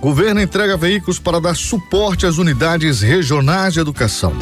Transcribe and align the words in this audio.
Governo 0.00 0.40
entrega 0.40 0.76
veículos 0.76 1.18
para 1.18 1.40
dar 1.40 1.54
suporte 1.54 2.26
às 2.26 2.38
unidades 2.38 3.00
regionais 3.00 3.74
de 3.74 3.80
educação. 3.80 4.36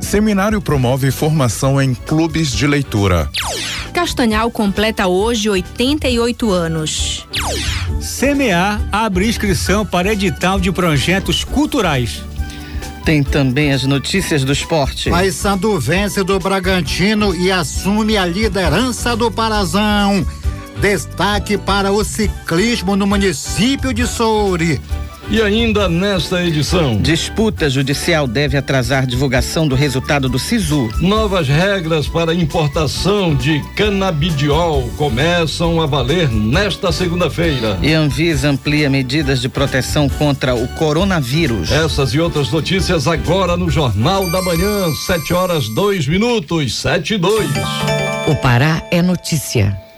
Seminário 0.00 0.60
promove 0.60 1.10
formação 1.10 1.80
em 1.80 1.94
clubes 1.94 2.52
de 2.52 2.66
leitura. 2.66 3.30
Castanhal 3.92 4.50
completa 4.50 5.06
hoje 5.06 5.48
88 5.48 6.50
anos. 6.50 7.26
CMA 8.00 8.80
abre 8.90 9.28
inscrição 9.28 9.84
para 9.84 10.12
edital 10.12 10.58
de 10.58 10.72
projetos 10.72 11.44
culturais. 11.44 12.24
Tem 13.04 13.22
também 13.22 13.72
as 13.72 13.84
notícias 13.84 14.42
do 14.42 14.52
esporte. 14.52 15.10
Paysandu 15.10 15.78
vence 15.78 16.24
do 16.24 16.38
Bragantino 16.38 17.34
e 17.34 17.52
assume 17.52 18.16
a 18.16 18.24
liderança 18.24 19.14
do 19.14 19.30
Parazão. 19.30 20.26
Destaque 20.80 21.58
para 21.58 21.92
o 21.92 22.02
ciclismo 22.02 22.96
no 22.96 23.06
município 23.06 23.92
de 23.92 24.06
Soure. 24.06 24.80
E 25.28 25.40
ainda 25.40 25.88
nesta 25.88 26.42
edição. 26.42 26.96
Disputa 27.00 27.68
judicial 27.68 28.26
deve 28.26 28.56
atrasar 28.56 29.06
divulgação 29.06 29.68
do 29.68 29.74
resultado 29.74 30.28
do 30.28 30.38
SISU. 30.38 30.90
Novas 31.00 31.48
regras 31.48 32.08
para 32.08 32.34
importação 32.34 33.34
de 33.34 33.60
canabidiol 33.76 34.88
começam 34.96 35.80
a 35.80 35.86
valer 35.86 36.28
nesta 36.30 36.90
segunda-feira. 36.90 37.78
E 37.82 37.92
Anvisa 37.92 38.48
amplia 38.48 38.90
medidas 38.90 39.40
de 39.40 39.48
proteção 39.48 40.08
contra 40.08 40.54
o 40.54 40.66
coronavírus. 40.68 41.70
Essas 41.70 42.14
e 42.14 42.20
outras 42.20 42.50
notícias 42.50 43.06
agora 43.06 43.56
no 43.56 43.70
Jornal 43.70 44.30
da 44.30 44.42
Manhã, 44.42 44.92
7 45.06 45.32
horas 45.32 45.68
2 45.68 46.08
minutos, 46.08 46.76
7 46.76 47.14
e 47.14 47.18
2. 47.18 47.50
O 48.26 48.34
Pará 48.36 48.82
é 48.90 49.02
notícia. 49.02 49.89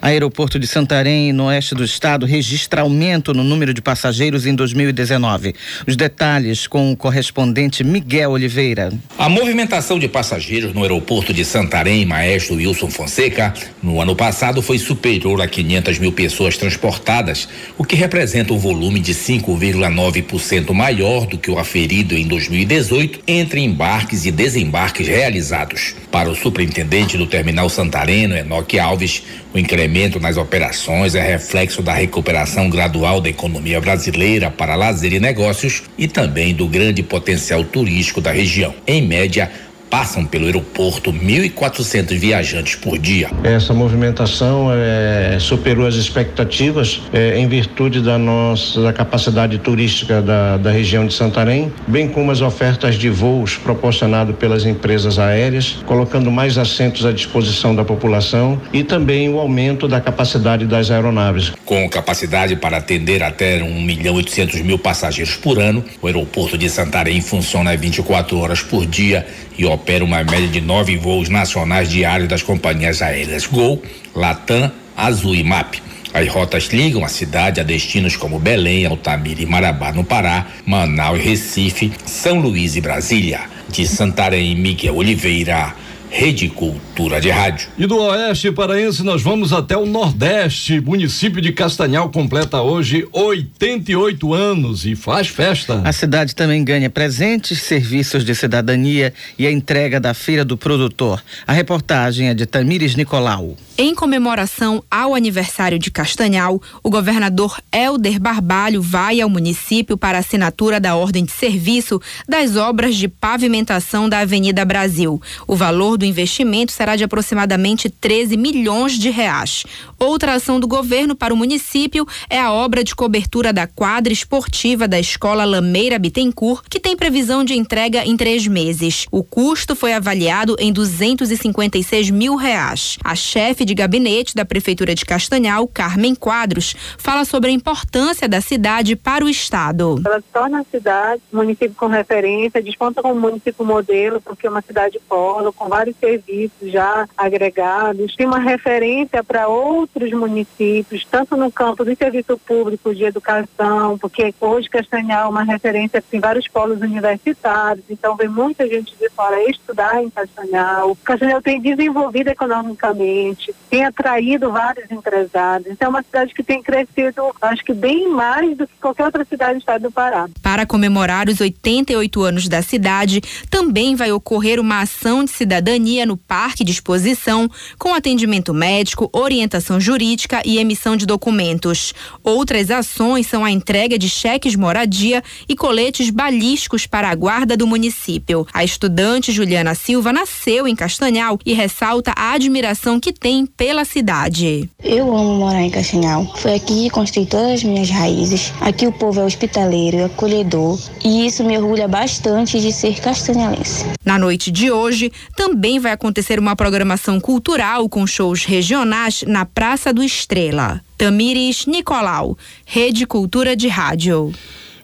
Aeroporto 0.00 0.58
de 0.58 0.66
Santarém, 0.66 1.32
no 1.32 1.44
oeste 1.44 1.74
do 1.74 1.84
estado, 1.84 2.26
registra 2.26 2.82
aumento 2.82 3.32
no 3.34 3.44
número 3.44 3.74
de 3.74 3.80
passageiros 3.80 4.46
em 4.46 4.54
2019. 4.54 5.54
Os 5.86 5.96
detalhes 5.96 6.66
com 6.66 6.92
o 6.92 6.96
correspondente 6.96 7.82
Miguel 7.84 8.30
Oliveira. 8.30 8.92
A 9.18 9.28
movimentação 9.28 9.98
de 9.98 10.08
passageiros 10.08 10.72
no 10.72 10.82
aeroporto 10.82 11.32
de 11.32 11.44
Santarém, 11.44 12.04
maestro 12.04 12.56
Wilson 12.56 12.90
Fonseca, 12.90 13.54
no 13.82 14.00
ano 14.00 14.14
passado 14.16 14.62
foi 14.62 14.78
superior 14.78 15.40
a 15.40 15.48
500 15.48 15.98
mil 15.98 16.12
pessoas 16.12 16.56
transportadas, 16.56 17.48
o 17.76 17.84
que 17.84 17.96
representa 17.96 18.52
um 18.52 18.58
volume 18.58 19.00
de 19.00 19.14
5,9% 19.14 20.72
maior 20.72 21.26
do 21.26 21.38
que 21.38 21.50
o 21.50 21.58
aferido 21.58 22.16
em 22.16 22.26
2018 22.26 23.20
entre 23.26 23.60
embarques 23.60 24.24
e 24.26 24.30
desembarques 24.30 25.06
realizados. 25.06 25.94
Para 26.10 26.30
o 26.30 26.34
superintendente 26.34 27.16
do 27.16 27.26
terminal 27.26 27.68
Santareno, 27.68 28.36
Enoque 28.36 28.78
Alves, 28.78 29.22
o 29.52 29.58
incremento 29.60 30.18
nas 30.18 30.36
operações 30.36 31.14
é 31.14 31.20
reflexo 31.20 31.82
da 31.82 31.92
recuperação 31.92 32.68
gradual 32.68 33.20
da 33.20 33.28
economia 33.28 33.80
brasileira 33.80 34.50
para 34.50 34.74
lazer 34.74 35.12
e 35.12 35.20
negócios 35.20 35.82
e 35.96 36.08
também 36.08 36.54
do 36.54 36.66
grande 36.66 37.02
potencial 37.02 37.62
turístico 37.62 38.20
da 38.20 38.32
região. 38.32 38.74
Em 38.86 39.06
média, 39.06 39.50
passam 39.90 40.24
pelo 40.24 40.46
aeroporto 40.46 41.12
1.400 41.12 42.16
viajantes 42.16 42.76
por 42.76 42.96
dia. 42.96 43.28
Essa 43.42 43.74
movimentação 43.74 44.70
é, 44.72 45.36
superou 45.40 45.86
as 45.86 45.96
expectativas 45.96 47.02
é, 47.12 47.36
em 47.36 47.48
virtude 47.48 48.00
da 48.00 48.16
nossa 48.16 48.80
da 48.80 48.92
capacidade 48.92 49.58
turística 49.58 50.22
da, 50.22 50.56
da 50.56 50.70
região 50.70 51.06
de 51.06 51.12
Santarém, 51.12 51.72
bem 51.88 52.08
como 52.08 52.30
as 52.30 52.40
ofertas 52.40 52.94
de 52.94 53.10
voos 53.10 53.56
proporcionado 53.56 54.32
pelas 54.34 54.64
empresas 54.64 55.18
aéreas, 55.18 55.78
colocando 55.84 56.30
mais 56.30 56.56
assentos 56.56 57.04
à 57.04 57.10
disposição 57.10 57.74
da 57.74 57.84
população 57.84 58.60
e 58.72 58.84
também 58.84 59.28
o 59.28 59.40
aumento 59.40 59.88
da 59.88 60.00
capacidade 60.00 60.66
das 60.66 60.90
aeronaves. 60.90 61.52
Com 61.64 61.88
capacidade 61.88 62.54
para 62.54 62.76
atender 62.76 63.22
até 63.22 63.62
1 63.62 63.80
milhão 63.82 64.14
800 64.14 64.60
mil 64.60 64.78
passageiros 64.78 65.34
por 65.34 65.58
ano, 65.58 65.84
o 66.00 66.06
aeroporto 66.06 66.56
de 66.56 66.68
Santarém 66.70 67.20
funciona 67.20 67.76
24 67.76 68.38
horas 68.38 68.62
por 68.62 68.86
dia 68.86 69.26
e 69.58 69.64
opera 69.64 69.79
uma 70.02 70.22
média 70.22 70.48
de 70.48 70.60
nove 70.60 70.96
voos 70.96 71.28
nacionais 71.28 71.88
diários 71.88 72.28
das 72.28 72.42
companhias 72.42 73.02
aéreas 73.02 73.46
Gol, 73.46 73.82
Latam, 74.14 74.70
Azul 74.96 75.34
e 75.34 75.42
MAP. 75.42 75.76
As 76.12 76.28
rotas 76.28 76.68
ligam 76.68 77.04
a 77.04 77.08
cidade 77.08 77.60
a 77.60 77.62
destinos 77.62 78.16
como 78.16 78.38
Belém, 78.38 78.84
Altamira 78.84 79.42
e 79.42 79.46
Marabá, 79.46 79.92
no 79.92 80.04
Pará, 80.04 80.46
Manaus 80.66 81.20
e 81.20 81.22
Recife, 81.22 81.92
São 82.04 82.40
Luís 82.40 82.76
e 82.76 82.80
Brasília. 82.80 83.40
De 83.68 83.86
Santarém, 83.86 84.56
Miguel 84.56 84.96
Oliveira. 84.96 85.74
Rede 86.10 86.48
Cultura 86.48 87.20
de 87.20 87.30
Rádio. 87.30 87.68
E 87.78 87.86
do 87.86 87.96
Oeste 87.96 88.50
Paraense 88.50 89.04
nós 89.04 89.22
vamos 89.22 89.52
até 89.52 89.76
o 89.76 89.86
Nordeste. 89.86 90.80
Município 90.80 91.40
de 91.40 91.52
Castanhal 91.52 92.10
completa 92.10 92.60
hoje 92.60 93.06
88 93.12 94.34
anos 94.34 94.84
e 94.84 94.96
faz 94.96 95.28
festa. 95.28 95.80
A 95.84 95.92
cidade 95.92 96.34
também 96.34 96.64
ganha 96.64 96.90
presentes, 96.90 97.62
serviços 97.62 98.24
de 98.24 98.34
cidadania 98.34 99.14
e 99.38 99.46
a 99.46 99.52
entrega 99.52 100.00
da 100.00 100.12
Feira 100.12 100.44
do 100.44 100.56
Produtor. 100.56 101.22
A 101.46 101.52
reportagem 101.52 102.28
é 102.28 102.34
de 102.34 102.44
Tamires 102.44 102.96
Nicolau. 102.96 103.56
Em 103.78 103.94
comemoração 103.94 104.84
ao 104.90 105.14
aniversário 105.14 105.78
de 105.78 105.90
Castanhal, 105.90 106.60
o 106.82 106.90
governador 106.90 107.58
Helder 107.72 108.20
Barbalho 108.20 108.82
vai 108.82 109.22
ao 109.22 109.30
município 109.30 109.96
para 109.96 110.18
a 110.18 110.20
assinatura 110.20 110.78
da 110.78 110.96
ordem 110.96 111.24
de 111.24 111.32
serviço 111.32 111.98
das 112.28 112.56
obras 112.56 112.96
de 112.96 113.08
pavimentação 113.08 114.06
da 114.06 114.18
Avenida 114.18 114.64
Brasil. 114.66 115.22
O 115.46 115.56
valor 115.56 115.96
do 116.00 116.04
investimento 116.04 116.72
será 116.72 116.96
de 116.96 117.04
aproximadamente 117.04 117.88
13 117.88 118.36
milhões 118.36 118.98
de 118.98 119.10
reais. 119.10 119.64
Outra 119.98 120.34
ação 120.34 120.58
do 120.58 120.66
governo 120.66 121.14
para 121.14 121.32
o 121.32 121.36
município 121.36 122.06
é 122.28 122.40
a 122.40 122.50
obra 122.50 122.82
de 122.82 122.96
cobertura 122.96 123.52
da 123.52 123.66
quadra 123.66 124.12
esportiva 124.12 124.88
da 124.88 124.98
Escola 124.98 125.44
Lameira 125.44 125.98
Bittencourt, 125.98 126.64
que 126.68 126.80
tem 126.80 126.96
previsão 126.96 127.44
de 127.44 127.54
entrega 127.54 128.04
em 128.04 128.16
três 128.16 128.46
meses. 128.46 129.06
O 129.12 129.22
custo 129.22 129.76
foi 129.76 129.92
avaliado 129.92 130.56
em 130.58 130.72
256 130.72 132.10
mil 132.10 132.34
reais. 132.34 132.96
A 133.04 133.14
chefe 133.14 133.64
de 133.64 133.74
gabinete 133.74 134.34
da 134.34 134.44
Prefeitura 134.44 134.94
de 134.94 135.04
Castanhal, 135.04 135.68
Carmen 135.68 136.14
Quadros, 136.14 136.74
fala 136.96 137.24
sobre 137.24 137.50
a 137.50 137.52
importância 137.52 138.26
da 138.26 138.40
cidade 138.40 138.96
para 138.96 139.24
o 139.24 139.28
Estado. 139.28 140.00
Ela 140.04 140.22
torna 140.32 140.60
a 140.60 140.64
cidade 140.64 141.20
município 141.30 141.74
com 141.76 141.86
referência, 141.86 142.62
desponta 142.62 143.02
como 143.02 143.20
município 143.20 143.64
modelo, 143.64 144.20
porque 144.20 144.46
é 144.46 144.50
uma 144.50 144.62
cidade 144.62 144.98
polo, 145.06 145.52
com 145.52 145.68
vários 145.68 145.89
serviços 145.96 146.70
já 146.70 147.08
agregados, 147.16 148.14
tem 148.16 148.26
uma 148.26 148.38
referência 148.38 149.22
para 149.22 149.48
outros 149.48 150.10
municípios, 150.12 151.06
tanto 151.10 151.36
no 151.36 151.50
campo 151.50 151.84
do 151.84 151.96
serviço 151.96 152.38
público, 152.38 152.94
de 152.94 153.04
educação, 153.04 153.98
porque 153.98 154.34
hoje 154.40 154.68
Castanhal 154.68 155.26
é 155.26 155.30
uma 155.30 155.42
referência, 155.42 156.02
tem 156.02 156.20
vários 156.20 156.46
polos 156.48 156.80
universitários, 156.80 157.84
então 157.88 158.16
vem 158.16 158.28
muita 158.28 158.68
gente 158.68 158.94
de 158.96 159.08
fora 159.10 159.42
estudar 159.50 160.02
em 160.02 160.10
Castanhal. 160.10 160.96
Castanhal 161.04 161.42
tem 161.42 161.60
desenvolvido 161.60 162.28
economicamente, 162.28 163.54
tem 163.68 163.84
atraído 163.84 164.50
vários 164.50 164.90
empresários. 164.90 165.68
Então 165.70 165.86
é 165.86 165.88
uma 165.88 166.02
cidade 166.02 166.34
que 166.34 166.42
tem 166.42 166.62
crescido, 166.62 167.34
acho 167.40 167.64
que 167.64 167.72
bem 167.72 168.08
mais 168.08 168.56
do 168.56 168.66
que 168.66 168.74
qualquer 168.80 169.04
outra 169.04 169.24
cidade 169.24 169.54
do 169.54 169.58
estado 169.60 169.82
do 169.82 169.92
Pará. 169.92 170.28
Para 170.42 170.66
comemorar 170.66 171.28
os 171.28 171.40
88 171.40 172.22
anos 172.22 172.48
da 172.48 172.62
cidade, 172.62 173.20
também 173.48 173.94
vai 173.94 174.12
ocorrer 174.12 174.60
uma 174.60 174.80
ação 174.80 175.24
de 175.24 175.30
cidadania 175.30 175.79
cidadania 175.80 176.04
no 176.04 176.16
Parque 176.16 176.62
de 176.62 176.72
Exposição, 176.72 177.48
com 177.78 177.94
atendimento 177.94 178.52
médico, 178.52 179.08
orientação 179.12 179.80
jurídica 179.80 180.42
e 180.44 180.58
emissão 180.58 180.96
de 180.96 181.06
documentos. 181.06 181.94
Outras 182.22 182.70
ações 182.70 183.26
são 183.26 183.44
a 183.44 183.50
entrega 183.50 183.98
de 183.98 184.08
cheques 184.08 184.54
moradia 184.54 185.22
e 185.48 185.56
coletes 185.56 186.10
balísticos 186.10 186.86
para 186.86 187.08
a 187.08 187.14
guarda 187.14 187.56
do 187.56 187.66
município. 187.66 188.46
A 188.52 188.62
estudante 188.62 189.32
Juliana 189.32 189.74
Silva 189.74 190.12
nasceu 190.12 190.68
em 190.68 190.76
Castanhal 190.76 191.38
e 191.44 191.54
ressalta 191.54 192.12
a 192.14 192.32
admiração 192.32 193.00
que 193.00 193.12
tem 193.12 193.46
pela 193.46 193.84
cidade. 193.84 194.68
Eu 194.82 195.16
amo 195.16 195.34
morar 195.34 195.62
em 195.62 195.70
Castanhal. 195.70 196.30
Foi 196.36 196.54
aqui 196.54 196.84
que 196.84 196.90
construí 196.90 197.26
todas 197.26 197.52
as 197.52 197.64
minhas 197.64 197.88
raízes. 197.88 198.52
Aqui 198.60 198.86
o 198.86 198.92
povo 198.92 199.20
é 199.20 199.24
hospitaleiro, 199.24 200.04
acolhedor 200.04 200.78
e 201.04 201.26
isso 201.26 201.42
me 201.44 201.56
orgulha 201.56 201.88
bastante 201.88 202.60
de 202.60 202.72
ser 202.72 203.00
castanhalense. 203.00 203.86
Na 204.04 204.18
noite 204.18 204.50
de 204.50 204.70
hoje, 204.70 205.12
também 205.36 205.69
vai 205.78 205.92
acontecer 205.92 206.38
uma 206.38 206.56
programação 206.56 207.20
cultural 207.20 207.88
com 207.88 208.06
shows 208.06 208.44
regionais 208.44 209.22
na 209.26 209.44
Praça 209.44 209.92
do 209.92 210.02
Estrela. 210.02 210.80
Tamires 210.98 211.66
Nicolau, 211.66 212.36
Rede 212.66 213.06
Cultura 213.06 213.54
de 213.54 213.68
Rádio. 213.68 214.32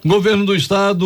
Governo 0.05 0.45
do 0.45 0.55
Estado 0.55 1.05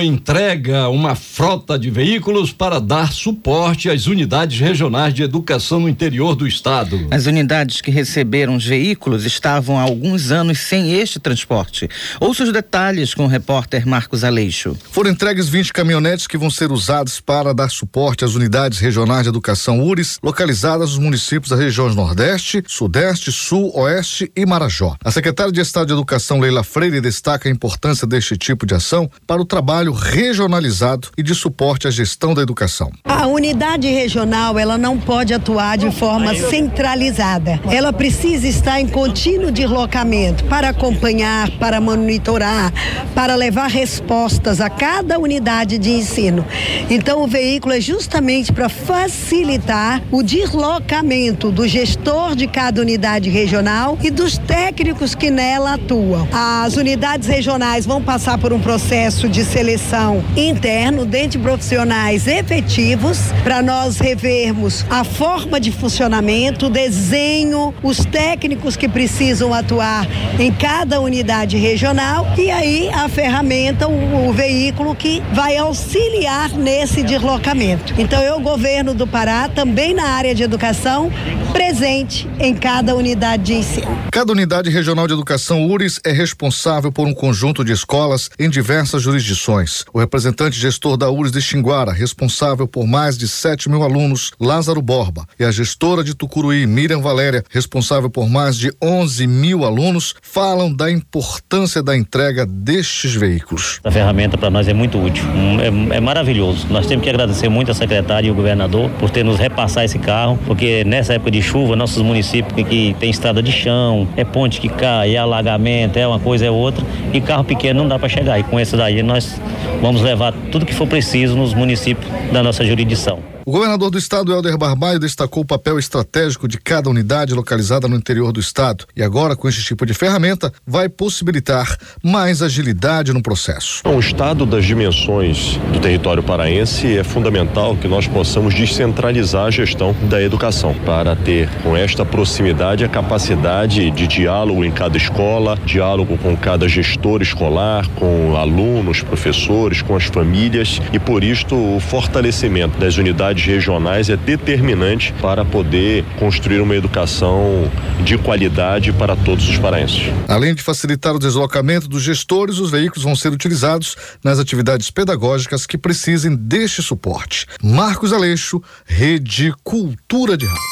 entrega 0.00 0.88
uma 0.88 1.14
frota 1.14 1.78
de 1.78 1.90
veículos 1.90 2.52
para 2.52 2.80
dar 2.80 3.12
suporte 3.12 3.88
às 3.88 4.06
unidades 4.06 4.58
regionais 4.58 5.14
de 5.14 5.22
educação 5.22 5.78
no 5.80 5.88
interior 5.88 6.34
do 6.34 6.46
Estado. 6.46 7.06
As 7.10 7.26
unidades 7.26 7.80
que 7.80 7.90
receberam 7.90 8.56
os 8.56 8.66
veículos 8.66 9.24
estavam 9.24 9.78
há 9.78 9.82
alguns 9.82 10.32
anos 10.32 10.58
sem 10.58 10.92
este 10.92 11.20
transporte. 11.20 11.88
Ouça 12.20 12.42
os 12.42 12.52
detalhes 12.52 13.14
com 13.14 13.24
o 13.24 13.28
repórter 13.28 13.86
Marcos 13.86 14.24
Aleixo. 14.24 14.76
Foram 14.90 15.10
entregues 15.10 15.48
20 15.48 15.72
caminhonetes 15.72 16.26
que 16.26 16.36
vão 16.36 16.50
ser 16.50 16.72
usados 16.72 17.20
para 17.20 17.54
dar 17.54 17.70
suporte 17.70 18.24
às 18.24 18.34
unidades 18.34 18.80
regionais 18.80 19.22
de 19.22 19.28
educação 19.28 19.80
URIS, 19.80 20.18
localizadas 20.22 20.90
nos 20.90 20.98
municípios 20.98 21.50
das 21.50 21.60
regiões 21.60 21.94
Nordeste, 21.94 22.62
Sudeste, 22.66 23.30
Sul, 23.30 23.70
Oeste 23.74 24.30
e 24.34 24.44
Marajó. 24.44 24.96
A 25.04 25.12
secretária 25.12 25.52
de 25.52 25.60
Estado 25.60 25.86
de 25.86 25.92
Educação, 25.92 26.40
Leila 26.40 26.64
Freire, 26.64 27.00
destaca 27.00 27.48
a 27.48 27.52
importância 27.52 28.06
deste 28.06 28.31
tipo 28.36 28.66
de 28.66 28.74
ação 28.74 29.10
para 29.26 29.40
o 29.40 29.44
trabalho 29.44 29.92
regionalizado 29.92 31.08
e 31.16 31.22
de 31.22 31.34
suporte 31.34 31.86
à 31.86 31.90
gestão 31.90 32.34
da 32.34 32.42
educação. 32.42 32.90
A 33.04 33.26
unidade 33.26 33.88
regional, 33.88 34.58
ela 34.58 34.78
não 34.78 34.98
pode 34.98 35.34
atuar 35.34 35.76
de 35.76 35.90
forma 35.90 36.34
centralizada. 36.34 37.60
Ela 37.70 37.92
precisa 37.92 38.46
estar 38.46 38.80
em 38.80 38.88
contínuo 38.88 39.50
deslocamento 39.50 40.44
para 40.44 40.68
acompanhar, 40.70 41.50
para 41.52 41.80
monitorar, 41.80 42.72
para 43.14 43.34
levar 43.34 43.68
respostas 43.68 44.60
a 44.60 44.70
cada 44.70 45.18
unidade 45.18 45.78
de 45.78 45.90
ensino. 45.90 46.44
Então, 46.88 47.22
o 47.22 47.26
veículo 47.26 47.74
é 47.74 47.80
justamente 47.80 48.52
para 48.52 48.68
facilitar 48.68 50.02
o 50.10 50.22
deslocamento 50.22 51.50
do 51.50 51.66
gestor 51.66 52.34
de 52.34 52.46
cada 52.46 52.80
unidade 52.80 53.28
regional 53.30 53.98
e 54.02 54.10
dos 54.10 54.38
técnicos 54.38 55.14
que 55.14 55.30
nela 55.30 55.74
atuam. 55.74 56.28
As 56.32 56.76
unidades 56.76 57.28
regionais 57.28 57.84
vão 57.86 58.02
passar 58.02 58.21
por 58.22 58.52
um 58.52 58.60
processo 58.60 59.28
de 59.28 59.44
seleção 59.44 60.22
interno 60.36 61.04
dentro 61.04 61.30
de 61.30 61.38
profissionais 61.40 62.28
efetivos 62.28 63.18
para 63.42 63.60
nós 63.60 63.98
revermos 63.98 64.86
a 64.88 65.02
forma 65.02 65.58
de 65.58 65.72
funcionamento, 65.72 66.66
o 66.66 66.70
desenho, 66.70 67.74
os 67.82 68.04
técnicos 68.04 68.76
que 68.76 68.88
precisam 68.88 69.52
atuar 69.52 70.06
em 70.38 70.52
cada 70.52 71.00
unidade 71.00 71.56
regional 71.56 72.32
e 72.38 72.48
aí 72.48 72.88
a 72.90 73.08
ferramenta, 73.08 73.88
o, 73.88 74.28
o 74.28 74.32
veículo 74.32 74.94
que 74.94 75.20
vai 75.32 75.56
auxiliar 75.56 76.50
nesse 76.50 77.02
deslocamento. 77.02 77.92
Então 77.98 78.22
eu, 78.22 78.38
governo 78.40 78.94
do 78.94 79.06
Pará, 79.06 79.48
também 79.48 79.94
na 79.94 80.10
área 80.10 80.32
de 80.32 80.44
educação, 80.44 81.10
presente 81.52 82.30
em 82.38 82.54
cada 82.54 82.94
unidade 82.94 83.42
de 83.42 83.54
ensino. 83.54 83.98
Cada 84.12 84.30
unidade 84.30 84.70
regional 84.70 85.08
de 85.08 85.12
educação 85.12 85.66
URIS 85.66 85.98
é 86.04 86.12
responsável 86.12 86.92
por 86.92 87.08
um 87.08 87.12
conjunto 87.12 87.64
de 87.64 87.72
escolas 87.72 88.11
em 88.38 88.48
diversas 88.48 89.02
jurisdições. 89.02 89.84
O 89.92 89.98
representante 89.98 90.58
gestor 90.58 90.96
da 90.96 91.10
URIS 91.10 91.32
de 91.32 91.40
Xinguara, 91.40 91.92
responsável 91.92 92.66
por 92.66 92.86
mais 92.86 93.16
de 93.16 93.26
7 93.28 93.68
mil 93.68 93.82
alunos, 93.82 94.32
Lázaro 94.40 94.82
Borba, 94.82 95.26
e 95.38 95.44
a 95.44 95.50
gestora 95.50 96.04
de 96.04 96.14
Tucuruí, 96.14 96.66
Miriam 96.66 97.00
Valéria, 97.00 97.44
responsável 97.50 98.10
por 98.10 98.28
mais 98.28 98.56
de 98.56 98.72
11 98.82 99.26
mil 99.26 99.64
alunos, 99.64 100.14
falam 100.22 100.72
da 100.72 100.90
importância 100.90 101.82
da 101.82 101.96
entrega 101.96 102.46
destes 102.46 103.14
veículos. 103.14 103.80
A 103.84 103.90
ferramenta 103.90 104.36
para 104.36 104.50
nós 104.50 104.68
é 104.68 104.74
muito 104.74 104.98
útil, 104.98 105.24
é, 105.60 105.96
é, 105.96 106.00
maravilhoso. 106.00 106.66
Nós 106.70 106.86
temos 106.86 107.04
que 107.04 107.10
agradecer 107.10 107.48
muito 107.48 107.70
a 107.70 107.74
secretária 107.74 108.28
e 108.28 108.30
o 108.30 108.34
governador 108.34 108.90
por 108.98 109.10
ter 109.10 109.24
nos 109.24 109.38
repassar 109.38 109.84
esse 109.84 109.98
carro, 109.98 110.38
porque 110.46 110.84
nessa 110.84 111.14
época 111.14 111.30
de 111.30 111.42
chuva, 111.42 111.76
nossos 111.76 112.02
municípios 112.02 112.52
que 112.68 112.94
tem 112.98 113.10
estrada 113.10 113.42
de 113.42 113.52
chão, 113.52 114.08
é 114.16 114.24
ponte 114.24 114.60
que 114.60 114.68
cai, 114.68 115.14
é 115.14 115.18
alagamento, 115.18 115.98
é 115.98 116.06
uma 116.06 116.18
coisa, 116.18 116.46
é 116.46 116.50
outra, 116.50 116.84
e 117.12 117.20
carro 117.20 117.44
pequeno 117.44 117.82
não 117.82 117.88
dá 117.88 117.98
para 118.02 118.08
chegar. 118.08 118.38
E 118.38 118.42
com 118.42 118.58
esse 118.58 118.76
daí 118.76 119.02
nós 119.02 119.40
vamos 119.80 120.02
levar 120.02 120.32
tudo 120.50 120.66
que 120.66 120.74
for 120.74 120.88
preciso 120.88 121.36
nos 121.36 121.54
municípios 121.54 122.10
da 122.32 122.42
nossa 122.42 122.64
jurisdição. 122.64 123.31
O 123.44 123.50
governador 123.50 123.90
do 123.90 123.98
estado, 123.98 124.32
Helder 124.32 124.56
Barbalho, 124.56 125.00
destacou 125.00 125.42
o 125.42 125.46
papel 125.46 125.76
estratégico 125.76 126.46
de 126.46 126.58
cada 126.58 126.88
unidade 126.88 127.34
localizada 127.34 127.88
no 127.88 127.96
interior 127.96 128.30
do 128.30 128.38
estado. 128.38 128.84
E 128.94 129.02
agora, 129.02 129.34
com 129.34 129.48
este 129.48 129.64
tipo 129.64 129.84
de 129.84 129.92
ferramenta, 129.94 130.52
vai 130.64 130.88
possibilitar 130.88 131.76
mais 132.04 132.40
agilidade 132.40 133.12
no 133.12 133.20
processo. 133.20 133.82
O 133.84 133.98
estado 133.98 134.46
das 134.46 134.64
dimensões 134.64 135.56
do 135.72 135.80
território 135.80 136.22
paraense 136.22 136.96
é 136.96 137.02
fundamental 137.02 137.76
que 137.76 137.88
nós 137.88 138.06
possamos 138.06 138.54
descentralizar 138.54 139.46
a 139.46 139.50
gestão 139.50 139.92
da 140.08 140.22
educação 140.22 140.72
para 140.86 141.16
ter 141.16 141.48
com 141.64 141.76
esta 141.76 142.04
proximidade 142.04 142.84
a 142.84 142.88
capacidade 142.88 143.90
de 143.90 144.06
diálogo 144.06 144.64
em 144.64 144.70
cada 144.70 144.96
escola, 144.96 145.58
diálogo 145.66 146.16
com 146.18 146.36
cada 146.36 146.68
gestor 146.68 147.20
escolar, 147.22 147.88
com 147.96 148.36
alunos, 148.36 149.02
professores, 149.02 149.82
com 149.82 149.96
as 149.96 150.04
famílias 150.04 150.80
e 150.92 150.98
por 151.00 151.24
isto 151.24 151.56
o 151.56 151.80
fortalecimento 151.80 152.78
das 152.78 152.96
unidades 152.96 153.31
unidades 153.32 153.44
regionais 153.44 154.10
é 154.10 154.16
determinante 154.16 155.12
para 155.20 155.44
poder 155.44 156.04
construir 156.18 156.60
uma 156.60 156.76
educação 156.76 157.70
de 158.04 158.18
qualidade 158.18 158.92
para 158.92 159.16
todos 159.16 159.48
os 159.48 159.58
paraenses. 159.58 160.02
Além 160.28 160.54
de 160.54 160.62
facilitar 160.62 161.14
o 161.14 161.18
deslocamento 161.18 161.88
dos 161.88 162.02
gestores, 162.02 162.58
os 162.58 162.70
veículos 162.70 163.02
vão 163.02 163.16
ser 163.16 163.32
utilizados 163.32 163.96
nas 164.22 164.38
atividades 164.38 164.90
pedagógicas 164.90 165.66
que 165.66 165.78
precisem 165.78 166.36
deste 166.36 166.82
suporte. 166.82 167.46
Marcos 167.62 168.12
Aleixo, 168.12 168.62
Rede 168.84 169.52
Cultura 169.64 170.36
de 170.36 170.44
Rádio. 170.44 170.62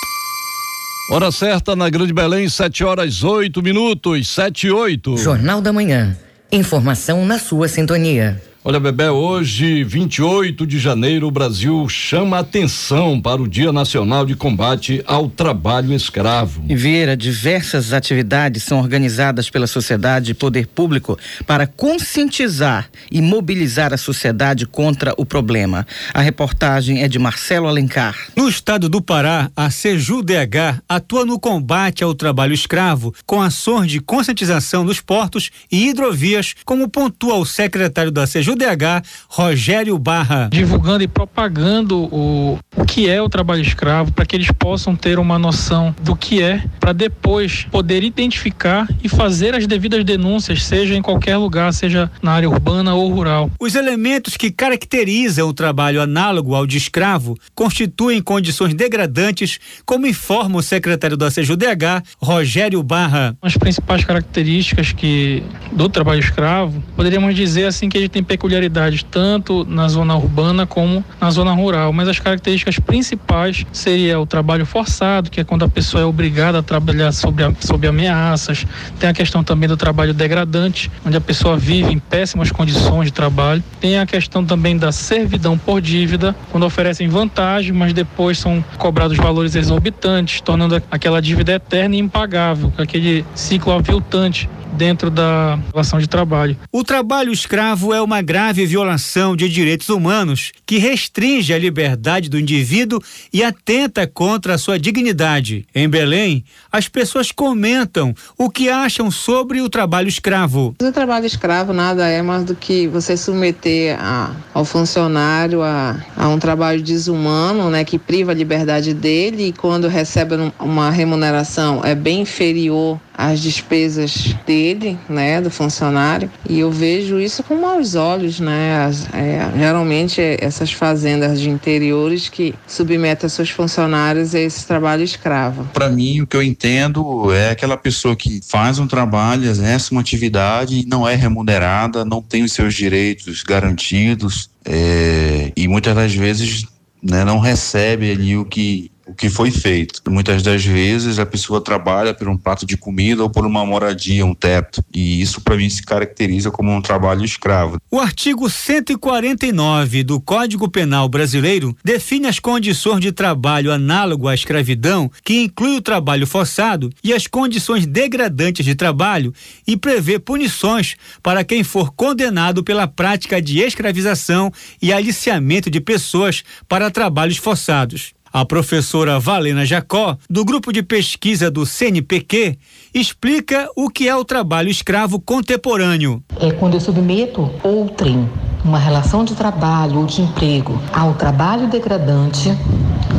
Hora 1.12 1.32
certa 1.32 1.74
na 1.74 1.90
Grande 1.90 2.12
Belém, 2.12 2.48
7 2.48 2.84
horas 2.84 3.24
8 3.24 3.60
minutos, 3.62 4.28
7 4.28 4.68
e 4.68 4.70
8. 4.70 5.16
Jornal 5.16 5.60
da 5.60 5.72
Manhã. 5.72 6.16
Informação 6.52 7.24
na 7.24 7.38
sua 7.38 7.66
sintonia. 7.66 8.40
Olha, 8.62 8.78
Bebé, 8.78 9.10
hoje, 9.10 9.82
28 9.84 10.66
de 10.66 10.78
janeiro, 10.78 11.26
o 11.26 11.30
Brasil 11.30 11.88
chama 11.88 12.38
atenção 12.38 13.18
para 13.18 13.40
o 13.40 13.48
Dia 13.48 13.72
Nacional 13.72 14.26
de 14.26 14.34
Combate 14.34 15.02
ao 15.06 15.30
Trabalho 15.30 15.94
Escravo. 15.94 16.62
E 16.68 16.76
Vieira, 16.76 17.16
diversas 17.16 17.94
atividades 17.94 18.62
são 18.62 18.78
organizadas 18.78 19.48
pela 19.48 19.66
sociedade 19.66 20.32
e 20.32 20.34
poder 20.34 20.66
público 20.66 21.18
para 21.46 21.66
conscientizar 21.66 22.90
e 23.10 23.22
mobilizar 23.22 23.94
a 23.94 23.96
sociedade 23.96 24.66
contra 24.66 25.14
o 25.16 25.24
problema. 25.24 25.86
A 26.12 26.20
reportagem 26.20 27.02
é 27.02 27.08
de 27.08 27.18
Marcelo 27.18 27.66
Alencar. 27.66 28.14
No 28.36 28.46
estado 28.46 28.90
do 28.90 29.00
Pará, 29.00 29.50
a 29.56 29.70
CEJU-DH 29.70 30.82
atua 30.86 31.24
no 31.24 31.40
combate 31.40 32.04
ao 32.04 32.14
trabalho 32.14 32.52
escravo 32.52 33.14
com 33.24 33.40
ações 33.40 33.90
de 33.90 34.00
conscientização 34.00 34.84
nos 34.84 35.00
portos 35.00 35.50
e 35.72 35.88
hidrovias, 35.88 36.54
como 36.66 36.90
pontua 36.90 37.36
o 37.36 37.46
secretário 37.46 38.10
da 38.10 38.26
CEJU 38.26 38.49
DH, 38.54 39.04
Rogério 39.28 39.98
Barra. 39.98 40.48
Divulgando 40.50 41.04
e 41.04 41.08
propagando 41.08 41.98
o, 41.98 42.58
o 42.76 42.84
que 42.84 43.08
é 43.08 43.20
o 43.20 43.28
trabalho 43.28 43.62
escravo, 43.62 44.12
para 44.12 44.24
que 44.26 44.36
eles 44.36 44.50
possam 44.50 44.96
ter 44.96 45.18
uma 45.18 45.38
noção 45.38 45.94
do 46.02 46.16
que 46.16 46.42
é, 46.42 46.62
para 46.78 46.92
depois 46.92 47.66
poder 47.70 48.02
identificar 48.02 48.88
e 49.02 49.08
fazer 49.08 49.54
as 49.54 49.66
devidas 49.66 50.04
denúncias, 50.04 50.64
seja 50.64 50.94
em 50.94 51.02
qualquer 51.02 51.36
lugar, 51.36 51.72
seja 51.72 52.10
na 52.22 52.32
área 52.32 52.48
urbana 52.48 52.94
ou 52.94 53.10
rural. 53.12 53.50
Os 53.58 53.74
elementos 53.74 54.36
que 54.36 54.50
caracterizam 54.50 55.48
o 55.48 55.54
trabalho 55.54 56.00
análogo 56.00 56.54
ao 56.54 56.66
de 56.66 56.76
escravo 56.76 57.36
constituem 57.54 58.20
condições 58.22 58.74
degradantes, 58.74 59.58
como 59.84 60.06
informa 60.06 60.58
o 60.58 60.62
secretário 60.62 61.16
da 61.16 61.30
CJUDH, 61.30 62.02
Rogério 62.18 62.82
Barra. 62.82 63.36
As 63.42 63.56
principais 63.56 64.04
características 64.04 64.92
que 64.92 65.42
do 65.72 65.88
trabalho 65.88 66.20
escravo, 66.20 66.82
poderíamos 66.96 67.34
dizer 67.34 67.66
assim 67.66 67.88
que 67.88 67.96
ele 67.96 68.08
tem 68.08 68.22
peculiaridades 68.40 69.02
tanto 69.02 69.66
na 69.68 69.86
zona 69.86 70.16
urbana 70.16 70.66
como 70.66 71.04
na 71.20 71.30
zona 71.30 71.52
rural, 71.52 71.92
mas 71.92 72.08
as 72.08 72.18
características 72.18 72.78
principais 72.78 73.66
seria 73.70 74.18
o 74.18 74.24
trabalho 74.24 74.64
forçado, 74.64 75.30
que 75.30 75.40
é 75.40 75.44
quando 75.44 75.62
a 75.62 75.68
pessoa 75.68 76.02
é 76.02 76.06
obrigada 76.06 76.58
a 76.58 76.62
trabalhar 76.62 77.12
sob, 77.12 77.42
sob 77.60 77.86
ameaças. 77.86 78.66
Tem 78.98 79.10
a 79.10 79.12
questão 79.12 79.44
também 79.44 79.68
do 79.68 79.76
trabalho 79.76 80.14
degradante, 80.14 80.90
onde 81.04 81.18
a 81.18 81.20
pessoa 81.20 81.58
vive 81.58 81.92
em 81.92 81.98
péssimas 81.98 82.50
condições 82.50 83.06
de 83.06 83.12
trabalho. 83.12 83.62
Tem 83.78 83.98
a 83.98 84.06
questão 84.06 84.42
também 84.42 84.78
da 84.78 84.90
servidão 84.90 85.58
por 85.58 85.82
dívida, 85.82 86.34
quando 86.50 86.64
oferecem 86.64 87.08
vantagem, 87.08 87.72
mas 87.72 87.92
depois 87.92 88.38
são 88.38 88.64
cobrados 88.78 89.18
valores 89.18 89.54
exorbitantes, 89.54 90.40
tornando 90.40 90.82
aquela 90.90 91.20
dívida 91.20 91.52
eterna 91.52 91.94
e 91.94 91.98
impagável, 91.98 92.72
aquele 92.78 93.22
ciclo 93.34 93.74
aviltante 93.74 94.48
dentro 94.72 95.10
da 95.10 95.58
relação 95.72 95.98
de 95.98 96.08
trabalho. 96.08 96.56
O 96.72 96.82
trabalho 96.82 97.32
escravo 97.32 97.92
é 97.92 98.00
uma 98.00 98.22
grave 98.30 98.64
violação 98.64 99.34
de 99.34 99.48
direitos 99.48 99.88
humanos 99.88 100.52
que 100.64 100.78
restringe 100.78 101.52
a 101.52 101.58
liberdade 101.58 102.30
do 102.30 102.38
indivíduo 102.38 103.00
e 103.32 103.42
atenta 103.42 104.06
contra 104.06 104.54
a 104.54 104.58
sua 104.58 104.78
dignidade. 104.78 105.66
Em 105.74 105.88
Belém, 105.88 106.44
as 106.70 106.86
pessoas 106.86 107.32
comentam 107.32 108.14
o 108.38 108.48
que 108.48 108.68
acham 108.68 109.10
sobre 109.10 109.60
o 109.60 109.68
trabalho 109.68 110.06
escravo. 110.06 110.76
O 110.80 110.92
trabalho 110.92 111.26
escravo 111.26 111.72
nada 111.72 112.06
é 112.06 112.22
mais 112.22 112.44
do 112.44 112.54
que 112.54 112.86
você 112.86 113.16
submeter 113.16 113.98
a, 114.00 114.30
ao 114.54 114.64
funcionário 114.64 115.60
a, 115.60 116.00
a 116.16 116.28
um 116.28 116.38
trabalho 116.38 116.80
desumano, 116.80 117.68
né, 117.68 117.82
que 117.82 117.98
priva 117.98 118.30
a 118.30 118.34
liberdade 118.34 118.94
dele 118.94 119.48
e 119.48 119.52
quando 119.52 119.88
recebe 119.88 120.36
uma 120.60 120.88
remuneração 120.88 121.80
é 121.84 121.96
bem 121.96 122.20
inferior 122.20 123.00
às 123.20 123.38
despesas 123.40 124.34
dele, 124.46 124.98
né, 125.06 125.42
do 125.42 125.50
funcionário, 125.50 126.30
e 126.48 126.58
eu 126.58 126.70
vejo 126.70 127.20
isso 127.20 127.42
com 127.42 127.60
maus 127.60 127.94
olhos, 127.94 128.40
né, 128.40 128.84
As, 128.86 129.06
é, 129.12 129.46
geralmente 129.58 130.20
essas 130.40 130.72
fazendas 130.72 131.38
de 131.38 131.50
interiores 131.50 132.30
que 132.30 132.54
submetem 132.66 133.28
seus 133.28 133.50
funcionários 133.50 134.34
a 134.34 134.40
esse 134.40 134.66
trabalho 134.66 135.02
escravo. 135.02 135.68
Para 135.74 135.90
mim, 135.90 136.22
o 136.22 136.26
que 136.26 136.34
eu 136.36 136.42
entendo 136.42 137.30
é 137.30 137.50
aquela 137.50 137.76
pessoa 137.76 138.16
que 138.16 138.40
faz 138.42 138.78
um 138.78 138.86
trabalho, 138.86 139.44
exerce 139.44 139.92
uma 139.92 140.00
atividade 140.00 140.80
e 140.80 140.86
não 140.86 141.06
é 141.06 141.14
remunerada, 141.14 142.04
não 142.06 142.22
tem 142.22 142.42
os 142.42 142.52
seus 142.52 142.74
direitos 142.74 143.42
garantidos, 143.42 144.48
é, 144.64 145.52
e 145.54 145.68
muitas 145.68 145.94
das 145.94 146.14
vezes 146.14 146.66
né, 147.02 147.24
não 147.24 147.38
recebe 147.38 148.10
ali 148.10 148.36
o 148.36 148.44
que 148.44 148.90
o 149.10 149.14
que 149.14 149.28
foi 149.28 149.50
feito. 149.50 150.00
Muitas 150.08 150.42
das 150.42 150.64
vezes 150.64 151.18
a 151.18 151.26
pessoa 151.26 151.60
trabalha 151.60 152.14
por 152.14 152.28
um 152.28 152.36
prato 152.36 152.64
de 152.64 152.76
comida 152.76 153.22
ou 153.22 153.28
por 153.28 153.44
uma 153.44 153.66
moradia, 153.66 154.24
um 154.24 154.34
teto. 154.34 154.84
E 154.94 155.20
isso 155.20 155.40
para 155.40 155.56
mim 155.56 155.68
se 155.68 155.82
caracteriza 155.82 156.50
como 156.50 156.70
um 156.70 156.80
trabalho 156.80 157.24
escravo. 157.24 157.78
O 157.90 157.98
artigo 157.98 158.48
149 158.48 160.04
do 160.04 160.20
Código 160.20 160.68
Penal 160.68 161.08
Brasileiro 161.08 161.76
define 161.84 162.28
as 162.28 162.38
condições 162.38 163.00
de 163.00 163.10
trabalho 163.10 163.72
análogo 163.72 164.28
à 164.28 164.34
escravidão, 164.34 165.10
que 165.24 165.42
inclui 165.42 165.76
o 165.76 165.82
trabalho 165.82 166.26
forçado 166.26 166.90
e 167.02 167.12
as 167.12 167.26
condições 167.26 167.86
degradantes 167.86 168.64
de 168.64 168.74
trabalho 168.74 169.34
e 169.66 169.76
prevê 169.76 170.18
punições 170.18 170.94
para 171.22 171.42
quem 171.42 171.64
for 171.64 171.92
condenado 171.92 172.62
pela 172.62 172.86
prática 172.86 173.42
de 173.42 173.58
escravização 173.58 174.52
e 174.80 174.92
aliciamento 174.92 175.68
de 175.68 175.80
pessoas 175.80 176.44
para 176.68 176.90
trabalhos 176.90 177.36
forçados. 177.36 178.12
A 178.32 178.44
professora 178.44 179.18
Valena 179.18 179.64
Jacó, 179.66 180.16
do 180.28 180.44
grupo 180.44 180.72
de 180.72 180.84
pesquisa 180.84 181.50
do 181.50 181.66
CNPq, 181.66 182.56
explica 182.94 183.68
o 183.74 183.90
que 183.90 184.08
é 184.08 184.14
o 184.14 184.24
trabalho 184.24 184.68
escravo 184.68 185.18
contemporâneo. 185.18 186.22
É 186.38 186.52
quando 186.52 186.74
eu 186.74 186.80
submeto 186.80 187.50
outrem, 187.64 188.30
uma 188.64 188.78
relação 188.78 189.24
de 189.24 189.34
trabalho 189.34 189.98
ou 189.98 190.06
de 190.06 190.22
emprego, 190.22 190.80
ao 190.92 191.14
trabalho 191.14 191.66
degradante, 191.66 192.56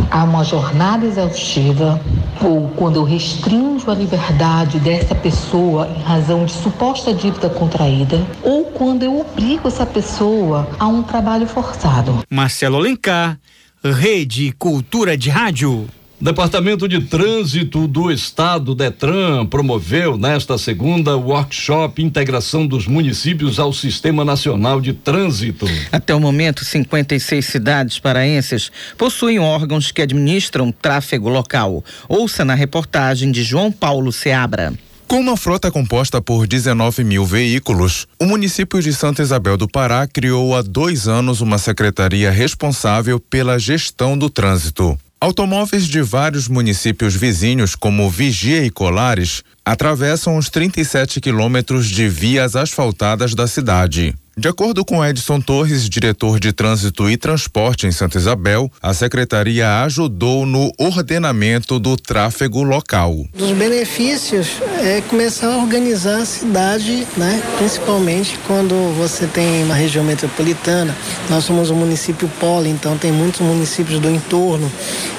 a 0.10 0.24
uma 0.24 0.46
jornada 0.46 1.06
exaustiva, 1.06 2.00
ou 2.42 2.70
quando 2.78 2.96
eu 2.96 3.04
restringo 3.04 3.92
a 3.92 3.94
liberdade 3.94 4.80
dessa 4.80 5.14
pessoa 5.14 5.90
em 5.90 6.02
razão 6.04 6.46
de 6.46 6.54
suposta 6.54 7.14
dívida 7.14 7.50
contraída, 7.50 8.26
ou 8.42 8.64
quando 8.66 9.04
eu 9.04 9.20
obrigo 9.20 9.68
essa 9.68 9.86
pessoa 9.86 10.70
a 10.80 10.88
um 10.88 11.04
trabalho 11.04 11.46
forçado. 11.48 12.24
Marcelo 12.30 12.78
Alencar 12.78 13.38
Rede 13.84 14.52
Cultura 14.60 15.18
de 15.18 15.32
Rádio. 15.32 15.90
Departamento 16.20 16.88
de 16.88 17.02
Trânsito 17.02 17.88
do 17.88 18.12
Estado, 18.12 18.76
Detran, 18.76 19.44
promoveu 19.48 20.16
nesta 20.20 20.56
segunda 20.56 21.18
o 21.18 21.30
workshop 21.30 22.00
Integração 22.00 22.68
dos 22.68 22.86
Municípios 22.86 23.58
ao 23.58 23.74
Sistema 23.74 24.24
Nacional 24.24 24.80
de 24.80 24.94
Trânsito. 24.94 25.66
Até 25.92 26.14
o 26.14 26.20
momento, 26.20 26.64
56 26.64 27.44
cidades 27.44 27.98
paraenses 27.98 28.72
possuem 28.96 29.40
órgãos 29.40 29.92
que 29.92 30.04
administram 30.04 30.72
tráfego 30.72 31.28
local. 31.28 31.84
Ouça 32.08 32.46
na 32.46 32.54
reportagem 32.54 33.32
de 33.32 33.42
João 33.42 33.72
Paulo 33.72 34.12
Seabra. 34.12 34.76
Com 35.12 35.20
uma 35.20 35.36
frota 35.36 35.70
composta 35.70 36.22
por 36.22 36.48
19 36.48 37.04
mil 37.04 37.26
veículos, 37.26 38.08
o 38.18 38.24
município 38.24 38.82
de 38.82 38.94
Santa 38.94 39.22
Isabel 39.22 39.58
do 39.58 39.68
Pará 39.68 40.08
criou 40.08 40.56
há 40.56 40.62
dois 40.62 41.06
anos 41.06 41.42
uma 41.42 41.58
secretaria 41.58 42.32
responsável 42.32 43.20
pela 43.20 43.60
gestão 43.60 44.18
do 44.18 44.30
trânsito. 44.30 44.98
Automóveis 45.20 45.86
de 45.86 46.02
vários 46.02 46.48
municípios 46.48 47.14
vizinhos, 47.14 47.76
como 47.76 48.10
Vigia 48.10 48.64
e 48.64 48.70
Colares, 48.70 49.44
atravessam 49.66 50.38
os 50.38 50.50
37 50.50 51.20
quilômetros 51.20 51.88
de 51.90 52.08
vias 52.08 52.56
asfaltadas 52.56 53.36
da 53.36 53.48
cidade. 53.48 54.16
De 54.38 54.48
acordo 54.48 54.86
com 54.86 55.06
Edson 55.06 55.42
Torres, 55.42 55.90
diretor 55.90 56.40
de 56.40 56.54
Trânsito 56.54 57.10
e 57.10 57.18
Transporte 57.18 57.86
em 57.86 57.92
Santa 57.92 58.18
Isabel, 58.18 58.72
a 58.82 58.94
secretaria 58.94 59.84
ajudou 59.84 60.46
no 60.46 60.72
ordenamento 60.80 61.78
do 61.78 61.98
tráfego 61.98 62.64
local. 62.64 63.14
Dos 63.36 63.52
benefícios 63.52 64.48
é 64.82 65.00
começar 65.02 65.54
a 65.54 65.58
organizar 65.58 66.22
a 66.22 66.26
cidade, 66.26 67.08
né? 67.16 67.42
Principalmente 67.60 68.40
quando 68.48 68.74
você 68.98 69.28
tem 69.28 69.64
uma 69.64 69.76
região 69.76 70.04
metropolitana. 70.04 70.96
Nós 71.30 71.44
somos 71.44 71.70
um 71.70 71.76
município 71.76 72.28
polo, 72.40 72.66
então 72.66 72.98
tem 72.98 73.12
muitos 73.12 73.42
municípios 73.42 74.00
do 74.00 74.10
entorno 74.10 74.72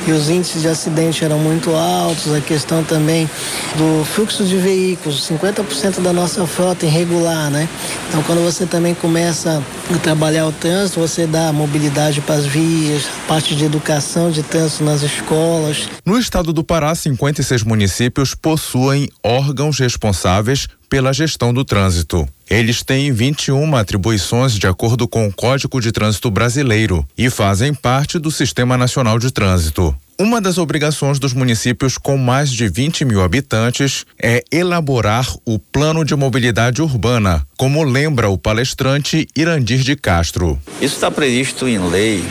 e 0.04 0.10
os 0.10 0.28
índices 0.28 0.62
de 0.62 0.68
acidente 0.68 1.24
eram 1.24 1.38
muito 1.38 1.70
altos. 1.70 2.34
A 2.34 2.40
questão 2.40 2.82
também 2.82 3.30
do 3.76 4.04
fluxo 4.04 4.44
de 4.44 4.56
veículos, 4.56 5.28
50% 5.28 6.00
da 6.00 6.12
nossa 6.12 6.44
frota 6.44 6.84
irregular, 6.84 7.48
né? 7.48 7.68
Então 8.08 8.20
quando 8.24 8.42
você 8.42 8.66
também 8.66 8.94
começa 8.94 9.62
a 9.94 9.98
trabalhar 9.98 10.44
o 10.46 10.52
trânsito, 10.52 10.98
você 10.98 11.24
dá 11.24 11.52
mobilidade 11.52 12.20
para 12.20 12.34
as 12.34 12.46
vias, 12.46 13.04
parte 13.28 13.54
de 13.54 13.64
educação 13.64 14.28
de 14.28 14.42
trânsito 14.42 14.82
nas 14.82 15.02
escolas. 15.02 15.88
No 16.04 16.18
estado 16.18 16.52
do 16.52 16.64
Pará, 16.64 16.92
56 16.96 17.62
municípios 17.62 18.34
possuem 18.34 19.08
órgãos 19.22 19.51
responsáveis 19.78 20.68
pela 20.92 21.10
gestão 21.10 21.54
do 21.54 21.64
trânsito. 21.64 22.28
Eles 22.50 22.82
têm 22.82 23.10
21 23.10 23.76
atribuições 23.76 24.52
de 24.52 24.66
acordo 24.66 25.08
com 25.08 25.26
o 25.26 25.32
Código 25.32 25.80
de 25.80 25.90
Trânsito 25.90 26.30
Brasileiro 26.30 27.08
e 27.16 27.30
fazem 27.30 27.72
parte 27.72 28.18
do 28.18 28.30
Sistema 28.30 28.76
Nacional 28.76 29.18
de 29.18 29.30
Trânsito. 29.30 29.96
Uma 30.20 30.38
das 30.38 30.58
obrigações 30.58 31.18
dos 31.18 31.32
municípios 31.32 31.96
com 31.96 32.18
mais 32.18 32.52
de 32.52 32.68
20 32.68 33.06
mil 33.06 33.22
habitantes 33.22 34.04
é 34.22 34.44
elaborar 34.52 35.26
o 35.46 35.58
plano 35.58 36.04
de 36.04 36.14
mobilidade 36.14 36.82
urbana, 36.82 37.42
como 37.56 37.82
lembra 37.82 38.28
o 38.28 38.36
palestrante 38.36 39.26
Irandir 39.34 39.78
de 39.78 39.96
Castro. 39.96 40.60
Isso 40.78 40.96
está 40.96 41.10
previsto 41.10 41.66
em 41.66 41.78
lei 41.88 42.22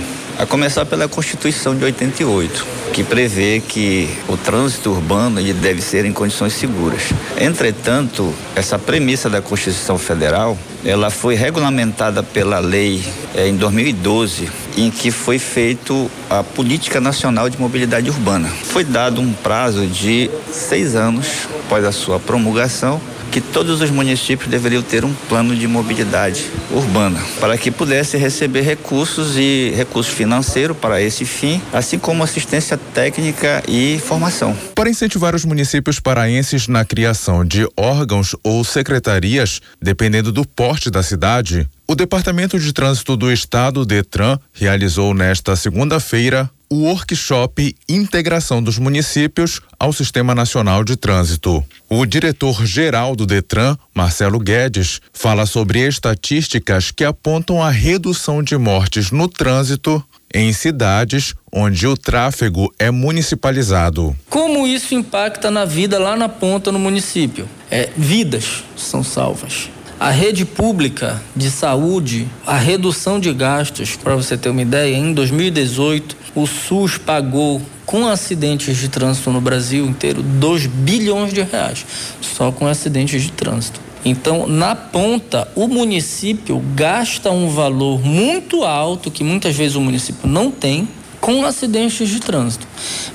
a 0.41 0.45
começar 0.45 0.85
pela 0.85 1.07
Constituição 1.07 1.75
de 1.75 1.83
88, 1.83 2.65
que 2.93 3.03
prevê 3.03 3.61
que 3.61 4.09
o 4.27 4.35
trânsito 4.35 4.89
urbano 4.89 5.41
deve 5.53 5.81
ser 5.81 6.03
em 6.03 6.11
condições 6.11 6.53
seguras. 6.53 7.03
Entretanto, 7.39 8.33
essa 8.55 8.77
premissa 8.77 9.29
da 9.29 9.41
Constituição 9.41 9.97
Federal, 9.97 10.57
ela 10.83 11.09
foi 11.09 11.35
regulamentada 11.35 12.21
pela 12.21 12.59
lei 12.59 13.03
é, 13.35 13.47
em 13.47 13.55
2012, 13.55 14.49
em 14.77 14.91
que 14.91 15.11
foi 15.11 15.39
feito 15.39 16.09
a 16.29 16.43
Política 16.43 16.99
Nacional 16.99 17.49
de 17.49 17.59
Mobilidade 17.59 18.09
Urbana. 18.09 18.49
Foi 18.49 18.83
dado 18.83 19.21
um 19.21 19.33
prazo 19.33 19.87
de 19.87 20.29
seis 20.51 20.95
anos 20.95 21.47
após 21.65 21.85
a 21.85 21.91
sua 21.91 22.19
promulgação 22.19 22.99
que 23.31 23.39
todos 23.39 23.81
os 23.81 23.89
municípios 23.89 24.49
deveriam 24.49 24.83
ter 24.83 25.05
um 25.05 25.13
plano 25.29 25.55
de 25.55 25.67
mobilidade 25.67 26.45
urbana, 26.69 27.19
para 27.39 27.57
que 27.57 27.71
pudesse 27.71 28.17
receber 28.17 28.61
recursos 28.61 29.37
e 29.37 29.71
recursos 29.75 30.13
financeiros 30.13 30.75
para 30.77 31.01
esse 31.01 31.23
fim, 31.23 31.61
assim 31.71 31.97
como 31.97 32.23
assistência 32.23 32.77
técnica 32.77 33.63
e 33.67 33.99
formação. 33.99 34.55
Para 34.75 34.89
incentivar 34.89 35.33
os 35.33 35.45
municípios 35.45 35.99
paraenses 35.99 36.67
na 36.67 36.83
criação 36.83 37.45
de 37.45 37.65
órgãos 37.77 38.35
ou 38.43 38.63
secretarias, 38.63 39.61
dependendo 39.81 40.31
do 40.31 40.45
porte 40.45 40.89
da 40.91 41.01
cidade, 41.01 41.67
o 41.87 41.95
Departamento 41.95 42.59
de 42.59 42.71
Trânsito 42.73 43.17
do 43.17 43.31
Estado, 43.31 43.85
Detran, 43.85 44.37
realizou 44.53 45.13
nesta 45.13 45.55
segunda-feira 45.55 46.49
o 46.71 46.85
workshop 46.85 47.75
Integração 47.89 48.63
dos 48.63 48.79
Municípios 48.79 49.59
ao 49.77 49.91
Sistema 49.91 50.33
Nacional 50.33 50.85
de 50.85 50.95
Trânsito. 50.95 51.61
O 51.89 52.05
diretor-geral 52.05 53.13
do 53.13 53.25
Detran, 53.25 53.77
Marcelo 53.93 54.39
Guedes, 54.39 55.01
fala 55.11 55.45
sobre 55.45 55.85
estatísticas 55.85 56.89
que 56.89 57.03
apontam 57.03 57.61
a 57.61 57.69
redução 57.69 58.41
de 58.41 58.57
mortes 58.57 59.11
no 59.11 59.27
trânsito 59.27 60.01
em 60.33 60.53
cidades 60.53 61.35
onde 61.51 61.85
o 61.85 61.97
tráfego 61.97 62.73
é 62.79 62.89
municipalizado. 62.89 64.15
Como 64.29 64.65
isso 64.65 64.95
impacta 64.95 65.51
na 65.51 65.65
vida 65.65 65.99
lá 65.99 66.15
na 66.15 66.29
ponta 66.29 66.71
no 66.71 66.79
município? 66.79 67.49
É, 67.69 67.89
vidas 67.97 68.63
são 68.77 69.03
salvas 69.03 69.69
a 70.01 70.09
rede 70.09 70.45
pública 70.45 71.21
de 71.35 71.51
saúde, 71.51 72.27
a 72.43 72.57
redução 72.57 73.19
de 73.19 73.31
gastos, 73.31 73.95
para 73.95 74.15
você 74.15 74.35
ter 74.35 74.49
uma 74.49 74.63
ideia, 74.63 74.97
em 74.97 75.13
2018 75.13 76.17
o 76.33 76.47
SUS 76.47 76.97
pagou 76.97 77.61
com 77.85 78.07
acidentes 78.07 78.77
de 78.77 78.89
trânsito 78.89 79.29
no 79.29 79.39
Brasil 79.39 79.85
inteiro 79.85 80.23
2 80.23 80.65
bilhões 80.65 81.31
de 81.31 81.43
reais, 81.43 81.85
só 82.19 82.51
com 82.51 82.65
acidentes 82.65 83.21
de 83.21 83.31
trânsito. 83.31 83.79
Então, 84.03 84.47
na 84.47 84.73
ponta, 84.73 85.47
o 85.53 85.67
município 85.67 86.59
gasta 86.73 87.29
um 87.29 87.49
valor 87.49 88.03
muito 88.03 88.63
alto 88.63 89.11
que 89.11 89.23
muitas 89.23 89.55
vezes 89.55 89.75
o 89.75 89.81
município 89.81 90.27
não 90.27 90.49
tem 90.49 90.87
com 91.19 91.45
acidentes 91.45 92.09
de 92.09 92.19
trânsito. 92.19 92.67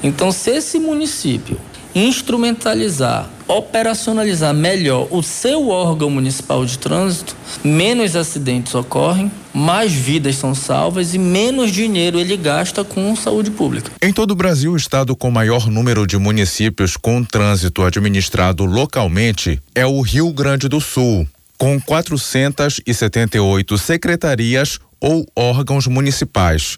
Então, 0.05 0.31
se 0.31 0.51
esse 0.51 0.79
município 0.79 1.59
instrumentalizar, 1.97 3.27
operacionalizar 3.49 4.53
melhor 4.53 5.09
o 5.11 5.23
seu 5.23 5.71
órgão 5.71 6.11
municipal 6.11 6.63
de 6.67 6.79
trânsito, 6.79 7.35
menos 7.65 8.15
acidentes 8.15 8.75
ocorrem, 8.75 9.33
mais 9.55 9.93
vidas 9.93 10.37
são 10.37 10.55
salvas 10.55 11.15
e 11.15 11.19
menos 11.19 11.73
dinheiro 11.73 12.21
ele 12.21 12.37
gasta 12.37 12.85
com 12.85 13.17
saúde 13.17 13.51
pública. 13.51 13.91
Em 14.03 14.13
todo 14.13 14.33
o 14.33 14.37
Brasil, 14.37 14.73
o 14.73 14.77
estado 14.77 15.17
com 15.17 15.31
maior 15.31 15.71
número 15.71 16.07
de 16.07 16.19
municípios 16.19 16.99
com 16.99 17.25
trânsito 17.25 17.83
administrado 17.83 18.67
localmente 18.67 19.59
é 19.75 19.87
o 19.87 20.03
Rio 20.03 20.31
Grande 20.35 20.69
do 20.69 20.83
Sul, 20.83 21.27
com 21.57 21.81
478 21.81 23.79
secretarias 23.79 24.79
ou 25.01 25.27
órgãos 25.35 25.87
municipais. 25.87 26.77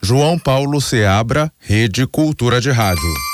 João 0.00 0.38
Paulo 0.38 0.80
Seabra, 0.80 1.52
Rede 1.58 2.06
Cultura 2.06 2.60
de 2.60 2.70
Rádio. 2.70 3.29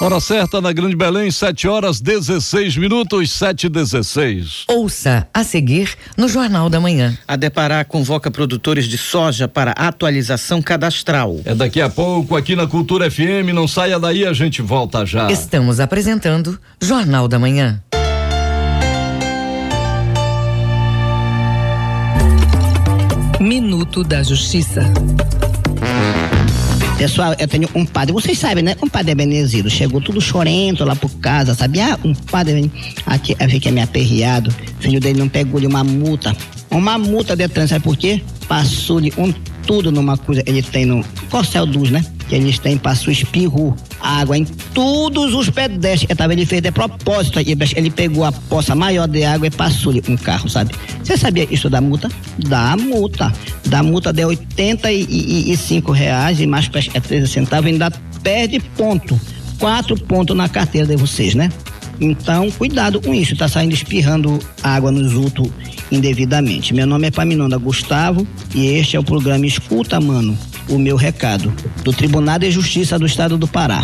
Hora 0.00 0.18
certa 0.18 0.60
na 0.60 0.72
Grande 0.72 0.96
Belém, 0.96 1.30
7 1.30 1.68
horas 1.68 2.00
16 2.00 2.76
minutos, 2.76 3.30
7 3.30 3.66
e 3.66 3.68
16. 3.68 4.64
Ouça 4.68 5.28
a 5.32 5.44
seguir 5.44 5.94
no 6.16 6.28
Jornal 6.28 6.68
da 6.68 6.80
Manhã. 6.80 7.16
A 7.28 7.36
Deparar 7.36 7.86
convoca 7.86 8.28
produtores 8.28 8.86
de 8.86 8.98
soja 8.98 9.46
para 9.46 9.70
atualização 9.70 10.60
cadastral. 10.60 11.40
É 11.44 11.54
daqui 11.54 11.80
a 11.80 11.88
pouco 11.88 12.36
aqui 12.36 12.56
na 12.56 12.66
Cultura 12.66 13.08
FM, 13.08 13.54
não 13.54 13.68
saia 13.68 13.98
daí, 14.00 14.26
a 14.26 14.32
gente 14.32 14.60
volta 14.60 15.06
já. 15.06 15.30
Estamos 15.30 15.78
apresentando 15.78 16.58
Jornal 16.82 17.28
da 17.28 17.38
Manhã. 17.38 17.80
Minuto 23.40 24.02
da 24.02 24.24
Justiça. 24.24 24.82
Pessoal, 26.96 27.34
eu 27.40 27.48
tenho 27.48 27.68
um 27.74 27.84
padre, 27.84 28.12
vocês 28.12 28.38
sabem, 28.38 28.62
né? 28.62 28.76
Um 28.80 28.88
padre 28.88 29.14
Beneziro. 29.16 29.68
Chegou 29.68 30.00
tudo 30.00 30.20
chorento 30.20 30.84
lá 30.84 30.94
por 30.94 31.10
casa, 31.16 31.52
sabe? 31.52 31.80
Ah, 31.80 31.98
um 32.04 32.14
padre 32.14 32.70
aqui, 33.04 33.36
eu 33.38 33.50
fiquei 33.50 33.72
me 33.72 33.82
aperreado. 33.82 34.54
Filho 34.78 35.00
dele 35.00 35.18
não 35.18 35.28
pegou-lhe 35.28 35.66
uma 35.66 35.82
multa. 35.82 36.34
Uma 36.70 36.96
multa 36.96 37.34
de 37.34 37.48
trânsito, 37.48 37.74
sabe 37.74 37.84
por 37.84 37.96
quê? 37.96 38.22
Passou-lhe 38.46 39.12
um 39.18 39.32
tudo 39.66 39.90
numa 39.90 40.16
coisa. 40.16 40.42
Ele 40.46 40.62
tem 40.62 40.86
no 40.86 41.04
Corcel 41.30 41.66
dos, 41.66 41.90
né? 41.90 42.04
Que 42.28 42.36
eles 42.36 42.60
têm, 42.60 42.78
passou 42.78 43.12
espirro, 43.12 43.76
água 44.04 44.36
em 44.36 44.44
todos 44.44 45.32
os 45.34 45.48
pedestres. 45.48 46.10
Eu 46.10 46.14
tava, 46.14 46.34
ele 46.34 46.44
fez 46.44 46.60
de 46.60 46.70
propósito. 46.70 47.38
Ele 47.40 47.90
pegou 47.90 48.24
a 48.24 48.30
poça 48.30 48.74
maior 48.74 49.08
de 49.08 49.24
água 49.24 49.46
e 49.46 49.50
passou-lhe 49.50 50.02
um 50.08 50.16
carro, 50.16 50.48
sabe? 50.48 50.74
Você 51.02 51.16
sabia 51.16 51.48
isso 51.50 51.70
da 51.70 51.80
multa? 51.80 52.10
Da 52.38 52.76
multa. 52.76 53.32
Da 53.66 53.82
multa 53.82 54.12
de 54.12 54.24
85 54.24 55.90
reais 55.92 56.40
e 56.40 56.46
mais 56.46 56.70
é 56.92 57.00
13 57.00 57.26
centavos, 57.26 57.70
ainda 57.70 57.90
perde 58.22 58.60
ponto. 58.76 59.18
Quatro 59.58 59.96
pontos 59.96 60.36
na 60.36 60.48
carteira 60.48 60.86
de 60.86 60.96
vocês, 60.96 61.34
né? 61.34 61.50
Então, 62.00 62.50
cuidado 62.50 63.00
com 63.00 63.14
isso, 63.14 63.36
tá 63.36 63.46
saindo 63.46 63.72
espirrando 63.72 64.38
água 64.62 64.90
nos 64.90 65.14
outros 65.14 65.48
indevidamente. 65.92 66.74
Meu 66.74 66.86
nome 66.86 67.06
é 67.06 67.10
Paminonda 67.10 67.56
Gustavo 67.56 68.26
e 68.54 68.66
este 68.66 68.96
é 68.96 69.00
o 69.00 69.04
programa 69.04 69.46
Escuta, 69.46 70.00
Mano, 70.00 70.36
o 70.68 70.78
meu 70.78 70.96
recado, 70.96 71.52
do 71.82 71.92
Tribunal 71.92 72.38
de 72.38 72.50
Justiça 72.50 72.98
do 72.98 73.06
Estado 73.06 73.36
do 73.36 73.46
Pará. 73.46 73.82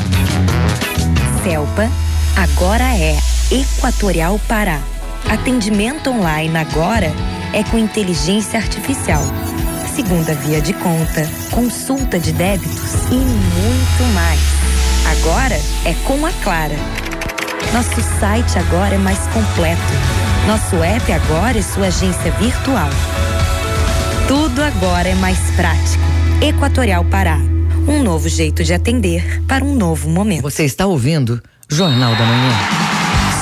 CELPA 1.42 1.90
agora 2.36 2.84
é 2.84 3.18
Equatorial 3.50 4.40
Pará. 4.48 4.80
Atendimento 5.28 6.10
online 6.10 6.56
agora 6.56 7.12
é 7.52 7.62
com 7.64 7.78
inteligência 7.78 8.58
artificial. 8.58 9.22
Segunda 9.94 10.34
via 10.34 10.60
de 10.60 10.72
conta, 10.72 11.28
consulta 11.50 12.18
de 12.18 12.32
débitos 12.32 12.94
e 13.10 13.16
muito 13.16 14.14
mais. 14.14 14.40
Agora 15.18 15.60
é 15.84 15.94
com 16.04 16.24
a 16.24 16.32
Clara. 16.42 16.76
Nosso 17.72 18.00
site 18.18 18.58
agora 18.58 18.94
é 18.94 18.98
mais 18.98 19.18
completo. 19.28 19.80
Nosso 20.46 20.82
app 20.82 21.12
agora 21.12 21.58
é 21.58 21.62
sua 21.62 21.86
agência 21.86 22.32
virtual. 22.32 22.88
Tudo 24.26 24.62
agora 24.62 25.08
é 25.08 25.14
mais 25.14 25.38
prático. 25.56 26.09
Equatorial 26.42 27.04
Pará. 27.04 27.36
Um 27.86 28.02
novo 28.02 28.26
jeito 28.26 28.64
de 28.64 28.72
atender 28.72 29.42
para 29.46 29.62
um 29.62 29.74
novo 29.74 30.08
momento. 30.08 30.42
Você 30.42 30.64
está 30.64 30.86
ouvindo 30.86 31.40
Jornal 31.68 32.16
da 32.16 32.24
Manhã. 32.24 32.79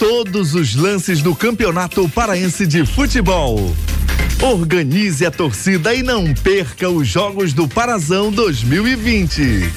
todos 0.00 0.54
os 0.54 0.74
lances 0.74 1.20
do 1.20 1.34
Campeonato 1.34 2.08
Paraense 2.08 2.66
de 2.66 2.86
Futebol. 2.86 3.76
Organize 4.40 5.26
a 5.26 5.30
torcida 5.30 5.94
e 5.94 6.02
não 6.02 6.32
perca 6.32 6.88
os 6.88 7.06
jogos 7.06 7.52
do 7.52 7.68
Parazão 7.68 8.32
2020. 8.32 9.70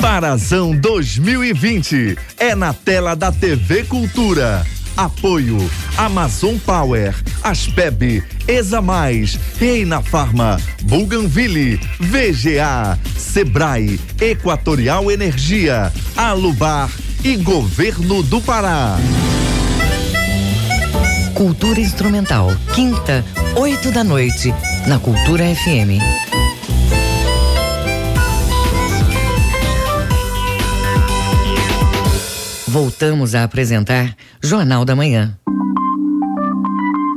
Parazão 0.00 0.74
2020 0.74 2.16
é 2.38 2.54
na 2.54 2.72
tela 2.72 3.14
da 3.14 3.30
TV 3.30 3.84
Cultura. 3.84 4.66
Apoio 4.96 5.58
Amazon 5.98 6.56
Power, 6.56 7.14
Aspeb, 7.42 8.24
Exa 8.48 8.80
Mais, 8.80 9.38
Reina 9.60 10.00
Farma, 10.00 10.58
Buganville, 10.84 11.78
VGA, 12.00 12.98
Sebrae, 13.14 14.00
Equatorial 14.18 15.10
Energia, 15.10 15.92
Alubar 16.16 16.90
e 17.22 17.36
Governo 17.36 18.22
do 18.22 18.40
Pará. 18.40 18.96
Cultura 21.36 21.78
Instrumental, 21.78 22.48
quinta, 22.74 23.22
oito 23.56 23.92
da 23.92 24.02
noite, 24.02 24.54
na 24.88 24.98
Cultura 24.98 25.44
FM. 25.44 26.00
Voltamos 32.66 33.34
a 33.34 33.44
apresentar 33.44 34.16
Jornal 34.42 34.86
da 34.86 34.96
Manhã. 34.96 35.36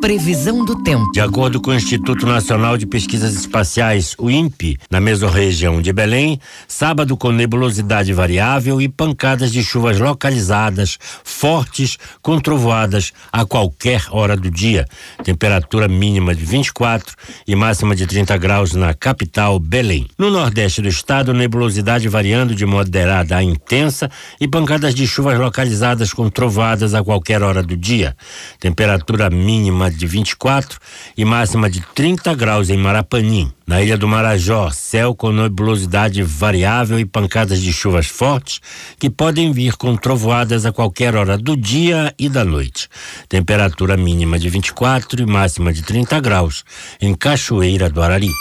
Previsão 0.01 0.63
do 0.63 0.81
tempo. 0.81 1.12
De 1.12 1.19
acordo 1.19 1.59
com 1.59 1.71
o 1.71 1.73
Instituto 1.73 2.25
Nacional 2.25 2.77
de 2.77 2.85
Pesquisas 2.85 3.33
Espaciais, 3.33 4.15
o 4.17 4.31
INPE, 4.31 4.77
na 4.89 5.01
mesorregião 5.01 5.81
de 5.81 5.91
Belém, 5.91 6.39
sábado 6.69 7.17
com 7.17 7.33
nebulosidade 7.33 8.13
variável 8.13 8.79
e 8.79 8.88
pancadas 8.88 9.51
de 9.51 9.62
chuvas 9.62 9.99
localizadas, 9.99 10.97
fortes, 11.23 11.97
com 12.21 12.39
trovoadas 12.39 13.12
a 13.29 13.45
qualquer 13.45 14.05
hora 14.09 14.38
do 14.38 14.49
dia. 14.49 14.88
Temperatura 15.21 15.89
mínima 15.89 16.33
de 16.33 16.45
24 16.45 17.13
e 17.45 17.53
máxima 17.53 17.93
de 17.93 18.07
30 18.07 18.38
graus 18.38 18.73
na 18.73 18.93
capital, 18.93 19.59
Belém. 19.59 20.07
No 20.17 20.31
nordeste 20.31 20.81
do 20.81 20.88
estado, 20.88 21.33
nebulosidade 21.33 22.07
variando 22.07 22.55
de 22.55 22.65
moderada 22.65 23.35
a 23.35 23.43
intensa 23.43 24.09
e 24.39 24.47
pancadas 24.47 24.95
de 24.95 25.05
chuvas 25.05 25.38
localizadas 25.38 26.13
com 26.13 26.29
trovoadas 26.29 26.93
a 26.93 27.03
qualquer 27.03 27.43
hora 27.43 27.62
do 27.62 27.75
dia. 27.75 28.15
Temperatura 28.62 29.29
mínima 29.29 29.88
mínima 29.89 29.91
de 29.91 30.08
24 30.08 30.80
e 31.17 31.25
máxima 31.25 31.69
de 31.69 31.82
30 31.93 32.34
graus 32.36 32.69
em 32.69 32.78
Marapanim. 32.78 33.52
Na 33.65 33.82
Ilha 33.82 33.97
do 33.97 34.08
Marajó, 34.08 34.71
céu 34.71 35.13
com 35.13 35.32
nebulosidade 35.32 36.23
variável 36.23 36.99
e 36.99 37.06
pancadas 37.06 37.62
de 37.62 37.71
chuvas 37.71 38.08
fortes 38.08 38.60
que 38.99 39.10
podem 39.10 39.52
vir 39.52 39.75
com 39.75 39.95
trovoadas 39.95 40.65
a 40.65 40.71
qualquer 40.71 41.15
hora 41.15 41.38
do 41.38 41.56
dia 41.56 42.13
e 42.17 42.30
da 42.30 42.43
noite. 42.43 42.88
Temperatura 43.28 43.97
mínima 43.97 44.39
de 44.39 44.49
24 44.49 45.21
e 45.21 45.25
máxima 45.25 45.73
de 45.73 45.82
30 45.82 46.19
graus 46.19 46.63
em 47.02 47.13
Cachoeira 47.13 47.89
do 47.89 48.02
Arari. 48.02 48.32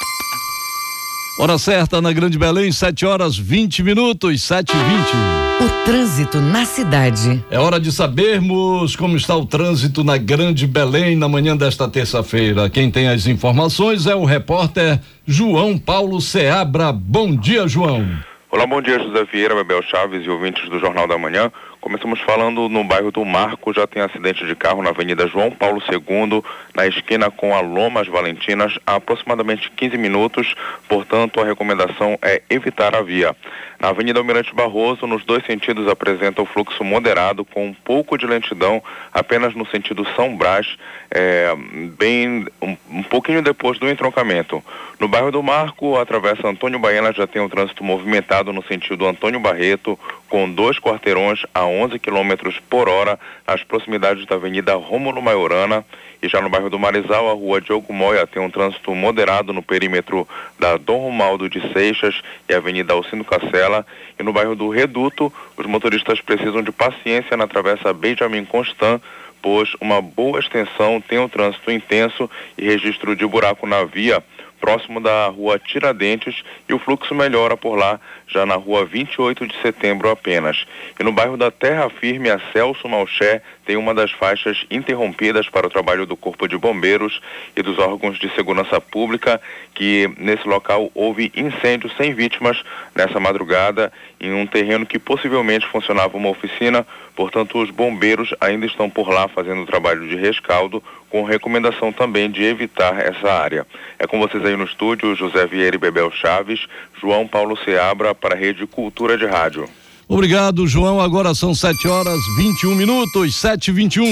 Hora 1.40 1.56
certa 1.56 2.02
na 2.02 2.12
Grande 2.12 2.36
Belém, 2.36 2.72
7 2.72 3.06
horas 3.06 3.38
20 3.38 3.84
minutos, 3.84 4.42
7 4.42 4.72
e 4.72 4.76
20. 4.76 5.70
O 5.70 5.84
trânsito 5.84 6.40
na 6.40 6.64
cidade. 6.64 7.44
É 7.48 7.60
hora 7.60 7.78
de 7.78 7.92
sabermos 7.92 8.96
como 8.96 9.16
está 9.16 9.36
o 9.36 9.46
trânsito 9.46 10.02
na 10.02 10.16
Grande 10.16 10.66
Belém 10.66 11.14
na 11.14 11.28
manhã 11.28 11.56
desta 11.56 11.88
terça-feira. 11.88 12.68
Quem 12.68 12.90
tem 12.90 13.06
as 13.06 13.28
informações 13.28 14.08
é 14.08 14.16
o 14.16 14.24
repórter 14.24 14.98
João 15.24 15.78
Paulo 15.78 16.20
Seabra. 16.20 16.90
Bom 16.90 17.36
dia, 17.36 17.68
João. 17.68 18.04
Olá, 18.50 18.66
bom 18.66 18.82
dia, 18.82 18.98
José 18.98 19.24
Vieira, 19.30 19.54
Bebel 19.54 19.82
Chaves 19.82 20.26
e 20.26 20.28
ouvintes 20.28 20.68
do 20.68 20.80
Jornal 20.80 21.06
da 21.06 21.16
Manhã. 21.16 21.52
Começamos 21.88 22.20
falando 22.20 22.68
no 22.68 22.84
bairro 22.84 23.10
do 23.10 23.24
Marco, 23.24 23.72
já 23.72 23.86
tem 23.86 24.02
acidente 24.02 24.44
de 24.44 24.54
carro 24.54 24.82
na 24.82 24.90
Avenida 24.90 25.26
João 25.26 25.50
Paulo 25.50 25.82
II, 25.90 26.44
na 26.74 26.86
esquina 26.86 27.30
com 27.30 27.56
a 27.56 27.62
Lomas 27.62 28.06
Valentinas, 28.06 28.78
há 28.86 28.96
aproximadamente 28.96 29.70
15 29.70 29.96
minutos, 29.96 30.54
portanto 30.86 31.40
a 31.40 31.46
recomendação 31.46 32.18
é 32.20 32.42
evitar 32.50 32.94
a 32.94 33.00
via. 33.00 33.34
Na 33.80 33.88
Avenida 33.88 34.18
Almirante 34.18 34.54
Barroso, 34.54 35.06
nos 35.06 35.24
dois 35.24 35.46
sentidos 35.46 35.88
apresenta 35.88 36.42
o 36.42 36.46
fluxo 36.46 36.84
moderado, 36.84 37.44
com 37.44 37.68
um 37.68 37.72
pouco 37.72 38.18
de 38.18 38.26
lentidão, 38.26 38.82
apenas 39.14 39.54
no 39.54 39.64
sentido 39.64 40.06
São 40.16 40.36
Brás, 40.36 40.76
é, 41.10 41.54
bem 41.96 42.46
um, 42.60 42.76
um, 42.90 43.02
pouquinho 43.04 43.40
depois 43.40 43.78
do 43.78 43.88
entroncamento. 43.88 44.62
No 44.98 45.06
bairro 45.06 45.30
do 45.30 45.42
Marco, 45.42 45.96
a 45.96 46.04
travessa 46.04 46.48
Antônio 46.48 46.78
Baena 46.78 47.12
já 47.12 47.26
tem 47.26 47.40
um 47.40 47.48
trânsito 47.48 47.84
movimentado 47.84 48.52
no 48.52 48.64
sentido 48.64 49.06
Antônio 49.06 49.38
Barreto, 49.38 49.96
com 50.28 50.50
dois 50.50 50.78
quarteirões 50.78 51.42
a 51.54 51.64
11 51.64 51.98
km 51.98 52.50
por 52.68 52.88
hora 52.88 53.18
nas 53.46 53.62
proximidades 53.64 54.26
da 54.26 54.36
Avenida 54.36 54.74
Rômulo 54.74 55.22
Maiorana 55.22 55.84
e 56.22 56.28
já 56.28 56.40
no 56.40 56.48
bairro 56.48 56.68
do 56.68 56.78
Marizal, 56.78 57.30
a 57.30 57.32
rua 57.32 57.60
Diogo 57.60 57.92
Moia 57.92 58.26
tem 58.26 58.42
um 58.42 58.50
trânsito 58.50 58.94
moderado 58.94 59.52
no 59.52 59.62
perímetro 59.62 60.26
da 60.58 60.76
Dom 60.76 60.98
Romaldo 60.98 61.48
de 61.48 61.60
Seixas 61.72 62.20
e 62.48 62.54
Avenida 62.54 62.92
Alcindo 62.92 63.24
Cacela 63.24 63.86
e 64.18 64.22
no 64.22 64.32
bairro 64.32 64.56
do 64.56 64.68
Reduto, 64.68 65.32
os 65.56 65.66
motoristas 65.66 66.20
precisam 66.20 66.62
de 66.62 66.72
paciência 66.72 67.36
na 67.36 67.46
travessa 67.46 67.92
Benjamin 67.92 68.44
Constant 68.44 69.00
pois 69.40 69.70
uma 69.80 70.02
boa 70.02 70.40
extensão 70.40 71.00
tem 71.00 71.18
um 71.18 71.28
trânsito 71.28 71.70
intenso 71.70 72.28
e 72.56 72.64
registro 72.64 73.14
de 73.14 73.26
buraco 73.26 73.66
na 73.66 73.84
via 73.84 74.22
próximo 74.60 75.00
da 75.00 75.28
rua 75.28 75.58
Tiradentes 75.58 76.42
e 76.68 76.74
o 76.74 76.78
fluxo 76.78 77.14
melhora 77.14 77.56
por 77.56 77.76
lá, 77.76 78.00
já 78.26 78.44
na 78.44 78.56
rua 78.56 78.84
28 78.84 79.46
de 79.46 79.60
setembro 79.62 80.10
apenas. 80.10 80.66
E 80.98 81.02
no 81.02 81.12
bairro 81.12 81.36
da 81.36 81.50
Terra 81.50 81.88
Firme, 81.88 82.30
a 82.30 82.40
Celso 82.52 82.88
Malché 82.88 83.42
tem 83.68 83.76
uma 83.76 83.92
das 83.92 84.10
faixas 84.10 84.64
interrompidas 84.70 85.46
para 85.46 85.66
o 85.66 85.70
trabalho 85.70 86.06
do 86.06 86.16
Corpo 86.16 86.48
de 86.48 86.56
Bombeiros 86.56 87.20
e 87.54 87.60
dos 87.60 87.78
órgãos 87.78 88.18
de 88.18 88.34
segurança 88.34 88.80
pública, 88.80 89.38
que 89.74 90.10
nesse 90.16 90.48
local 90.48 90.90
houve 90.94 91.30
incêndio 91.36 91.90
sem 91.98 92.14
vítimas 92.14 92.64
nessa 92.94 93.20
madrugada 93.20 93.92
em 94.18 94.32
um 94.32 94.46
terreno 94.46 94.86
que 94.86 94.98
possivelmente 94.98 95.66
funcionava 95.66 96.16
uma 96.16 96.30
oficina, 96.30 96.86
portanto 97.14 97.58
os 97.58 97.70
bombeiros 97.70 98.34
ainda 98.40 98.64
estão 98.64 98.88
por 98.88 99.10
lá 99.10 99.28
fazendo 99.28 99.60
o 99.60 99.66
trabalho 99.66 100.08
de 100.08 100.16
rescaldo, 100.16 100.82
com 101.10 101.22
recomendação 101.22 101.92
também 101.92 102.30
de 102.30 102.42
evitar 102.44 102.98
essa 102.98 103.30
área. 103.30 103.66
É 103.98 104.06
com 104.06 104.18
vocês 104.18 104.42
aí 104.46 104.56
no 104.56 104.64
estúdio, 104.64 105.14
José 105.14 105.46
Vieira 105.46 105.76
e 105.76 105.78
Bebel 105.78 106.10
Chaves, 106.10 106.66
João 106.98 107.28
Paulo 107.28 107.54
Seabra 107.54 108.14
para 108.14 108.34
a 108.34 108.38
Rede 108.38 108.66
Cultura 108.66 109.18
de 109.18 109.26
Rádio. 109.26 109.68
Obrigado, 110.08 110.66
João. 110.66 111.00
Agora 111.00 111.34
são 111.34 111.54
7 111.54 111.86
horas 111.86 112.18
21 112.38 112.74
minutos, 112.74 113.36
7 113.36 113.68
e 113.68 113.72
21. 113.72 114.10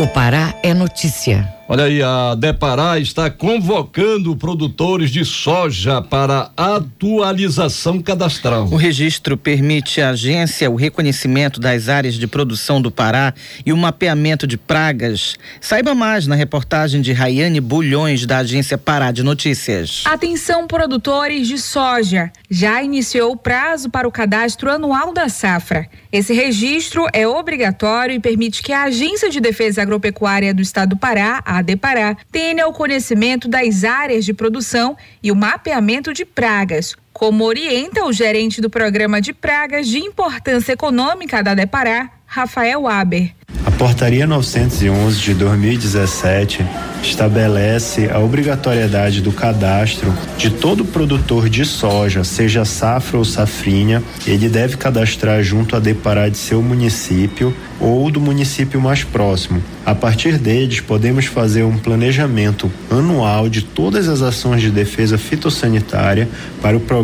O 0.00 0.08
Pará 0.08 0.54
é 0.62 0.72
notícia. 0.72 1.46
Olha 1.66 1.84
aí, 1.84 2.02
a 2.02 2.34
Depará 2.34 2.98
está 2.98 3.30
convocando 3.30 4.36
produtores 4.36 5.10
de 5.10 5.24
soja 5.24 6.02
para 6.02 6.50
atualização 6.54 8.02
cadastral. 8.02 8.64
O 8.66 8.76
registro 8.76 9.34
permite 9.34 10.02
à 10.02 10.10
agência 10.10 10.70
o 10.70 10.74
reconhecimento 10.74 11.58
das 11.58 11.88
áreas 11.88 12.16
de 12.16 12.26
produção 12.26 12.82
do 12.82 12.90
Pará 12.90 13.32
e 13.64 13.72
o 13.72 13.76
mapeamento 13.78 14.46
de 14.46 14.58
pragas. 14.58 15.36
Saiba 15.58 15.94
mais 15.94 16.26
na 16.26 16.34
reportagem 16.34 17.00
de 17.00 17.14
Rayane 17.14 17.62
Bulhões, 17.62 18.26
da 18.26 18.38
agência 18.38 18.76
Pará 18.76 19.10
de 19.10 19.22
Notícias. 19.22 20.02
Atenção, 20.04 20.66
produtores 20.66 21.48
de 21.48 21.56
soja. 21.56 22.30
Já 22.50 22.82
iniciou 22.82 23.32
o 23.32 23.36
prazo 23.38 23.88
para 23.88 24.06
o 24.06 24.12
cadastro 24.12 24.70
anual 24.70 25.14
da 25.14 25.30
safra. 25.30 25.88
Esse 26.12 26.34
registro 26.34 27.06
é 27.12 27.26
obrigatório 27.26 28.14
e 28.14 28.20
permite 28.20 28.62
que 28.62 28.72
a 28.72 28.84
Agência 28.84 29.30
de 29.30 29.40
Defesa 29.40 29.80
Agropecuária 29.80 30.52
do 30.52 30.60
Estado 30.60 30.90
do 30.90 30.96
Pará, 30.96 31.42
a 31.44 31.53
ADEPARÁ, 31.58 32.16
tenha 32.30 32.66
o 32.66 32.72
conhecimento 32.72 33.48
das 33.48 33.84
áreas 33.84 34.24
de 34.24 34.34
produção 34.34 34.96
e 35.22 35.30
o 35.30 35.36
mapeamento 35.36 36.12
de 36.12 36.24
pragas, 36.24 36.96
como 37.14 37.44
orienta 37.44 38.04
o 38.04 38.12
gerente 38.12 38.60
do 38.60 38.68
Programa 38.68 39.20
de 39.20 39.32
Pragas 39.32 39.86
de 39.86 39.98
Importância 39.98 40.72
Econômica 40.72 41.42
da 41.42 41.52
ADEPARÁ, 41.52 42.10
Rafael 42.26 42.88
Aber. 42.88 43.30
A 43.64 43.70
Portaria 43.70 44.26
911 44.26 45.20
de 45.20 45.34
2017 45.34 46.66
estabelece 47.02 48.10
a 48.10 48.18
obrigatoriedade 48.18 49.20
do 49.22 49.32
cadastro 49.32 50.12
de 50.36 50.50
todo 50.50 50.84
produtor 50.84 51.48
de 51.48 51.64
soja, 51.64 52.24
seja 52.24 52.64
safra 52.64 53.16
ou 53.16 53.24
safrinha. 53.24 54.02
Ele 54.26 54.48
deve 54.48 54.76
cadastrar 54.76 55.42
junto 55.42 55.76
a 55.76 55.80
Depará 55.80 56.28
de 56.28 56.36
seu 56.36 56.60
município 56.62 57.54
ou 57.80 58.10
do 58.10 58.20
município 58.20 58.80
mais 58.80 59.04
próximo. 59.04 59.62
A 59.84 59.94
partir 59.94 60.38
deles, 60.38 60.80
podemos 60.80 61.26
fazer 61.26 61.62
um 61.62 61.78
planejamento 61.78 62.70
anual 62.90 63.48
de 63.48 63.62
todas 63.62 64.08
as 64.08 64.22
ações 64.22 64.62
de 64.62 64.70
defesa 64.70 65.16
fitossanitária 65.16 66.28
para 66.60 66.76
o 66.76 66.80
Programa 66.80 67.03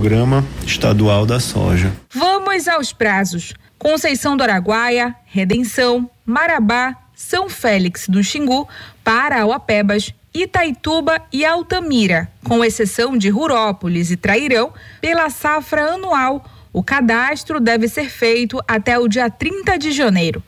Estadual 0.67 1.27
da 1.27 1.39
Soja. 1.39 1.93
Vamos 2.11 2.67
aos 2.67 2.91
prazos. 2.91 3.53
Conceição 3.79 4.35
do 4.35 4.43
Araguaia, 4.43 5.15
Redenção, 5.27 6.11
Marabá, 6.25 6.97
São 7.15 7.51
Félix 7.51 8.09
do 8.09 8.25
Xingu, 8.25 8.67
Parauapebas, 9.05 10.15
Itaituba 10.33 11.21
e 11.31 11.45
Altamira, 11.45 12.31
com 12.43 12.65
exceção 12.65 13.15
de 13.15 13.29
Rurópolis 13.29 14.11
e 14.11 14.17
Trairão, 14.17 14.73
pela 15.03 15.29
safra 15.29 15.93
anual. 15.93 16.47
O 16.73 16.83
cadastro 16.83 17.61
deve 17.61 17.87
ser 17.87 18.09
feito 18.09 18.59
até 18.67 18.99
o 18.99 19.07
dia 19.07 19.29
30 19.29 19.77
de 19.77 19.93
janeiro. 19.93 20.43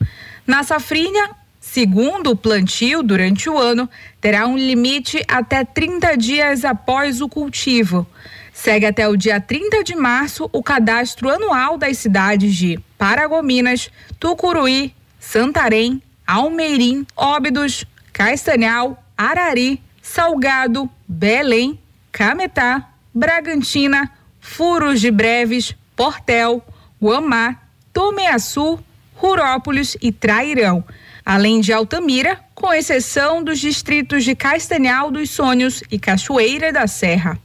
Na 0.46 0.62
safrinha, 0.62 1.30
segundo 1.60 2.30
o 2.30 2.36
plantio 2.36 3.02
durante 3.02 3.50
o 3.50 3.58
ano, 3.58 3.86
terá 4.18 4.46
um 4.46 4.56
limite 4.56 5.22
até 5.28 5.62
30 5.62 6.16
dias 6.16 6.64
após 6.64 7.20
o 7.20 7.28
cultivo. 7.28 8.06
Segue 8.52 8.86
até 8.86 9.08
o 9.08 9.16
dia 9.16 9.40
30 9.40 9.82
de 9.82 9.96
março 9.96 10.48
o 10.52 10.62
cadastro 10.62 11.30
anual 11.30 11.78
das 11.78 11.98
cidades 11.98 12.54
de 12.54 12.78
Paragominas, 12.98 13.90
Tucuruí, 14.20 14.94
Santarém, 15.18 16.02
Almeirim, 16.26 17.06
Óbidos, 17.16 17.84
Castanhal, 18.12 19.02
Arari, 19.16 19.82
Salgado, 20.02 20.88
Belém, 21.08 21.78
Cametá, 22.12 22.90
Bragantina, 23.14 24.10
Furos 24.40 25.00
de 25.00 25.10
Breves, 25.10 25.74
Portel, 25.96 26.62
Guamá, 27.00 27.56
Tomeaçu, 27.92 28.78
Rurópolis 29.14 29.96
e 30.02 30.12
Trairão, 30.12 30.84
além 31.24 31.60
de 31.60 31.72
Altamira, 31.72 32.38
com 32.54 32.72
exceção 32.72 33.42
dos 33.42 33.58
distritos 33.58 34.24
de 34.24 34.34
Castanhal 34.34 35.10
dos 35.10 35.30
Sonhos 35.30 35.82
e 35.90 35.98
Cachoeira 35.98 36.72
da 36.72 36.86
Serra. 36.86 37.38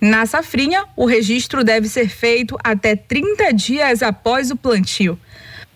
Na 0.00 0.26
safrinha, 0.26 0.84
o 0.94 1.06
registro 1.06 1.64
deve 1.64 1.88
ser 1.88 2.08
feito 2.08 2.56
até 2.62 2.94
30 2.94 3.52
dias 3.52 4.00
após 4.00 4.48
o 4.50 4.56
plantio. 4.56 5.18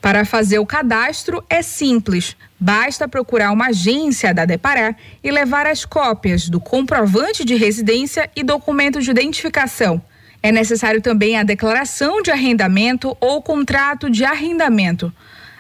Para 0.01 0.25
fazer 0.25 0.61
o 0.61 0.67
cadastro 0.67 1.45
é 1.51 1.61
simples, 1.61 2.37
basta 2.59 3.09
procurar 3.09 3.51
uma 3.51 3.69
agência 3.69 4.33
da 4.33 4.45
Depará 4.45 4.95
e 5.25 5.31
levar 5.31 5.67
as 5.67 5.85
cópias 5.85 6.49
do 6.49 6.61
comprovante 6.61 7.45
de 7.45 7.57
residência 7.57 8.31
e 8.37 8.45
documento 8.45 9.01
de 9.01 9.11
identificação. 9.11 10.01
É 10.41 10.53
necessário 10.53 11.01
também 11.01 11.37
a 11.37 11.43
declaração 11.43 12.23
de 12.23 12.31
arrendamento 12.31 13.17
ou 13.21 13.43
contrato 13.43 14.09
de 14.09 14.25
arrendamento, 14.25 15.13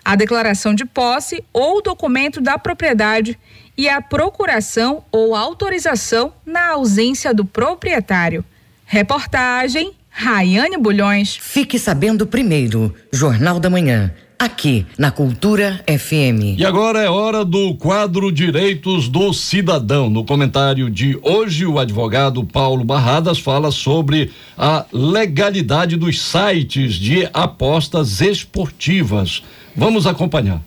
a 0.04 0.14
declaração 0.14 0.72
de 0.72 0.84
posse 0.84 1.44
ou 1.52 1.82
documento 1.82 2.40
da 2.40 2.58
propriedade 2.58 3.36
e 3.76 3.88
a 3.88 4.00
procuração 4.00 5.04
ou 5.10 5.34
autorização 5.34 6.32
na 6.46 6.70
ausência 6.70 7.34
do 7.34 7.44
proprietário. 7.44 8.44
Reportagem 8.92 9.92
Raiane 10.10 10.76
Bulhões. 10.76 11.38
Fique 11.40 11.78
sabendo 11.78 12.26
primeiro, 12.26 12.94
Jornal 13.10 13.58
da 13.58 13.70
Manhã. 13.70 14.12
aqui 14.38 14.84
na 14.98 15.10
Cultura 15.10 15.82
FM. 15.86 16.58
E 16.58 16.66
agora 16.66 17.00
é 17.00 17.08
hora 17.08 17.42
do 17.42 17.74
quadro 17.76 18.30
Direitos 18.30 19.08
do 19.08 19.32
Cidadão. 19.32 20.10
No 20.10 20.26
comentário 20.26 20.90
de 20.90 21.18
hoje, 21.22 21.64
o 21.64 21.78
advogado 21.78 22.44
Paulo 22.44 22.84
Barradas 22.84 23.38
fala 23.38 23.70
sobre 23.70 24.30
a 24.58 24.84
legalidade 24.92 25.96
dos 25.96 26.20
sites 26.20 26.96
de 26.96 27.26
apostas 27.32 28.20
esportivas. 28.20 29.42
Vamos 29.74 30.06
acompanhar. 30.06 30.60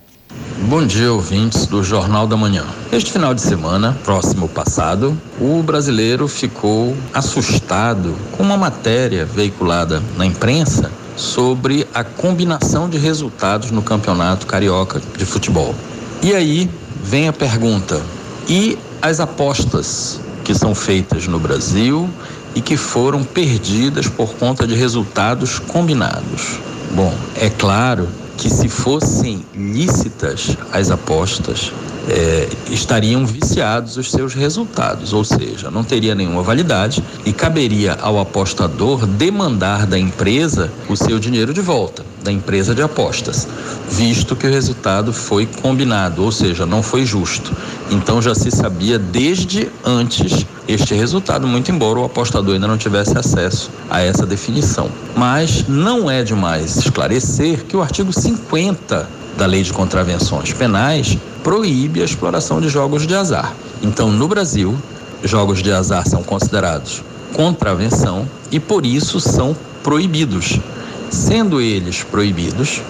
Bom 0.68 0.84
dia, 0.84 1.12
ouvintes 1.12 1.66
do 1.66 1.84
Jornal 1.84 2.26
da 2.26 2.36
Manhã. 2.36 2.64
Este 2.90 3.12
final 3.12 3.32
de 3.32 3.40
semana, 3.40 3.96
próximo 4.02 4.48
passado, 4.48 5.16
o 5.40 5.62
brasileiro 5.62 6.26
ficou 6.26 6.96
assustado 7.14 8.14
com 8.32 8.42
uma 8.42 8.56
matéria 8.56 9.24
veiculada 9.24 10.02
na 10.16 10.26
imprensa 10.26 10.90
sobre 11.14 11.86
a 11.94 12.02
combinação 12.02 12.88
de 12.88 12.98
resultados 12.98 13.70
no 13.70 13.80
Campeonato 13.80 14.46
Carioca 14.46 15.00
de 15.16 15.24
Futebol. 15.24 15.74
E 16.22 16.34
aí 16.34 16.68
vem 17.02 17.28
a 17.28 17.32
pergunta: 17.32 18.02
e 18.48 18.76
as 19.00 19.20
apostas 19.20 20.20
que 20.42 20.54
são 20.54 20.74
feitas 20.74 21.26
no 21.28 21.38
Brasil 21.38 22.08
e 22.54 22.60
que 22.60 22.76
foram 22.76 23.22
perdidas 23.22 24.08
por 24.08 24.34
conta 24.34 24.66
de 24.66 24.74
resultados 24.74 25.58
combinados? 25.58 26.58
Bom, 26.92 27.14
é 27.36 27.50
claro 27.50 28.08
que 28.36 28.50
se 28.50 28.68
fossem 28.68 29.44
lícitas 29.54 30.56
as 30.72 30.90
apostas, 30.90 31.72
é, 32.08 32.48
estariam 32.70 33.26
viciados 33.26 33.96
os 33.96 34.10
seus 34.10 34.34
resultados, 34.34 35.12
ou 35.12 35.24
seja, 35.24 35.70
não 35.70 35.82
teria 35.82 36.14
nenhuma 36.14 36.42
validade 36.42 37.02
e 37.24 37.32
caberia 37.32 37.98
ao 38.00 38.20
apostador 38.20 39.06
demandar 39.06 39.86
da 39.86 39.98
empresa 39.98 40.70
o 40.88 40.96
seu 40.96 41.18
dinheiro 41.18 41.52
de 41.52 41.60
volta, 41.60 42.04
da 42.22 42.30
empresa 42.30 42.74
de 42.74 42.82
apostas, 42.82 43.48
visto 43.90 44.36
que 44.36 44.46
o 44.46 44.50
resultado 44.50 45.12
foi 45.12 45.46
combinado, 45.46 46.22
ou 46.22 46.30
seja, 46.30 46.64
não 46.64 46.82
foi 46.82 47.04
justo. 47.04 47.52
Então 47.90 48.22
já 48.22 48.34
se 48.34 48.50
sabia 48.50 48.98
desde 48.98 49.68
antes 49.84 50.46
este 50.68 50.94
resultado, 50.94 51.46
muito 51.46 51.70
embora 51.70 52.00
o 52.00 52.04
apostador 52.04 52.54
ainda 52.54 52.66
não 52.66 52.78
tivesse 52.78 53.16
acesso 53.16 53.70
a 53.88 54.00
essa 54.00 54.26
definição. 54.26 54.88
Mas 55.16 55.66
não 55.68 56.10
é 56.10 56.22
demais 56.22 56.76
esclarecer 56.76 57.64
que 57.64 57.76
o 57.76 57.82
artigo 57.82 58.12
50 58.12 59.25
da 59.36 59.46
Lei 59.46 59.62
de 59.62 59.72
Contravenções 59.72 60.52
Penais 60.52 61.16
proíbe 61.42 62.02
a 62.02 62.04
exploração 62.04 62.60
de 62.60 62.68
jogos 62.68 63.06
de 63.06 63.14
azar. 63.14 63.54
Então, 63.82 64.10
no 64.10 64.26
Brasil, 64.26 64.76
jogos 65.22 65.62
de 65.62 65.70
azar 65.72 66.06
são 66.08 66.22
considerados 66.22 67.02
contravenção 67.32 68.26
e 68.50 68.58
por 68.58 68.86
isso 68.86 69.20
são 69.20 69.54
proibidos. 69.82 70.58
Sendo 71.10 71.60
eles 71.60 72.02
proibidos, 72.02 72.82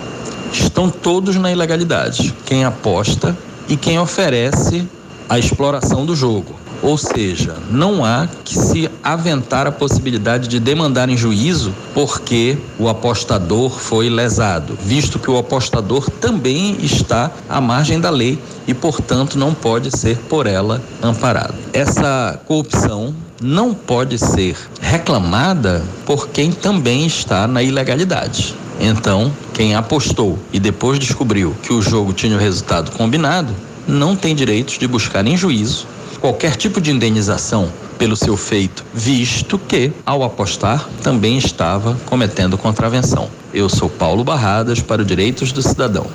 estão 0.52 0.88
todos 0.88 1.36
na 1.36 1.50
ilegalidade. 1.50 2.34
Quem 2.44 2.64
aposta 2.64 3.36
e 3.68 3.76
quem 3.76 3.98
oferece 3.98 4.86
a 5.28 5.38
exploração 5.38 6.04
do 6.04 6.14
jogo. 6.14 6.54
Ou 6.82 6.98
seja, 6.98 7.56
não 7.70 8.04
há 8.04 8.28
que 8.44 8.58
se 8.58 8.90
aventar 9.02 9.66
a 9.66 9.72
possibilidade 9.72 10.46
de 10.46 10.60
demandar 10.60 11.08
em 11.08 11.16
juízo 11.16 11.74
porque 11.94 12.58
o 12.78 12.88
apostador 12.88 13.70
foi 13.70 14.10
lesado, 14.10 14.78
visto 14.82 15.18
que 15.18 15.30
o 15.30 15.38
apostador 15.38 16.10
também 16.10 16.76
está 16.82 17.30
à 17.48 17.60
margem 17.60 17.98
da 17.98 18.10
lei 18.10 18.38
e, 18.66 18.74
portanto, 18.74 19.38
não 19.38 19.54
pode 19.54 19.96
ser 19.96 20.18
por 20.28 20.46
ela 20.46 20.82
amparado. 21.02 21.54
Essa 21.72 22.38
corrupção 22.46 23.14
não 23.40 23.74
pode 23.74 24.18
ser 24.18 24.56
reclamada 24.80 25.82
por 26.04 26.28
quem 26.28 26.52
também 26.52 27.06
está 27.06 27.46
na 27.46 27.62
ilegalidade. 27.62 28.54
Então, 28.78 29.32
quem 29.54 29.74
apostou 29.74 30.38
e 30.52 30.60
depois 30.60 30.98
descobriu 30.98 31.54
que 31.62 31.72
o 31.72 31.80
jogo 31.80 32.12
tinha 32.12 32.36
o 32.36 32.40
resultado 32.40 32.90
combinado, 32.92 33.54
não 33.86 34.16
tem 34.16 34.34
direito 34.34 34.78
de 34.78 34.86
buscar 34.86 35.26
em 35.26 35.36
juízo 35.36 35.86
qualquer 36.26 36.56
tipo 36.56 36.80
de 36.80 36.90
indenização 36.90 37.72
pelo 37.98 38.16
seu 38.16 38.36
feito, 38.36 38.84
visto 38.92 39.58
que, 39.58 39.92
ao 40.04 40.22
apostar, 40.22 40.88
também 41.02 41.38
estava 41.38 41.94
cometendo 42.04 42.58
contravenção. 42.58 43.30
Eu 43.54 43.68
sou 43.68 43.88
Paulo 43.88 44.24
Barradas 44.24 44.80
para 44.82 45.02
o 45.02 45.04
Direitos 45.04 45.52
do 45.52 45.62
Cidadão. 45.62 46.06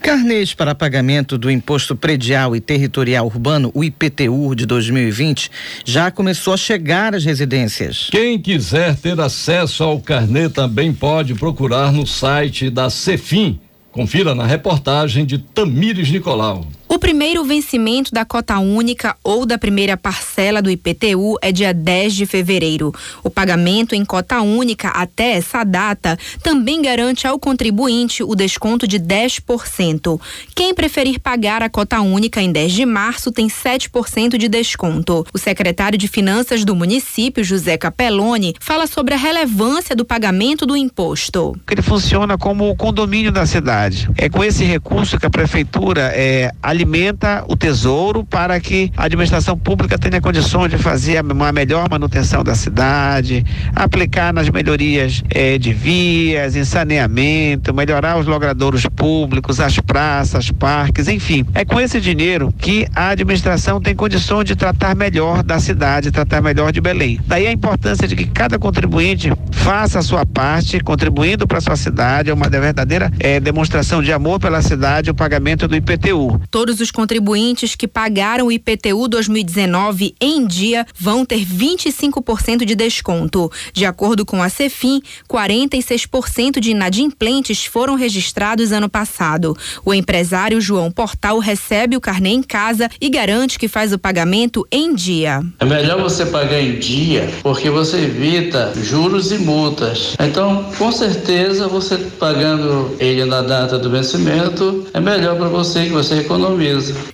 Carnês 0.00 0.54
para 0.54 0.74
pagamento 0.74 1.36
do 1.36 1.50
Imposto 1.50 1.96
Predial 1.96 2.54
e 2.54 2.60
Territorial 2.60 3.26
Urbano, 3.26 3.70
o 3.74 3.84
IPTU 3.84 4.54
de 4.54 4.64
2020, 4.64 5.50
já 5.84 6.10
começou 6.10 6.54
a 6.54 6.56
chegar 6.56 7.14
às 7.14 7.24
residências. 7.24 8.08
Quem 8.10 8.38
quiser 8.38 8.96
ter 8.96 9.20
acesso 9.20 9.82
ao 9.82 10.00
carnê 10.00 10.48
também 10.48 10.94
pode 10.94 11.34
procurar 11.34 11.92
no 11.92 12.06
site 12.06 12.70
da 12.70 12.88
Cefim. 12.88 13.60
Confira 13.98 14.32
na 14.32 14.46
reportagem 14.46 15.26
de 15.26 15.38
Tamires 15.38 16.08
Nicolau. 16.08 16.64
O 16.90 16.98
primeiro 16.98 17.44
vencimento 17.44 18.10
da 18.12 18.24
cota 18.24 18.58
única 18.58 19.14
ou 19.22 19.44
da 19.44 19.58
primeira 19.58 19.94
parcela 19.94 20.62
do 20.62 20.70
IPTU 20.70 21.36
é 21.42 21.52
dia 21.52 21.74
10 21.74 22.14
de 22.14 22.24
fevereiro. 22.24 22.94
O 23.22 23.28
pagamento 23.28 23.94
em 23.94 24.06
cota 24.06 24.40
única 24.40 24.88
até 24.88 25.32
essa 25.32 25.64
data 25.64 26.18
também 26.42 26.80
garante 26.80 27.26
ao 27.26 27.38
contribuinte 27.38 28.22
o 28.22 28.34
desconto 28.34 28.86
de 28.86 28.98
10%. 28.98 30.18
Quem 30.54 30.72
preferir 30.72 31.20
pagar 31.20 31.62
a 31.62 31.68
cota 31.68 32.00
única 32.00 32.40
em 32.40 32.50
10 32.50 32.72
de 32.72 32.86
março 32.86 33.30
tem 33.30 33.48
7% 33.48 34.38
de 34.38 34.48
desconto. 34.48 35.26
O 35.32 35.38
secretário 35.38 35.98
de 35.98 36.08
Finanças 36.08 36.64
do 36.64 36.74
município, 36.74 37.44
José 37.44 37.76
Capelloni, 37.76 38.54
fala 38.58 38.86
sobre 38.86 39.12
a 39.12 39.18
relevância 39.18 39.94
do 39.94 40.06
pagamento 40.06 40.64
do 40.64 40.74
imposto. 40.74 41.54
Ele 41.70 41.82
funciona 41.82 42.38
como 42.38 42.70
o 42.70 42.74
condomínio 42.74 43.30
da 43.30 43.44
cidade. 43.44 44.08
É 44.16 44.30
com 44.30 44.42
esse 44.42 44.64
recurso 44.64 45.18
que 45.18 45.26
a 45.26 45.30
prefeitura 45.30 46.10
é, 46.14 46.50
alimenta 46.78 47.44
o 47.48 47.56
tesouro 47.56 48.24
para 48.24 48.60
que 48.60 48.92
a 48.96 49.04
administração 49.04 49.58
pública 49.58 49.98
tenha 49.98 50.20
condições 50.20 50.70
de 50.70 50.78
fazer 50.78 51.24
uma 51.24 51.50
melhor 51.50 51.90
manutenção 51.90 52.44
da 52.44 52.54
cidade, 52.54 53.44
aplicar 53.74 54.32
nas 54.32 54.48
melhorias 54.48 55.24
eh, 55.30 55.58
de 55.58 55.72
vias, 55.72 56.54
em 56.54 56.64
saneamento, 56.64 57.74
melhorar 57.74 58.16
os 58.16 58.26
logradouros 58.26 58.86
públicos, 58.86 59.58
as 59.58 59.80
praças, 59.80 60.52
parques, 60.52 61.08
enfim. 61.08 61.44
É 61.52 61.64
com 61.64 61.80
esse 61.80 62.00
dinheiro 62.00 62.54
que 62.56 62.86
a 62.94 63.08
administração 63.08 63.80
tem 63.80 63.94
condições 63.96 64.44
de 64.44 64.54
tratar 64.54 64.94
melhor 64.94 65.42
da 65.42 65.58
cidade, 65.58 66.12
tratar 66.12 66.40
melhor 66.40 66.70
de 66.70 66.80
Belém. 66.80 67.18
Daí 67.26 67.48
a 67.48 67.52
importância 67.52 68.06
de 68.06 68.14
que 68.14 68.26
cada 68.26 68.56
contribuinte 68.56 69.32
faça 69.50 69.98
a 69.98 70.02
sua 70.02 70.24
parte, 70.24 70.78
contribuindo 70.78 71.46
para 71.46 71.58
a 71.58 71.60
sua 71.60 71.76
cidade, 71.76 72.30
é 72.30 72.34
uma 72.34 72.48
verdadeira 72.48 73.10
eh, 73.18 73.40
demonstração 73.40 74.00
de 74.00 74.12
amor 74.12 74.38
pela 74.38 74.62
cidade, 74.62 75.10
o 75.10 75.14
pagamento 75.14 75.66
do 75.66 75.74
IPTU. 75.74 76.40
Todos 76.68 76.82
os 76.82 76.90
contribuintes 76.90 77.74
que 77.74 77.88
pagaram 77.88 78.48
o 78.48 78.52
IPTU 78.52 79.08
2019 79.08 80.14
em 80.20 80.46
dia 80.46 80.86
vão 80.94 81.24
ter 81.24 81.42
25% 81.42 82.66
de 82.66 82.74
desconto. 82.74 83.50
De 83.72 83.86
acordo 83.86 84.26
com 84.26 84.42
a 84.42 84.50
Cefim, 84.50 85.00
46% 85.26 86.60
de 86.60 86.72
inadimplentes 86.72 87.64
foram 87.64 87.94
registrados 87.94 88.70
ano 88.70 88.86
passado. 88.86 89.56
O 89.82 89.94
empresário 89.94 90.60
João 90.60 90.90
Portal 90.90 91.38
recebe 91.38 91.96
o 91.96 92.02
carnê 92.02 92.32
em 92.32 92.42
casa 92.42 92.90
e 93.00 93.08
garante 93.08 93.58
que 93.58 93.66
faz 93.66 93.94
o 93.94 93.98
pagamento 93.98 94.68
em 94.70 94.94
dia. 94.94 95.42
É 95.60 95.64
melhor 95.64 96.02
você 96.02 96.26
pagar 96.26 96.60
em 96.60 96.78
dia 96.78 97.30
porque 97.42 97.70
você 97.70 97.96
evita 97.96 98.74
juros 98.82 99.32
e 99.32 99.38
multas. 99.38 100.14
Então, 100.20 100.70
com 100.76 100.92
certeza, 100.92 101.66
você 101.66 101.96
pagando 101.96 102.94
ele 103.00 103.24
na 103.24 103.40
data 103.40 103.78
do 103.78 103.88
vencimento 103.88 104.86
é 104.92 105.00
melhor 105.00 105.34
para 105.34 105.48
você 105.48 105.84
que 105.84 105.92
você 105.92 106.18
economiza 106.18 106.57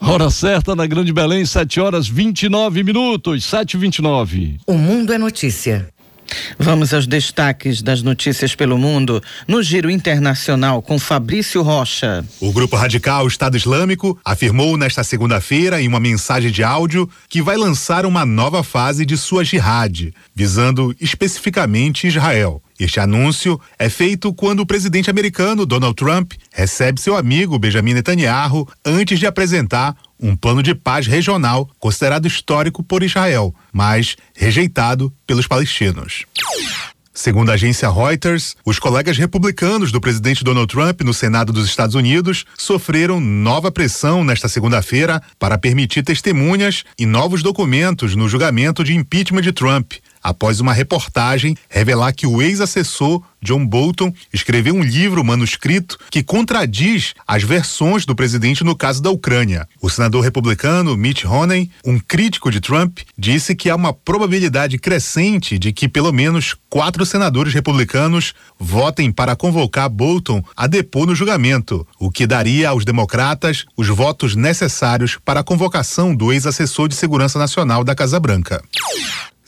Hora 0.00 0.30
certa 0.30 0.76
na 0.76 0.86
Grande 0.86 1.12
Belém, 1.12 1.44
7 1.44 1.80
horas 1.80 2.06
29 2.06 2.84
minutos, 2.84 3.42
7 3.46 3.74
e 3.74 3.76
29 3.76 4.58
O 4.64 4.74
mundo 4.74 5.12
é 5.12 5.18
notícia. 5.18 5.88
Vamos 6.56 6.94
aos 6.94 7.04
destaques 7.04 7.82
das 7.82 8.00
notícias 8.00 8.54
pelo 8.54 8.78
mundo 8.78 9.20
no 9.48 9.60
Giro 9.60 9.90
Internacional 9.90 10.80
com 10.80 11.00
Fabrício 11.00 11.62
Rocha. 11.62 12.24
O 12.40 12.52
grupo 12.52 12.76
radical 12.76 13.26
Estado 13.26 13.56
Islâmico 13.56 14.16
afirmou 14.24 14.76
nesta 14.76 15.02
segunda-feira 15.02 15.82
em 15.82 15.88
uma 15.88 15.98
mensagem 15.98 16.52
de 16.52 16.62
áudio 16.62 17.10
que 17.28 17.42
vai 17.42 17.56
lançar 17.56 18.06
uma 18.06 18.24
nova 18.24 18.62
fase 18.62 19.04
de 19.04 19.16
sua 19.16 19.42
jihad, 19.42 20.14
visando 20.32 20.94
especificamente 21.00 22.06
Israel. 22.06 22.62
Este 22.80 22.98
anúncio 22.98 23.60
é 23.78 23.90
feito 23.90 24.32
quando 24.32 24.60
o 24.60 24.66
presidente 24.66 25.10
americano 25.10 25.66
Donald 25.66 25.94
Trump 25.94 26.32
recebe 26.50 26.98
seu 26.98 27.14
amigo 27.14 27.58
Benjamin 27.58 27.92
Netanyahu 27.92 28.66
antes 28.82 29.18
de 29.18 29.26
apresentar 29.26 29.94
um 30.18 30.34
plano 30.34 30.62
de 30.62 30.74
paz 30.74 31.06
regional 31.06 31.68
considerado 31.78 32.26
histórico 32.26 32.82
por 32.82 33.02
Israel, 33.02 33.54
mas 33.70 34.16
rejeitado 34.34 35.12
pelos 35.26 35.46
palestinos. 35.46 36.24
Segundo 37.12 37.50
a 37.50 37.52
agência 37.52 37.90
Reuters, 37.90 38.56
os 38.64 38.78
colegas 38.78 39.18
republicanos 39.18 39.92
do 39.92 40.00
presidente 40.00 40.42
Donald 40.42 40.72
Trump 40.72 41.02
no 41.02 41.12
Senado 41.12 41.52
dos 41.52 41.66
Estados 41.66 41.94
Unidos 41.94 42.46
sofreram 42.56 43.20
nova 43.20 43.70
pressão 43.70 44.24
nesta 44.24 44.48
segunda-feira 44.48 45.20
para 45.38 45.58
permitir 45.58 46.02
testemunhas 46.02 46.82
e 46.98 47.04
novos 47.04 47.42
documentos 47.42 48.16
no 48.16 48.26
julgamento 48.26 48.82
de 48.82 48.94
impeachment 48.94 49.42
de 49.42 49.52
Trump, 49.52 49.92
após 50.22 50.60
uma 50.60 50.72
reportagem 50.72 51.56
revelar 51.68 52.12
que 52.12 52.26
o 52.26 52.42
ex-assessor 52.42 53.22
John 53.42 53.66
Bolton 53.66 54.12
escreveu 54.32 54.74
um 54.74 54.82
livro 54.82 55.24
manuscrito 55.24 55.98
que 56.10 56.22
contradiz 56.22 57.14
as 57.26 57.42
versões 57.42 58.04
do 58.04 58.14
presidente 58.14 58.62
no 58.62 58.76
caso 58.76 59.02
da 59.02 59.10
Ucrânia. 59.10 59.66
O 59.80 59.88
senador 59.88 60.22
republicano 60.22 60.96
Mitch 60.96 61.24
Romney, 61.24 61.70
um 61.84 61.98
crítico 61.98 62.50
de 62.50 62.60
Trump, 62.60 62.98
disse 63.16 63.54
que 63.54 63.70
há 63.70 63.76
uma 63.76 63.92
probabilidade 63.92 64.78
crescente 64.78 65.58
de 65.58 65.72
que 65.72 65.88
pelo 65.88 66.12
menos 66.12 66.54
quatro 66.68 67.06
senadores 67.06 67.54
republicanos 67.54 68.34
votem 68.58 69.10
para 69.10 69.34
convocar 69.34 69.88
Bolton 69.88 70.42
a 70.56 70.66
depor 70.66 71.06
no 71.06 71.14
julgamento, 71.14 71.86
o 71.98 72.10
que 72.10 72.26
daria 72.26 72.68
aos 72.68 72.84
democratas 72.84 73.64
os 73.76 73.88
votos 73.88 74.36
necessários 74.36 75.18
para 75.24 75.40
a 75.40 75.44
convocação 75.44 76.14
do 76.14 76.32
ex-assessor 76.32 76.88
de 76.88 76.94
segurança 76.94 77.38
nacional 77.38 77.82
da 77.82 77.94
Casa 77.94 78.20
Branca. 78.20 78.62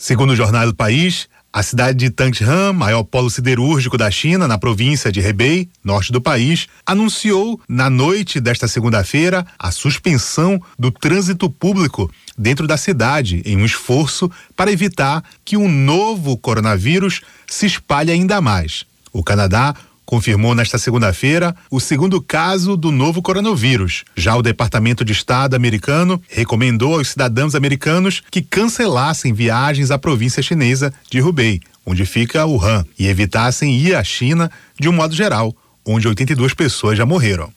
Segundo 0.03 0.31
o 0.31 0.37
jornal 0.37 0.67
do 0.67 0.75
País, 0.75 1.29
a 1.53 1.63
cidade 1.63 1.97
de 1.97 2.11
Tangshan, 2.11 2.73
maior 2.73 3.05
polo 3.05 3.31
siderúrgico 3.31 3.97
da 3.97 4.11
China, 4.11 4.49
na 4.49 4.59
província 4.59 5.13
de 5.13 5.21
Hebei, 5.21 5.69
norte 5.85 6.11
do 6.11 6.21
país, 6.21 6.67
anunciou 6.85 7.61
na 7.69 7.89
noite 7.89 8.41
desta 8.41 8.67
segunda-feira 8.67 9.47
a 9.57 9.71
suspensão 9.71 10.61
do 10.77 10.91
trânsito 10.91 11.49
público 11.49 12.11
dentro 12.37 12.67
da 12.67 12.77
cidade, 12.77 13.43
em 13.47 13.57
um 13.57 13.65
esforço 13.65 14.29
para 14.57 14.73
evitar 14.73 15.23
que 15.45 15.57
o 15.57 15.69
novo 15.69 16.37
coronavírus 16.37 17.21
se 17.47 17.67
espalhe 17.67 18.11
ainda 18.11 18.41
mais. 18.41 18.85
O 19.13 19.23
Canadá 19.23 19.73
confirmou 20.05 20.55
nesta 20.55 20.79
segunda-feira 20.79 21.55
o 21.71 21.81
segundo 21.81 22.21
caso 22.21 22.77
do 22.77 22.91
novo 22.91 23.23
coronavírus. 23.23 24.05
Já 24.17 24.37
o 24.37 24.43
Departamento 24.43 25.05
de 25.05 25.13
Estado 25.13 25.55
americano 25.55 26.21
recomendou 26.29 26.97
aos 26.97 27.09
cidadãos 27.09 27.55
americanos 27.55 28.23
que 28.31 28.43
cancelassem 28.43 29.33
viagens 29.33 29.91
à 29.91 29.99
província 29.99 30.43
chinesa 30.43 30.93
de 31.11 31.21
Hubei, 31.21 31.61
onde 31.85 32.05
fica 32.05 32.47
Wuhan, 32.47 32.85
e 32.99 33.07
evitassem 33.07 33.77
ir 33.77 33.95
à 33.95 34.05
China 34.05 34.51
de 34.79 34.89
um 34.89 34.93
modo 34.93 35.15
geral, 35.15 35.55
onde 35.85 36.07
82 36.07 36.55
pessoas 36.55 36.97
já 36.97 37.07
morreram. 37.07 37.53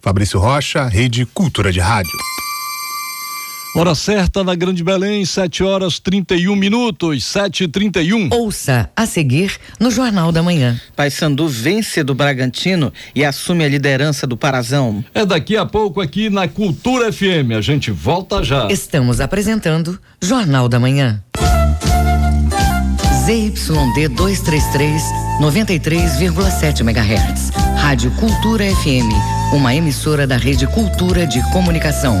Fabrício 0.00 0.38
Rocha, 0.38 0.86
Rede 0.86 1.24
Cultura 1.26 1.72
de 1.72 1.80
Rádio. 1.80 2.18
Hora 3.76 3.92
certa 3.96 4.44
na 4.44 4.54
Grande 4.54 4.84
Belém, 4.84 5.24
7 5.24 5.64
horas 5.64 5.98
31 5.98 6.54
minutos, 6.54 7.24
7 7.24 7.64
e 7.64 7.68
31 7.68 8.28
Ouça 8.30 8.88
a 8.94 9.04
seguir 9.04 9.58
no 9.80 9.90
Jornal 9.90 10.30
da 10.30 10.44
Manhã. 10.44 10.80
Paysandu 10.94 11.48
vence 11.48 12.04
do 12.04 12.14
Bragantino 12.14 12.92
e 13.16 13.24
assume 13.24 13.64
a 13.64 13.68
liderança 13.68 14.28
do 14.28 14.36
Parazão. 14.36 15.04
É 15.12 15.26
daqui 15.26 15.56
a 15.56 15.66
pouco 15.66 16.00
aqui 16.00 16.30
na 16.30 16.46
Cultura 16.46 17.12
FM. 17.12 17.50
A 17.58 17.60
gente 17.60 17.90
volta 17.90 18.44
já. 18.44 18.68
Estamos 18.70 19.20
apresentando 19.20 19.98
Jornal 20.22 20.68
da 20.68 20.78
Manhã. 20.78 21.20
ZYD 23.26 24.08
233, 24.08 25.02
93,7 25.40 26.80
MHz. 26.80 27.50
Rádio 27.76 28.12
Cultura 28.12 28.64
FM, 28.64 29.52
uma 29.52 29.74
emissora 29.74 30.28
da 30.28 30.36
Rede 30.36 30.64
Cultura 30.68 31.26
de 31.26 31.42
Comunicação. 31.50 32.20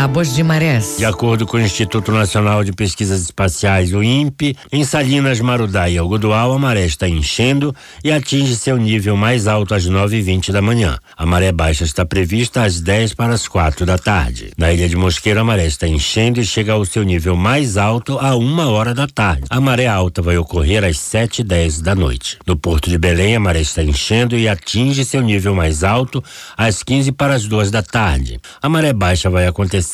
Tábuas 0.00 0.34
de 0.34 0.42
marés. 0.42 0.96
De 0.96 1.04
acordo 1.04 1.46
com 1.46 1.58
o 1.58 1.60
Instituto 1.60 2.10
Nacional 2.10 2.64
de 2.64 2.72
Pesquisas 2.72 3.20
Espaciais, 3.20 3.92
o 3.92 4.02
INPE, 4.02 4.56
em 4.72 4.82
Salinas, 4.82 5.40
Marudá 5.40 5.90
e 5.90 5.98
Algodual, 5.98 6.54
a 6.54 6.58
maré 6.58 6.86
está 6.86 7.06
enchendo 7.06 7.76
e 8.02 8.10
atinge 8.10 8.56
seu 8.56 8.78
nível 8.78 9.14
mais 9.14 9.46
alto 9.46 9.74
às 9.74 9.86
9h20 9.86 10.52
da 10.52 10.62
manhã. 10.62 10.98
A 11.14 11.26
maré 11.26 11.52
baixa 11.52 11.84
está 11.84 12.06
prevista 12.06 12.62
às 12.62 12.80
10 12.80 13.12
para 13.12 13.34
as 13.34 13.46
4 13.46 13.84
da 13.84 13.98
tarde. 13.98 14.52
Na 14.56 14.72
ilha 14.72 14.88
de 14.88 14.96
Mosqueiro, 14.96 15.38
a 15.38 15.44
maré 15.44 15.66
está 15.66 15.86
enchendo 15.86 16.40
e 16.40 16.46
chega 16.46 16.72
ao 16.72 16.86
seu 16.86 17.02
nível 17.02 17.36
mais 17.36 17.76
alto 17.76 18.18
a 18.18 18.34
uma 18.34 18.70
hora 18.70 18.94
da 18.94 19.06
tarde. 19.06 19.44
A 19.50 19.60
maré 19.60 19.86
alta 19.86 20.22
vai 20.22 20.38
ocorrer 20.38 20.82
às 20.82 20.98
7 20.98 21.40
e 21.40 21.44
10 21.44 21.82
da 21.82 21.94
noite. 21.94 22.38
No 22.46 22.56
Porto 22.56 22.88
de 22.88 22.96
Belém, 22.96 23.36
a 23.36 23.40
maré 23.40 23.60
está 23.60 23.82
enchendo 23.82 24.34
e 24.34 24.48
atinge 24.48 25.04
seu 25.04 25.20
nível 25.20 25.54
mais 25.54 25.84
alto 25.84 26.24
às 26.56 26.82
15 26.82 27.12
para 27.12 27.34
as 27.34 27.46
2 27.46 27.70
da 27.70 27.82
tarde. 27.82 28.40
A 28.62 28.68
maré 28.70 28.94
baixa 28.94 29.28
vai 29.28 29.46
acontecer 29.46 29.89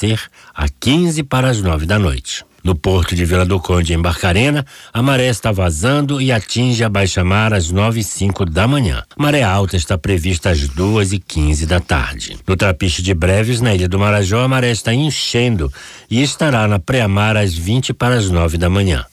a 0.55 0.69
15 0.69 1.23
para 1.23 1.49
as 1.49 1.61
9 1.61 1.87
da 1.87 1.99
noite. 1.99 2.45
No 2.67 2.75
porto 2.75 3.15
de 3.15 3.25
Vila 3.25 3.45
do 3.47 3.61
Conde, 3.61 3.95
em 3.95 4.03
Barcarena, 4.03 4.67
a 4.93 5.01
maré 5.01 5.29
está 5.29 5.53
vazando 5.53 6.21
e 6.21 6.33
atinge 6.33 6.83
a 6.83 6.89
baixa-mar 6.89 7.55
às 7.55 7.71
9 7.71 8.01
e 8.01 8.03
5 8.03 8.45
da 8.45 8.67
manhã. 8.67 9.05
Maré 9.17 9.45
alta 9.45 9.77
está 9.77 9.97
prevista 9.97 10.51
às 10.51 10.67
2 10.67 11.13
e 11.13 11.21
15 11.21 11.65
da 11.65 11.79
tarde. 11.79 12.37
No 12.45 12.57
Trapiche 12.57 13.03
de 13.03 13.15
Breves, 13.15 13.61
na 13.61 13.73
Ilha 13.73 13.89
do 13.89 14.01
Marajó, 14.01 14.43
a 14.43 14.49
maré 14.49 14.73
está 14.73 14.93
enchendo 14.93 15.73
e 16.11 16.21
estará 16.21 16.67
na 16.67 16.81
pré-mar 16.81 17.37
às 17.37 17.55
20 17.55 17.95
para 17.95 18.17
as 18.17 18.31
9 18.31 18.59
da 18.59 18.69
manhã. 18.69 19.05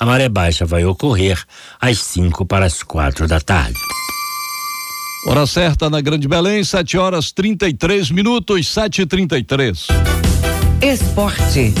A 0.00 0.04
maré 0.04 0.28
baixa 0.28 0.66
vai 0.66 0.84
ocorrer 0.84 1.40
às 1.80 2.00
5 2.00 2.44
para 2.44 2.66
as 2.66 2.82
4 2.82 3.28
da 3.28 3.40
tarde. 3.40 3.78
Hora 5.28 5.46
certa 5.46 5.88
na 5.88 6.00
Grande 6.00 6.26
Belém, 6.26 6.64
7 6.64 6.98
horas 6.98 7.30
33 7.30 8.10
minutos, 8.10 8.66
7 8.66 9.02
e 9.02 9.06
33 9.06 10.25
Esporte. 10.80 11.72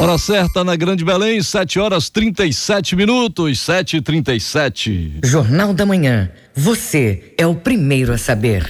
Hora 0.00 0.18
certa 0.18 0.64
na 0.64 0.76
Grande 0.76 1.04
Belém, 1.04 1.42
7 1.42 1.78
horas 1.78 2.08
37 2.08 2.96
minutos, 2.96 3.60
7 3.60 3.96
e 3.96 4.00
37 4.00 5.20
Jornal 5.24 5.72
da 5.72 5.84
Manhã. 5.84 6.30
Você 6.54 7.34
é 7.36 7.46
o 7.46 7.54
primeiro 7.54 8.12
a 8.12 8.18
saber. 8.18 8.68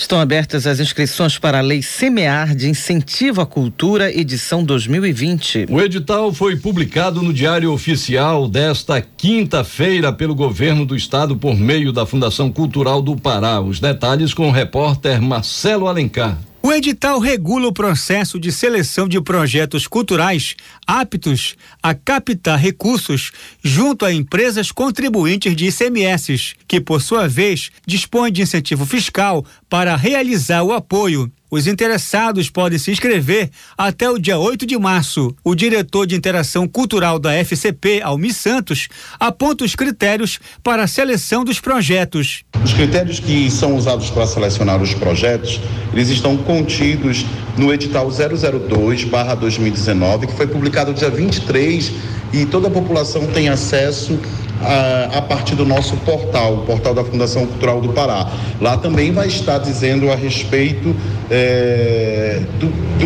Estão 0.00 0.18
abertas 0.18 0.66
as 0.66 0.80
inscrições 0.80 1.36
para 1.36 1.58
a 1.58 1.60
Lei 1.60 1.82
Semear 1.82 2.54
de 2.56 2.70
Incentivo 2.70 3.42
à 3.42 3.46
Cultura, 3.46 4.10
edição 4.10 4.64
2020. 4.64 5.66
O 5.68 5.78
edital 5.78 6.32
foi 6.32 6.56
publicado 6.56 7.20
no 7.20 7.34
Diário 7.34 7.70
Oficial 7.70 8.48
desta 8.48 9.02
quinta-feira 9.02 10.10
pelo 10.10 10.34
governo 10.34 10.86
do 10.86 10.96
estado 10.96 11.36
por 11.36 11.54
meio 11.54 11.92
da 11.92 12.06
Fundação 12.06 12.50
Cultural 12.50 13.02
do 13.02 13.14
Pará. 13.14 13.60
Os 13.60 13.78
detalhes 13.78 14.32
com 14.32 14.48
o 14.48 14.50
repórter 14.50 15.20
Marcelo 15.20 15.86
Alencar. 15.86 16.38
O 16.62 16.70
edital 16.72 17.18
regula 17.18 17.68
o 17.68 17.72
processo 17.72 18.38
de 18.38 18.52
seleção 18.52 19.08
de 19.08 19.18
projetos 19.20 19.86
culturais 19.86 20.54
aptos 20.86 21.56
a 21.82 21.94
captar 21.94 22.58
recursos 22.58 23.32
junto 23.62 24.04
a 24.04 24.12
empresas 24.12 24.70
contribuintes 24.70 25.56
de 25.56 25.68
ICMS, 25.68 26.54
que, 26.68 26.78
por 26.78 27.00
sua 27.00 27.26
vez, 27.26 27.70
dispõem 27.86 28.30
de 28.30 28.42
incentivo 28.42 28.84
fiscal 28.84 29.44
para 29.70 29.96
realizar 29.96 30.62
o 30.62 30.72
apoio. 30.72 31.32
Os 31.50 31.66
interessados 31.66 32.48
podem 32.48 32.78
se 32.78 32.92
inscrever 32.92 33.50
até 33.76 34.08
o 34.08 34.18
dia 34.18 34.38
8 34.38 34.64
de 34.64 34.78
março. 34.78 35.34
O 35.42 35.56
diretor 35.56 36.06
de 36.06 36.14
Interação 36.14 36.68
Cultural 36.68 37.18
da 37.18 37.32
FCP, 37.32 38.00
Almi 38.02 38.32
Santos, 38.32 38.86
aponta 39.18 39.64
os 39.64 39.74
critérios 39.74 40.38
para 40.62 40.84
a 40.84 40.86
seleção 40.86 41.44
dos 41.44 41.58
projetos. 41.58 42.44
Os 42.62 42.72
critérios 42.72 43.18
que 43.18 43.50
são 43.50 43.74
usados 43.74 44.10
para 44.10 44.28
selecionar 44.28 44.80
os 44.80 44.94
projetos, 44.94 45.60
eles 45.92 46.08
estão 46.08 46.36
contidos 46.36 47.26
no 47.56 47.74
edital 47.74 48.08
002/2019, 48.08 50.28
que 50.28 50.34
foi 50.34 50.46
publicado 50.46 50.94
dia 50.94 51.10
23 51.10 51.90
e 52.32 52.46
toda 52.46 52.68
a 52.68 52.70
população 52.70 53.26
tem 53.26 53.48
acesso 53.48 54.16
a, 54.60 55.18
a, 55.18 55.22
partir 55.22 55.54
do 55.54 55.64
nosso 55.64 55.96
portal, 55.98 56.54
o 56.54 56.66
portal 56.66 56.94
da 56.94 57.02
Fundação 57.02 57.46
Cultural 57.46 57.80
do 57.80 57.92
Pará. 57.92 58.30
Lá 58.60 58.76
também 58.76 59.12
vai 59.12 59.26
estar 59.26 59.58
dizendo 59.58 60.10
a 60.10 60.14
respeito 60.14 60.94
é, 61.30 61.39
do, 61.40 62.26
do 62.26 62.29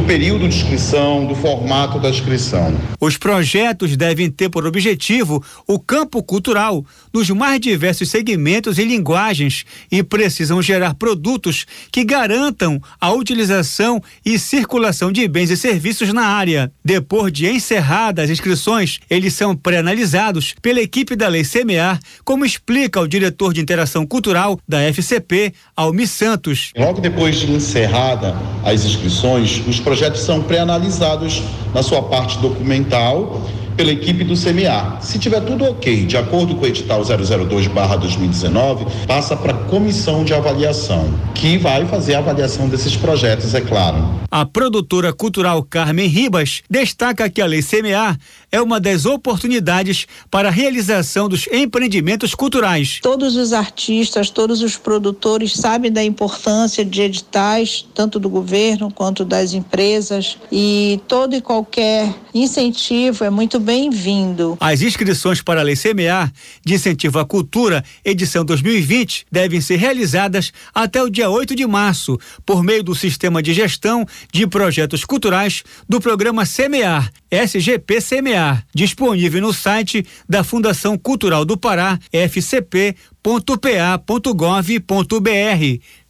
período 0.06 0.48
de 0.48 0.56
inscrição, 0.56 1.26
do 1.26 1.34
formato 1.34 1.98
da 1.98 2.10
inscrição. 2.10 2.74
Os 3.00 3.16
projetos 3.16 3.96
devem 3.96 4.30
ter 4.30 4.50
por 4.50 4.66
objetivo 4.66 5.42
o 5.66 5.78
campo 5.78 6.22
cultural 6.22 6.84
nos 7.12 7.30
mais 7.30 7.58
diversos 7.60 8.10
segmentos 8.10 8.78
e 8.78 8.84
linguagens 8.84 9.64
e 9.90 10.02
precisam 10.02 10.60
gerar 10.60 10.94
produtos 10.94 11.64
que 11.90 12.04
garantam 12.04 12.80
a 13.00 13.12
utilização 13.12 14.00
e 14.24 14.38
circulação 14.38 15.10
de 15.10 15.26
bens 15.26 15.50
e 15.50 15.56
serviços 15.56 16.12
na 16.12 16.26
área. 16.26 16.70
Depois 16.84 17.32
de 17.32 17.46
encerradas 17.48 18.24
as 18.24 18.30
inscrições, 18.30 19.00
eles 19.08 19.32
são 19.32 19.56
pré-analisados 19.56 20.54
pela 20.60 20.80
equipe 20.80 21.16
da 21.16 21.28
Lei 21.28 21.44
Semear, 21.44 21.98
como 22.24 22.44
explica 22.44 23.00
o 23.00 23.08
diretor 23.08 23.54
de 23.54 23.60
Interação 23.60 24.06
Cultural 24.06 24.58
da 24.68 24.80
FCP, 24.92 25.54
Almi 25.74 26.06
Santos. 26.06 26.72
Logo 26.76 27.00
depois 27.00 27.36
de 27.36 27.50
encerrada 27.50 28.34
as 28.64 28.84
inscrições, 28.84 29.62
os 29.66 29.80
projetos 29.80 29.93
são 30.20 30.42
pré-analisados 30.42 31.42
na 31.72 31.82
sua 31.82 32.02
parte 32.02 32.38
documental 32.38 33.40
pela 33.76 33.92
equipe 33.92 34.24
do 34.24 34.34
CMA. 34.34 35.00
Se 35.00 35.18
tiver 35.18 35.40
tudo 35.40 35.64
ok, 35.64 36.06
de 36.06 36.16
acordo 36.16 36.54
com 36.54 36.62
o 36.62 36.66
edital 36.66 37.02
002/2019, 37.02 38.86
passa 39.06 39.36
para 39.36 39.52
a 39.52 39.56
comissão 39.64 40.24
de 40.24 40.32
avaliação, 40.34 41.12
que 41.34 41.58
vai 41.58 41.84
fazer 41.86 42.14
a 42.14 42.18
avaliação 42.18 42.68
desses 42.68 42.96
projetos, 42.96 43.54
é 43.54 43.60
claro. 43.60 44.24
A 44.30 44.44
produtora 44.44 45.12
cultural 45.12 45.62
Carmen 45.62 46.08
Ribas 46.08 46.62
destaca 46.68 47.30
que 47.30 47.40
a 47.40 47.46
Lei 47.46 47.62
CMA 47.62 48.18
é 48.50 48.60
uma 48.60 48.80
das 48.80 49.06
oportunidades 49.06 50.08
para 50.28 50.48
a 50.48 50.50
realização 50.50 51.28
dos 51.28 51.46
empreendimentos 51.52 52.34
culturais. 52.34 52.98
Todos 53.00 53.36
os 53.36 53.52
artistas, 53.52 54.30
todos 54.30 54.60
os 54.60 54.76
produtores 54.76 55.52
sabem 55.52 55.92
da 55.92 56.02
importância 56.02 56.84
de 56.84 57.02
editais, 57.02 57.86
tanto 57.94 58.18
do 58.18 58.28
governo 58.28 58.90
quanto 58.92 59.24
das 59.24 59.54
empresas, 59.54 60.36
e 60.50 61.00
todo 61.06 61.36
e 61.36 61.40
qualquer 61.40 62.12
incentivo 62.34 63.22
é 63.22 63.30
muito 63.30 63.60
bem-vindo. 63.64 64.56
As 64.60 64.82
inscrições 64.82 65.40
para 65.40 65.60
a 65.60 65.62
Lei 65.62 65.74
CMA 65.74 66.30
de 66.64 66.74
Incentivo 66.74 67.18
à 67.18 67.24
Cultura, 67.24 67.82
edição 68.04 68.44
2020, 68.44 69.26
devem 69.32 69.60
ser 69.60 69.76
realizadas 69.76 70.52
até 70.74 71.02
o 71.02 71.08
dia 71.08 71.30
8 71.30 71.56
de 71.56 71.66
março, 71.66 72.18
por 72.44 72.62
meio 72.62 72.84
do 72.84 72.94
Sistema 72.94 73.42
de 73.42 73.54
Gestão 73.54 74.06
de 74.30 74.46
Projetos 74.46 75.04
Culturais 75.04 75.64
do 75.88 76.00
Programa 76.00 76.44
CMA, 76.44 77.10
SGP 77.30 78.00
CMA, 78.00 78.62
disponível 78.74 79.40
no 79.40 79.52
site 79.52 80.06
da 80.28 80.44
Fundação 80.44 80.98
Cultural 80.98 81.44
do 81.44 81.56
Pará, 81.56 81.98
fcp.pa.gov.br. 82.12 82.94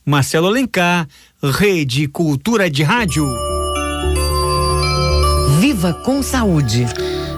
Marcelo 0.04 0.48
Alencar, 0.48 1.08
Rede 1.42 2.08
Cultura 2.08 2.68
de 2.68 2.82
Rádio. 2.82 3.26
Viva 5.60 5.94
com 5.94 6.22
saúde. 6.22 6.84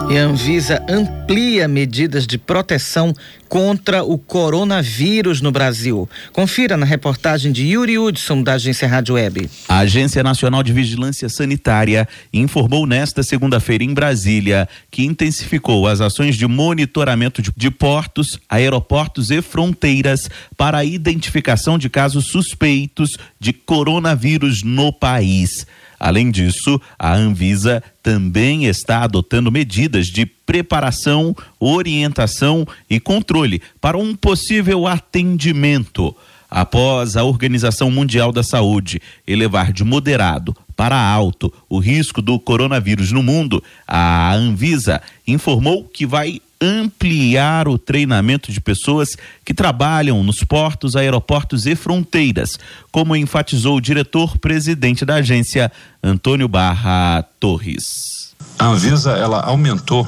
E 0.09 0.17
a 0.17 0.25
Anvisa 0.25 0.81
amplia 0.89 1.67
medidas 1.67 2.29
de 2.29 2.39
proteção 2.39 3.13
contra 3.49 4.05
o 4.05 4.17
coronavírus 4.17 5.41
no 5.41 5.51
Brasil. 5.51 6.09
Confira 6.33 6.77
na 6.77 6.87
reportagem 6.87 7.51
de 7.51 7.67
Yuri 7.67 7.99
Hudson, 7.99 8.41
da 8.41 8.53
Agência 8.53 8.87
Rádio 8.87 9.17
Web. 9.17 9.51
A 9.69 9.79
Agência 9.79 10.23
Nacional 10.23 10.63
de 10.63 10.73
Vigilância 10.73 11.29
Sanitária 11.29 12.07
informou 12.33 12.87
nesta 12.87 13.25
segunda-feira 13.25 13.83
em 13.83 13.93
Brasília 13.93 14.69
que 14.93 15.05
intensificou 15.05 15.89
as 15.89 16.01
ações 16.01 16.37
de 16.37 16.47
monitoramento 16.47 17.43
de, 17.57 17.71
portos, 17.73 18.39
aeroportos 18.49 19.33
e 19.33 19.43
fronteiras 19.43 20.31
para 20.57 20.79
a 20.79 20.85
identificação 20.85 21.77
de 21.77 21.91
casos 21.91 22.27
suspeitos 22.27 23.17
de 23.41 23.53
coronavírus 23.53 24.63
no 24.63 24.93
país. 24.93 25.67
Além 25.99 26.31
disso, 26.31 26.81
a 26.99 27.15
Anvisa 27.15 27.83
também 28.03 28.67
está 28.67 29.03
adotando 29.03 29.51
medidas 29.51 30.07
de 30.07 30.27
preparação, 30.27 31.35
orientação 31.59 32.67
e 32.89 33.01
controle 33.01 33.61
para 33.81 33.97
um 33.97 34.15
possível 34.15 34.87
atendimento. 34.87 36.15
Após 36.49 37.17
a 37.17 37.25
Organização 37.25 37.91
Mundial 37.91 38.31
da 38.31 38.43
Saúde 38.43 39.03
elevar 39.27 39.73
de 39.73 39.83
moderado 39.83 40.57
para 40.77 40.97
alto 40.97 41.53
o 41.69 41.79
risco 41.79 42.23
do 42.23 42.39
coronavírus 42.39 43.11
no 43.11 43.23
mundo, 43.23 43.63
a 43.87 44.33
Anvisa 44.35 45.03
informou 45.27 45.85
que 45.85 46.07
vai 46.07 46.41
ampliar 46.61 47.69
o 47.69 47.79
treinamento 47.79 48.51
de 48.51 48.61
pessoas 48.61 49.17
que 49.45 49.53
trabalham 49.53 50.23
nos 50.23 50.43
portos, 50.45 50.97
aeroportos 50.97 51.67
e 51.67 51.75
fronteiras, 51.75 52.59
como 52.91 53.15
enfatizou 53.17 53.77
o 53.77 53.81
diretor-presidente 53.81 55.05
da 55.05 55.17
agência, 55.17 55.71
Antônio 56.03 56.49
Barra 56.49 57.23
Torres. 57.39 58.35
A 58.59 58.67
Anvisa 58.67 59.13
ela 59.13 59.41
aumentou 59.41 60.07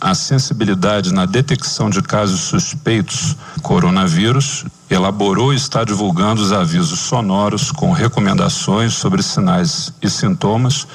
a 0.00 0.14
sensibilidade 0.14 1.12
na 1.12 1.26
detecção 1.26 1.90
de 1.90 2.00
casos 2.00 2.40
suspeitos 2.40 3.36
coronavírus, 3.62 4.64
elaborou 4.88 5.52
e 5.52 5.56
está 5.56 5.82
divulgando 5.82 6.40
os 6.40 6.52
avisos 6.52 7.00
sonoros 7.00 7.72
com 7.72 7.90
recomendações 7.90 8.94
sobre 8.94 9.22
sinais 9.22 9.92
e 10.00 10.08
sintomas 10.08 10.86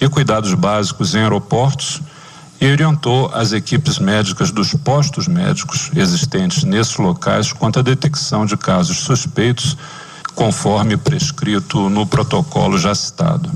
e 0.00 0.08
cuidados 0.08 0.52
básicos 0.54 1.14
em 1.14 1.20
aeroportos 1.20 2.02
e 2.60 2.70
orientou 2.70 3.30
as 3.32 3.52
equipes 3.52 3.98
médicas 3.98 4.50
dos 4.50 4.74
postos 4.74 5.26
médicos 5.26 5.90
existentes 5.96 6.62
nesses 6.62 6.96
locais 6.96 7.52
quanto 7.52 7.78
à 7.78 7.82
detecção 7.82 8.44
de 8.44 8.56
casos 8.56 8.98
suspeitos, 8.98 9.76
conforme 10.34 10.96
prescrito 10.96 11.88
no 11.88 12.06
protocolo 12.06 12.78
já 12.78 12.94
citado. 12.94 13.50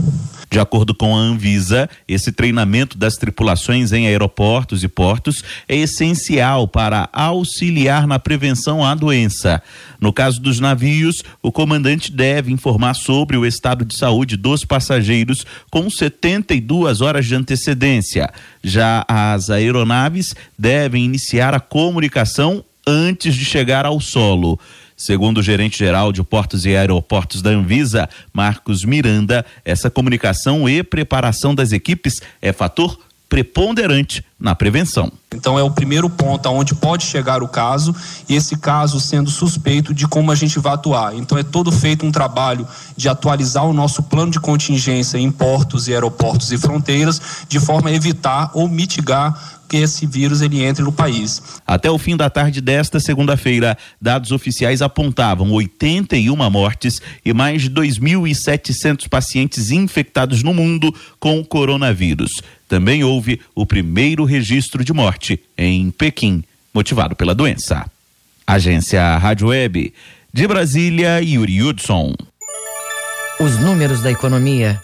De 0.55 0.61
acordo 0.61 0.95
com 0.95 1.17
a 1.17 1.19
Anvisa, 1.19 1.91
esse 2.07 2.31
treinamento 2.31 2.97
das 2.97 3.17
tripulações 3.17 3.91
em 3.91 4.07
aeroportos 4.07 4.85
e 4.85 4.89
portos 4.89 5.43
é 5.69 5.75
essencial 5.75 6.69
para 6.69 7.09
auxiliar 7.13 8.07
na 8.07 8.21
prevenção 8.21 8.85
à 8.85 8.95
doença. 8.95 9.61
No 10.01 10.13
caso 10.13 10.41
dos 10.41 10.61
navios, 10.61 11.25
o 11.43 11.51
comandante 11.51 12.13
deve 12.13 12.53
informar 12.53 12.95
sobre 12.95 13.37
o 13.37 13.45
estado 13.45 13.85
de 13.85 13.97
saúde 13.97 14.37
dos 14.37 14.65
passageiros 14.65 15.45
com 15.73 15.91
72 15.91 17.01
horas 17.01 17.27
de 17.27 17.35
antecedência. 17.35 18.33
Já 18.63 19.05
as 19.09 19.51
aeronaves 19.51 20.37
devem 20.57 21.05
iniciar 21.05 21.53
a 21.53 21.59
comunicação 21.59 22.65
antes 22.87 23.35
de 23.35 23.45
chegar 23.45 23.85
ao 23.85 23.99
solo. 23.99 24.61
Segundo 24.97 25.39
o 25.39 25.43
gerente 25.43 25.79
geral 25.79 26.13
de 26.13 26.23
portos 26.23 26.65
e 26.65 26.77
aeroportos 26.77 27.43
da 27.43 27.51
Anvisa, 27.51 28.09
Marcos 28.33 28.85
Miranda, 28.85 29.45
essa 29.65 29.91
comunicação 29.91 30.69
e 30.69 30.83
preparação 30.83 31.55
das 31.55 31.73
equipes 31.73 32.23
é 32.41 32.53
fator 32.53 32.99
preponderante 33.29 34.25
na 34.39 34.55
prevenção. 34.55 35.11
Então 35.35 35.59
é 35.59 35.63
o 35.63 35.71
primeiro 35.71 36.09
ponto 36.09 36.47
aonde 36.47 36.73
pode 36.75 37.05
chegar 37.05 37.43
o 37.43 37.49
caso 37.49 37.93
e 38.29 38.37
esse 38.37 38.57
caso 38.57 39.01
sendo 39.01 39.29
suspeito 39.29 39.93
de 39.93 40.07
como 40.07 40.31
a 40.31 40.37
gente 40.37 40.61
vai 40.61 40.75
atuar. 40.75 41.17
Então 41.17 41.37
é 41.37 41.43
todo 41.43 41.73
feito 41.73 42.07
um 42.07 42.13
trabalho 42.13 42.65
de 42.97 43.09
atualizar 43.09 43.65
o 43.65 43.73
nosso 43.73 44.05
plano 44.05 44.31
de 44.31 44.39
contingência 44.39 45.19
em 45.19 45.33
portos 45.33 45.89
e 45.89 45.93
aeroportos 45.93 46.53
e 46.53 46.59
fronteiras 46.59 47.21
de 47.49 47.59
forma 47.59 47.91
a 47.91 47.93
evitar 47.93 48.53
ou 48.55 48.69
mitigar 48.69 49.64
que 49.75 49.79
esse 49.79 50.07
vírus 50.07 50.41
ele 50.41 50.63
entre 50.63 50.85
no 50.85 50.93
país. 50.93 51.43
Até 51.67 51.91
o 51.91 51.99
fim 51.99 52.17
da 52.17 52.31
tarde 52.31 52.61
desta 52.61 53.01
segunda-feira, 53.01 53.77
dados 54.01 54.31
oficiais 54.31 54.81
apontavam 54.81 55.51
81 55.51 56.37
mortes 56.49 57.03
e 57.25 57.35
mais 57.35 57.63
de 57.63 57.71
2.700 57.71 59.09
pacientes 59.09 59.73
infectados 59.73 60.45
no 60.45 60.55
mundo 60.55 60.95
com 61.19 61.41
o 61.41 61.45
coronavírus. 61.45 62.41
Também 62.69 63.03
houve 63.03 63.41
o 63.53 63.67
primeiro 63.67 64.25
registro 64.25 64.85
de 64.85 64.93
morte 64.93 65.41
em 65.59 65.91
Pequim, 65.91 66.45
motivado 66.73 67.17
pela 67.17 67.35
doença. 67.35 67.85
Agência 68.47 69.19
Rádio 69.19 69.49
Web 69.49 69.93
de 70.33 70.47
Brasília, 70.47 71.21
Yuri 71.21 71.65
Hudson. 71.65 72.15
Os 73.41 73.59
números 73.59 74.01
da 74.03 74.13
economia 74.13 74.81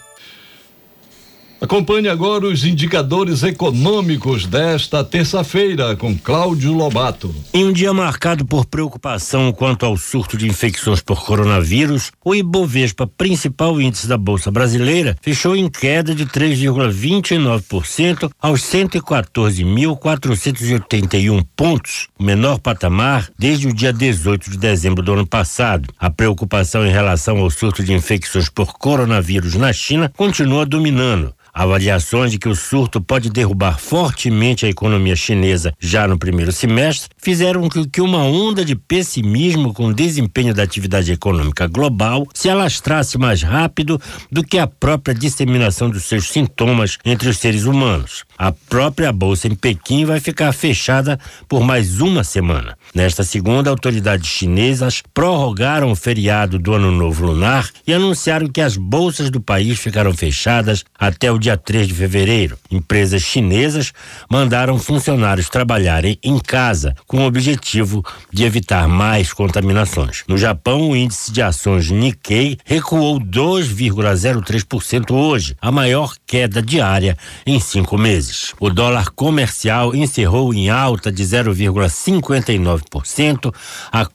Acompanhe 1.61 2.09
agora 2.09 2.47
os 2.47 2.65
indicadores 2.65 3.43
econômicos 3.43 4.47
desta 4.47 5.03
terça-feira 5.03 5.95
com 5.95 6.17
Cláudio 6.17 6.73
Lobato. 6.73 7.35
Em 7.53 7.65
um 7.65 7.71
dia 7.71 7.93
marcado 7.93 8.43
por 8.43 8.65
preocupação 8.65 9.53
quanto 9.53 9.85
ao 9.85 9.95
surto 9.95 10.35
de 10.35 10.47
infecções 10.47 11.01
por 11.01 11.23
coronavírus, 11.23 12.11
o 12.25 12.33
Ibovespa, 12.33 13.05
principal 13.05 13.79
índice 13.79 14.07
da 14.07 14.17
Bolsa 14.17 14.49
Brasileira, 14.49 15.15
fechou 15.21 15.55
em 15.55 15.69
queda 15.69 16.15
de 16.15 16.25
3,29% 16.25 18.31
aos 18.41 18.61
114.481 18.61 21.45
pontos, 21.55 22.07
o 22.17 22.23
menor 22.23 22.57
patamar 22.57 23.29
desde 23.37 23.67
o 23.67 23.73
dia 23.73 23.93
18 23.93 24.49
de 24.49 24.57
dezembro 24.57 25.03
do 25.03 25.13
ano 25.13 25.27
passado. 25.27 25.93
A 25.99 26.09
preocupação 26.09 26.87
em 26.87 26.91
relação 26.91 27.37
ao 27.37 27.51
surto 27.51 27.83
de 27.83 27.93
infecções 27.93 28.49
por 28.49 28.79
coronavírus 28.79 29.53
na 29.53 29.71
China 29.71 30.11
continua 30.17 30.65
dominando. 30.65 31.35
Avaliações 31.53 32.31
de 32.31 32.37
que 32.37 32.47
o 32.47 32.55
surto 32.55 33.01
pode 33.01 33.29
derrubar 33.29 33.77
fortemente 33.77 34.65
a 34.65 34.69
economia 34.69 35.15
chinesa 35.15 35.73
já 35.79 36.07
no 36.07 36.17
primeiro 36.17 36.51
semestre 36.51 37.09
fizeram 37.17 37.67
com 37.67 37.85
que 37.85 38.01
uma 38.01 38.23
onda 38.23 38.63
de 38.63 38.75
pessimismo 38.75 39.73
com 39.73 39.87
o 39.87 39.93
desempenho 39.93 40.53
da 40.53 40.63
atividade 40.63 41.11
econômica 41.11 41.67
global 41.67 42.25
se 42.33 42.49
alastrasse 42.49 43.17
mais 43.17 43.41
rápido 43.41 44.01
do 44.31 44.43
que 44.43 44.57
a 44.57 44.67
própria 44.67 45.13
disseminação 45.13 45.89
dos 45.89 46.05
seus 46.05 46.29
sintomas 46.29 46.97
entre 47.03 47.29
os 47.29 47.37
seres 47.37 47.65
humanos. 47.65 48.23
A 48.37 48.51
própria 48.51 49.11
bolsa 49.11 49.47
em 49.47 49.55
Pequim 49.55 50.05
vai 50.05 50.19
ficar 50.19 50.51
fechada 50.53 51.19
por 51.47 51.61
mais 51.61 51.99
uma 51.99 52.23
semana. 52.23 52.77
Nesta 52.95 53.23
segunda, 53.23 53.69
autoridades 53.69 54.27
chinesas 54.27 55.03
prorrogaram 55.13 55.91
o 55.91 55.95
feriado 55.95 56.57
do 56.57 56.73
Ano 56.73 56.91
Novo 56.91 57.25
Lunar 57.25 57.69
e 57.85 57.93
anunciaram 57.93 58.47
que 58.47 58.61
as 58.61 58.77
bolsas 58.77 59.29
do 59.29 59.41
país 59.41 59.79
ficarão 59.79 60.13
fechadas 60.13 60.83
até 60.97 61.31
o 61.31 61.40
dia 61.41 61.57
3 61.57 61.87
de 61.87 61.93
fevereiro. 61.93 62.57
Empresas 62.69 63.23
chinesas 63.23 63.91
mandaram 64.29 64.77
funcionários 64.77 65.49
trabalharem 65.49 66.19
em 66.23 66.37
casa 66.39 66.95
com 67.07 67.17
o 67.17 67.25
objetivo 67.25 68.05
de 68.31 68.45
evitar 68.45 68.87
mais 68.87 69.33
contaminações. 69.33 70.23
No 70.27 70.37
Japão, 70.37 70.91
o 70.91 70.95
índice 70.95 71.31
de 71.31 71.41
ações 71.41 71.89
Nikkei 71.89 72.59
recuou 72.63 73.19
2,03% 73.19 75.11
hoje, 75.11 75.57
a 75.59 75.71
maior 75.71 76.13
queda 76.27 76.61
diária 76.61 77.17
em 77.45 77.59
cinco 77.59 77.97
meses. 77.97 78.53
O 78.59 78.69
dólar 78.69 79.09
comercial 79.09 79.95
encerrou 79.95 80.53
em 80.53 80.69
alta 80.69 81.11
de 81.11 81.23
0,59% 81.23 83.51
a 83.91 84.05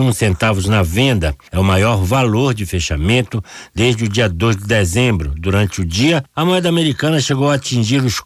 um 0.00 0.12
centavos 0.12 0.66
na 0.66 0.82
venda. 0.82 1.36
É 1.52 1.58
o 1.58 1.64
maior 1.64 2.02
valor 2.02 2.54
de 2.54 2.64
fechamento 2.64 3.44
desde 3.74 4.04
o 4.04 4.08
dia 4.08 4.26
2 4.28 4.56
de 4.56 4.64
dezembro. 4.64 5.34
Durante 5.36 5.82
o 5.82 5.84
dia, 5.84 5.97
a 6.36 6.44
moeda 6.44 6.68
americana 6.68 7.20
chegou 7.20 7.50
a 7.50 7.54
atingir 7.54 8.04
os 8.04 8.20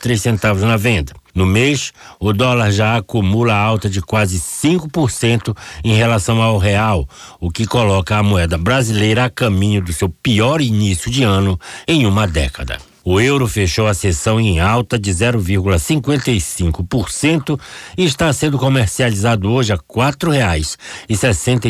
três 0.00 0.20
centavos 0.20 0.64
na 0.64 0.76
venda. 0.76 1.12
No 1.32 1.46
mês, 1.46 1.92
o 2.18 2.32
dólar 2.32 2.72
já 2.72 2.96
acumula 2.96 3.54
alta 3.54 3.88
de 3.88 4.02
quase 4.02 4.40
5% 4.40 5.56
em 5.84 5.94
relação 5.94 6.42
ao 6.42 6.58
real, 6.58 7.08
o 7.40 7.48
que 7.48 7.64
coloca 7.64 8.16
a 8.16 8.24
moeda 8.24 8.58
brasileira 8.58 9.26
a 9.26 9.30
caminho 9.30 9.80
do 9.80 9.92
seu 9.92 10.08
pior 10.08 10.60
início 10.60 11.12
de 11.12 11.22
ano 11.22 11.56
em 11.86 12.06
uma 12.06 12.26
década. 12.26 12.76
O 13.04 13.20
euro 13.20 13.46
fechou 13.46 13.86
a 13.86 13.94
sessão 13.94 14.40
em 14.40 14.58
alta 14.58 14.98
de 14.98 15.12
0,55% 15.12 17.56
e 17.96 18.04
está 18.04 18.32
sendo 18.32 18.58
comercializado 18.58 19.48
hoje 19.48 19.72
a 19.72 19.78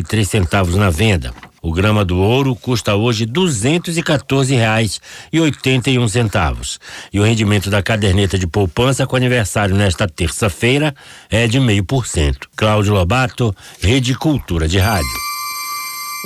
três 0.02 0.30
centavos 0.30 0.76
na 0.76 0.88
venda. 0.88 1.34
O 1.64 1.72
grama 1.72 2.04
do 2.04 2.18
ouro 2.18 2.54
custa 2.54 2.94
hoje 2.94 3.24
duzentos 3.24 3.96
e 3.96 4.02
quatorze 4.02 4.54
reais 4.54 5.00
e 5.32 5.40
oitenta 5.40 5.88
e 5.88 5.98
um 5.98 6.06
centavos. 6.06 6.78
E 7.10 7.18
o 7.18 7.22
rendimento 7.22 7.70
da 7.70 7.82
caderneta 7.82 8.38
de 8.38 8.46
poupança 8.46 9.06
com 9.06 9.16
aniversário 9.16 9.74
nesta 9.74 10.06
terça-feira 10.06 10.94
é 11.30 11.46
de 11.46 11.58
meio 11.58 11.82
por 11.82 12.06
cento. 12.06 12.50
Cláudio 12.54 12.92
Lobato, 12.92 13.56
Rede 13.80 14.14
Cultura 14.14 14.68
de 14.68 14.78
Rádio. 14.78 15.08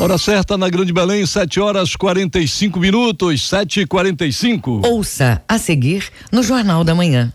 Hora 0.01 0.18
certa 0.18 0.59
na 0.59 0.68
Grande 0.68 0.93
Belém, 0.93 1.24
7 1.24 1.61
horas 1.61 1.95
45 1.95 2.80
minutos, 2.80 3.49
7 3.49 3.82
e 3.82 3.86
45 3.86 4.82
Ouça 4.86 5.41
a 5.49 5.57
seguir 5.57 6.09
no 6.32 6.43
Jornal 6.43 6.82
da 6.82 6.97
Manhã. 6.97 7.32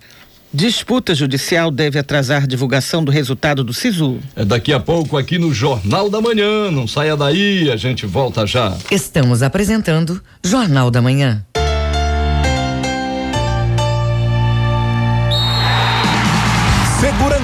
Disputa 0.53 1.15
judicial 1.15 1.71
deve 1.71 1.97
atrasar 1.97 2.45
divulgação 2.45 3.03
do 3.03 3.11
resultado 3.11 3.63
do 3.63 3.73
SISU. 3.73 4.19
É 4.35 4.45
daqui 4.45 4.71
a 4.71 4.79
pouco 4.79 5.17
aqui 5.17 5.39
no 5.39 5.51
Jornal 5.51 6.11
da 6.11 6.21
Manhã. 6.21 6.69
Não 6.69 6.87
saia 6.87 7.17
daí, 7.17 7.71
a 7.71 7.75
gente 7.75 8.05
volta 8.05 8.45
já. 8.45 8.77
Estamos 8.91 9.41
apresentando 9.41 10.21
Jornal 10.43 10.91
da 10.91 11.01
Manhã. 11.01 11.43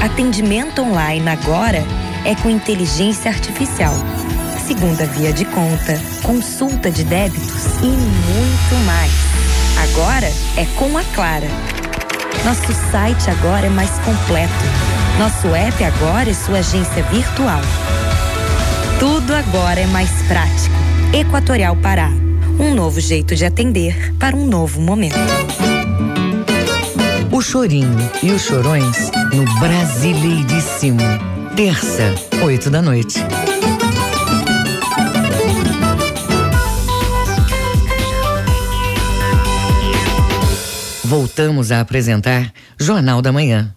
Atendimento 0.00 0.82
online 0.82 1.28
agora 1.28 1.84
é 2.24 2.34
com 2.34 2.50
inteligência 2.50 3.30
artificial. 3.30 3.94
Segunda 4.66 5.06
via 5.06 5.32
de 5.32 5.44
conta, 5.44 6.00
consulta 6.22 6.90
de 6.90 7.04
débitos 7.04 7.66
e 7.82 7.86
muito 7.86 8.84
mais. 8.86 9.12
Agora 9.90 10.26
é 10.56 10.66
com 10.76 10.96
a 10.96 11.04
Clara. 11.14 11.48
Nosso 12.44 12.72
site 12.90 13.30
agora 13.30 13.66
é 13.66 13.70
mais 13.70 13.90
completo. 14.00 14.52
Nosso 15.18 15.54
app 15.54 15.84
agora 15.84 16.30
é 16.30 16.34
sua 16.34 16.58
agência 16.58 17.02
virtual. 17.04 17.60
Tudo 18.98 19.34
agora 19.34 19.80
é 19.80 19.86
mais 19.86 20.10
prático. 20.22 20.74
Equatorial 21.12 21.76
Pará. 21.76 22.10
Um 22.58 22.74
novo 22.74 23.00
jeito 23.00 23.34
de 23.34 23.44
atender 23.44 24.14
para 24.18 24.36
um 24.36 24.46
novo 24.46 24.80
momento. 24.80 25.16
O 27.42 27.44
Chorinho 27.44 27.98
e 28.22 28.30
os 28.30 28.42
Chorões 28.42 29.10
no 29.34 29.44
Brasileiríssimo. 29.58 31.00
Terça, 31.56 32.14
oito 32.44 32.70
da 32.70 32.80
noite. 32.80 33.18
Voltamos 41.02 41.72
a 41.72 41.80
apresentar 41.80 42.52
Jornal 42.78 43.20
da 43.20 43.32
Manhã. 43.32 43.74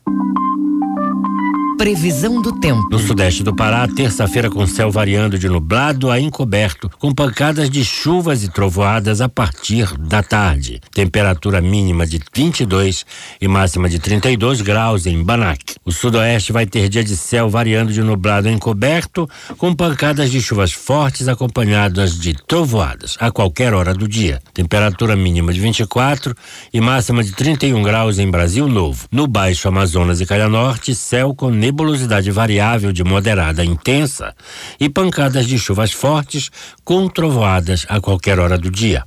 Previsão 1.77 2.41
do 2.41 2.57
tempo. 2.57 2.87
No 2.89 2.97
sudeste 2.97 3.43
do 3.43 3.53
Pará, 3.53 3.85
terça-feira 3.85 4.49
com 4.49 4.65
céu 4.65 4.89
variando 4.89 5.37
de 5.37 5.49
nublado 5.49 6.09
a 6.09 6.17
encoberto, 6.17 6.89
com 6.97 7.13
pancadas 7.13 7.69
de 7.69 7.83
chuvas 7.83 8.43
e 8.43 8.49
trovoadas 8.49 9.19
a 9.19 9.27
partir 9.27 9.93
da 9.97 10.23
tarde. 10.23 10.79
Temperatura 10.93 11.59
mínima 11.59 12.07
de 12.07 12.21
22 12.33 13.05
e 13.41 13.47
máxima 13.47 13.89
de 13.89 13.99
32 13.99 14.61
graus 14.61 15.05
em 15.05 15.21
Banac. 15.21 15.75
O 15.83 15.91
sudoeste 15.91 16.53
vai 16.53 16.65
ter 16.65 16.87
dia 16.87 17.03
de 17.03 17.17
céu 17.17 17.49
variando 17.49 17.91
de 17.91 18.01
nublado 18.01 18.47
a 18.47 18.51
encoberto, 18.51 19.29
com 19.57 19.75
pancadas 19.75 20.31
de 20.31 20.41
chuvas 20.41 20.71
fortes 20.71 21.27
acompanhadas 21.27 22.17
de 22.17 22.33
trovoadas 22.47 23.17
a 23.19 23.29
qualquer 23.31 23.73
hora 23.73 23.93
do 23.93 24.07
dia. 24.07 24.41
Temperatura 24.53 25.15
mínima 25.15 25.51
de 25.51 25.59
24 25.59 26.33
e 26.73 26.79
máxima 26.79 27.21
de 27.21 27.33
31 27.33 27.83
graus 27.83 28.17
em 28.17 28.31
Brasil 28.31 28.65
Novo. 28.67 29.07
No 29.11 29.27
Baixo 29.27 29.67
Amazonas 29.67 30.21
e 30.21 30.25
Calha 30.25 30.47
Norte, 30.47 30.95
céu 30.95 31.35
com 31.35 31.64
nebulosidade 31.65 32.29
variável 32.29 32.91
de 32.91 33.03
moderada 33.03 33.63
a 33.63 33.65
intensa 33.65 34.35
e 34.79 34.87
pancadas 34.87 35.47
de 35.47 35.57
chuvas 35.57 35.91
fortes 35.91 36.51
com 36.83 37.07
trovoadas 37.07 37.87
a 37.89 37.99
qualquer 37.99 38.39
hora 38.39 38.55
do 38.55 38.69
dia. 38.69 39.03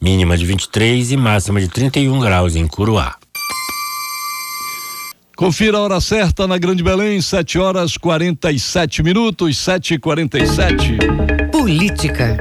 Mínima 0.00 0.34
de 0.34 0.46
23 0.46 1.12
e 1.12 1.16
máxima 1.18 1.60
de 1.60 1.68
31 1.68 2.18
graus 2.18 2.56
em 2.56 2.66
Curuá. 2.66 3.14
Confira 5.36 5.76
a 5.76 5.80
hora 5.82 6.00
certa 6.00 6.46
na 6.46 6.56
Grande 6.56 6.82
Belém, 6.82 7.20
7 7.20 7.58
horas 7.58 7.98
47 7.98 9.02
minutos, 9.02 9.58
7 9.58 9.94
e 9.94 9.98
47 9.98 10.96
Política. 11.52 12.38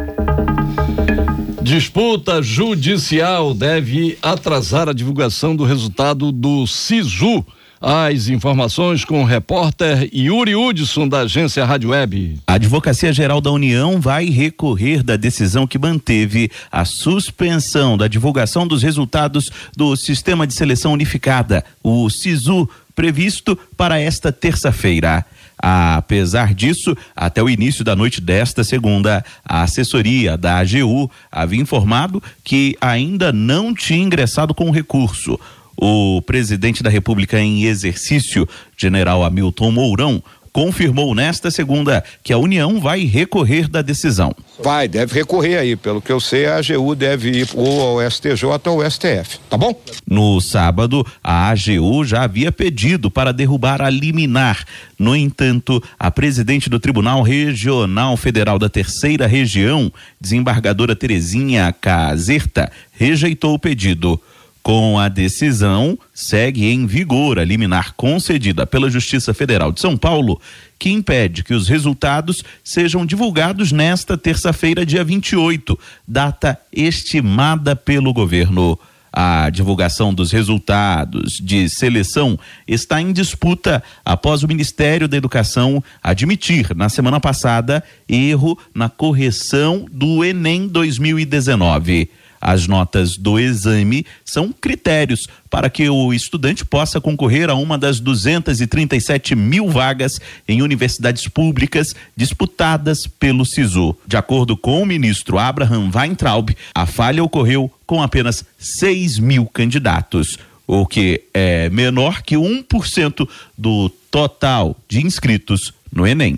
Disputa 1.62 2.42
judicial 2.42 3.54
deve 3.54 4.18
atrasar 4.22 4.88
a 4.88 4.94
divulgação 4.94 5.54
do 5.54 5.66
resultado 5.66 6.32
do 6.32 6.66
SISU 6.66 7.46
as 7.82 8.28
informações 8.28 9.06
com 9.06 9.22
o 9.22 9.26
repórter 9.26 10.10
Yuri 10.14 10.56
Hudson, 10.56 11.08
da 11.08 11.22
agência 11.22 11.66
Rádio 11.66 11.92
Web. 11.92 12.40
A 12.48 12.54
Advocacia 12.54 13.14
Geral 13.14 13.40
da 13.40 13.52
União 13.52 14.00
vai 14.02 14.26
recorrer 14.26 15.04
da 15.04 15.16
decisão 15.16 15.68
que 15.68 15.78
manteve 15.78 16.50
a 16.72 16.86
suspensão 16.86 17.98
da 17.98 18.08
divulgação 18.08 18.68
dos 18.68 18.84
resultados 18.84 19.50
do 19.76 19.96
Sistema 19.96 20.48
de 20.48 20.54
Seleção 20.54 20.94
Unificada, 20.94 21.64
o 21.84 22.10
SISU, 22.10 22.70
previsto 22.96 23.58
para 23.76 24.00
esta 24.00 24.32
terça-feira. 24.32 25.24
Apesar 25.60 26.54
disso, 26.54 26.96
até 27.16 27.42
o 27.42 27.50
início 27.50 27.84
da 27.84 27.96
noite 27.96 28.22
desta 28.22 28.64
segunda, 28.64 29.26
a 29.44 29.64
assessoria 29.64 30.38
da 30.38 30.60
AGU 30.60 31.10
havia 31.32 31.60
informado 31.60 32.22
que 32.44 32.78
ainda 32.80 33.34
não 33.34 33.74
tinha 33.74 34.04
ingressado 34.04 34.54
com 34.54 34.70
o 34.70 34.72
recurso. 34.72 35.40
O 35.78 36.22
presidente 36.24 36.82
da 36.82 36.90
República 36.90 37.40
em 37.40 37.66
exercício, 37.66 38.48
general 38.76 39.24
Hamilton 39.24 39.72
Mourão, 39.72 40.24
confirmou 40.58 41.14
nesta 41.14 41.52
segunda 41.52 42.04
que 42.24 42.34
a 42.34 42.38
União 42.40 42.80
vai 42.82 43.06
recorrer 43.06 43.68
da 43.70 43.84
decisão. 43.84 44.36
Vai, 44.64 44.88
deve 44.88 45.14
recorrer 45.14 45.60
aí. 45.60 45.76
Pelo 45.76 46.02
que 46.02 46.12
eu 46.12 46.20
sei, 46.20 46.48
a 46.48 46.58
AGU 46.58 46.96
deve 46.96 47.30
ir 47.30 47.50
ou 47.54 48.02
ao 48.02 48.10
STJ 48.10 48.44
ou 48.44 48.82
ao 48.82 48.90
STF. 48.90 49.38
Tá 49.48 49.56
bom? 49.56 49.80
No 50.10 50.42
sábado, 50.42 51.06
a 51.24 51.50
AGU 51.50 52.04
já 52.04 52.24
havia 52.24 52.52
pedido 52.52 53.12
para 53.12 53.32
derrubar 53.32 53.84
a 53.84 53.90
liminar. 53.92 54.66
No 54.98 55.16
entanto, 55.16 55.80
a 56.00 56.10
presidente 56.10 56.72
do 56.72 56.80
Tribunal 56.80 57.22
Regional 57.22 58.18
Federal 58.18 58.58
da 58.58 58.68
Terceira 58.68 59.28
Região, 59.28 59.94
desembargadora 60.20 60.96
Terezinha 60.96 61.72
Caserta, 61.80 62.72
rejeitou 62.94 63.54
o 63.54 63.60
pedido. 63.60 64.20
Com 64.68 65.00
a 65.00 65.08
decisão, 65.08 65.98
segue 66.14 66.66
em 66.66 66.86
vigor 66.86 67.40
a 67.40 67.46
liminar 67.46 67.94
concedida 67.96 68.68
pela 68.68 68.90
Justiça 68.90 69.34
Federal 69.34 69.72
de 69.72 69.80
São 69.80 69.96
Paulo, 69.96 70.42
que 70.78 70.90
impede 70.90 71.42
que 71.42 71.54
os 71.54 71.70
resultados 71.70 72.44
sejam 72.66 73.06
divulgados 73.06 73.72
nesta 73.72 74.18
terça-feira, 74.18 74.86
dia 74.86 75.06
28, 75.06 75.80
data 76.06 76.60
estimada 76.70 77.78
pelo 77.78 78.12
governo. 78.12 78.78
A 79.10 79.50
divulgação 79.50 80.14
dos 80.14 80.34
resultados 80.34 81.38
de 81.42 81.70
seleção 81.70 82.38
está 82.68 83.02
em 83.02 83.14
disputa 83.14 83.82
após 84.04 84.44
o 84.44 84.50
Ministério 84.50 85.08
da 85.08 85.16
Educação 85.16 85.82
admitir, 86.04 86.76
na 86.76 86.90
semana 86.90 87.22
passada, 87.22 87.82
erro 88.06 88.60
na 88.76 88.90
correção 88.90 89.86
do 89.90 90.26
Enem 90.26 90.68
2019. 90.68 92.10
As 92.40 92.68
notas 92.68 93.18
do 93.18 93.40
exame 93.40 94.06
são 94.24 94.52
critérios 94.52 95.28
para 95.50 95.70
que 95.70 95.90
o 95.90 96.14
estudante 96.14 96.66
possa 96.66 97.02
concorrer 97.02 97.50
a 97.50 97.56
uma 97.56 97.78
das 97.78 98.00
237 98.00 99.36
mil 99.36 99.70
vagas 99.70 100.20
em 100.48 100.62
universidades 100.62 101.28
públicas 101.28 101.96
disputadas 102.16 103.08
pelo 103.08 103.46
SISU. 103.46 103.96
De 104.06 104.18
acordo 104.18 104.56
com 104.56 104.82
o 104.82 104.86
ministro 104.86 105.38
Abraham 105.38 105.90
Weintraub, 105.94 106.56
a 106.74 106.86
falha 106.86 107.24
ocorreu 107.24 107.72
com 107.86 108.02
apenas 108.02 108.46
6 108.60 109.20
mil 109.20 109.46
candidatos, 109.46 110.38
o 110.68 110.86
que 110.86 111.24
é 111.34 111.70
menor 111.70 112.22
que 112.22 112.36
1% 112.36 113.28
do 113.58 113.90
total 114.12 114.78
de 114.88 115.06
inscritos 115.06 115.74
no 115.92 116.06
Enem. 116.06 116.38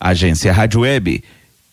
Agência 0.00 0.52
Rádio 0.52 0.80
Web 0.80 1.22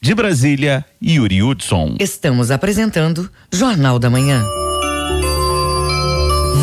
de 0.06 0.14
Brasília, 0.14 0.86
Yuri 1.03 1.41
Hudson. 1.41 1.95
Estamos 1.99 2.51
apresentando 2.51 3.28
Jornal 3.51 3.97
da 3.97 4.08
Manhã. 4.08 4.45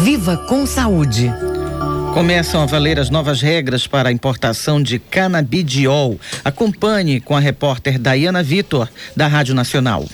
Viva 0.04 0.36
com 0.36 0.64
saúde. 0.64 1.28
Começam 2.14 2.62
a 2.62 2.66
valer 2.66 3.00
as 3.00 3.10
novas 3.10 3.40
regras 3.40 3.84
para 3.84 4.10
a 4.10 4.12
importação 4.12 4.80
de 4.80 5.00
canabidiol. 5.00 6.20
Acompanhe 6.44 7.20
com 7.20 7.36
a 7.36 7.40
repórter 7.40 7.98
Dayana 7.98 8.44
Vitor, 8.44 8.88
da 9.16 9.26
Rádio 9.26 9.56
Nacional. 9.56 10.06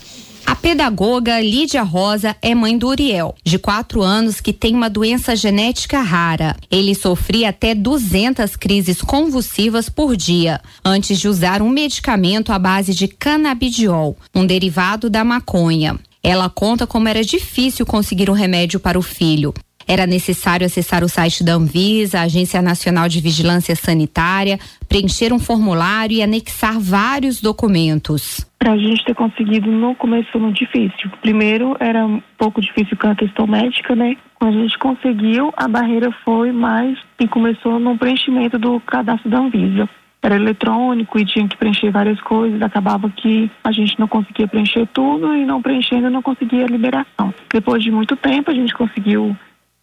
Pedagoga 0.61 1.41
Lídia 1.41 1.83
Rosa 1.83 2.37
é 2.43 2.55
mãe 2.55 2.77
do 2.77 2.89
Uriel, 2.89 3.35
de 3.45 3.59
quatro 3.59 4.03
anos, 4.03 4.41
que 4.41 4.53
tem 4.53 4.75
uma 4.75 4.91
doença 4.91 5.37
genética 5.37 6.01
rara. 6.01 6.57
Ele 6.71 6.95
sofria 6.95 7.51
até 7.51 7.75
200 7.75 8.57
crises 8.57 9.01
convulsivas 9.01 9.89
por 9.89 10.17
dia, 10.17 10.61
antes 10.85 11.19
de 11.19 11.29
usar 11.29 11.63
um 11.63 11.71
medicamento 11.71 12.53
à 12.53 12.59
base 12.59 12.93
de 12.93 13.07
canabidiol, 13.07 14.17
um 14.35 14.45
derivado 14.45 15.09
da 15.09 15.25
maconha. 15.25 15.99
Ela 16.23 16.51
conta 16.51 16.87
como 16.87 17.09
era 17.09 17.23
difícil 17.23 17.87
conseguir 17.87 18.29
um 18.29 18.35
remédio 18.35 18.81
para 18.81 18.99
o 18.99 19.03
filho. 19.03 19.55
Era 19.89 20.07
necessário 20.07 20.67
acessar 20.67 21.03
o 21.03 21.09
site 21.09 21.43
da 21.43 21.55
Anvisa, 21.55 22.21
Agência 22.21 22.61
Nacional 22.61 23.09
de 23.09 23.23
Vigilância 23.23 23.75
Sanitária, 23.75 24.59
preencher 24.87 25.33
um 25.33 25.39
formulário 25.39 26.15
e 26.15 26.23
anexar 26.23 26.79
vários 26.79 27.41
documentos. 27.41 28.47
Para 28.59 28.73
a 28.73 28.77
gente 28.77 29.03
ter 29.03 29.15
conseguido 29.15 29.71
no 29.71 29.95
começo 29.95 30.29
foi 30.31 30.53
difícil. 30.53 31.11
Primeiro 31.23 31.75
era 31.81 32.05
um 32.05 32.21
pouco 32.37 32.61
difícil 32.61 32.99
com 32.99 33.09
a 33.09 33.15
questão 33.15 33.47
médica, 33.47 33.97
né? 33.97 34.15
Quando 34.35 34.59
a 34.59 34.63
gente 34.63 34.79
conseguiu, 34.79 35.55
a 35.57 35.67
barreira 35.67 36.13
foi 36.23 36.53
mais 36.53 36.99
e 37.19 37.27
começou 37.27 37.81
no 37.81 37.97
preenchimento 37.97 38.59
do 38.59 38.79
cadastro 38.81 39.31
da 39.31 39.39
Anvisa 39.39 39.89
era 40.21 40.37
eletrônico 40.37 41.19
e 41.19 41.25
tinha 41.25 41.47
que 41.47 41.57
preencher 41.57 41.91
várias 41.91 42.21
coisas, 42.21 42.61
acabava 42.61 43.09
que 43.09 43.51
a 43.63 43.71
gente 43.71 43.99
não 43.99 44.09
conseguia 44.09 44.49
preencher 44.49 44.87
tudo 44.93 45.35
e 45.35 45.45
não 45.45 45.63
preenchendo 45.63 46.11
não 46.11 46.21
conseguia 46.23 46.65
a 46.65 46.69
liberação. 46.69 47.33
Depois 47.53 47.83
de 47.83 47.91
muito 47.91 48.17
tempo 48.17 48.51
a 48.51 48.55
gente 48.55 48.75
conseguiu 48.75 49.37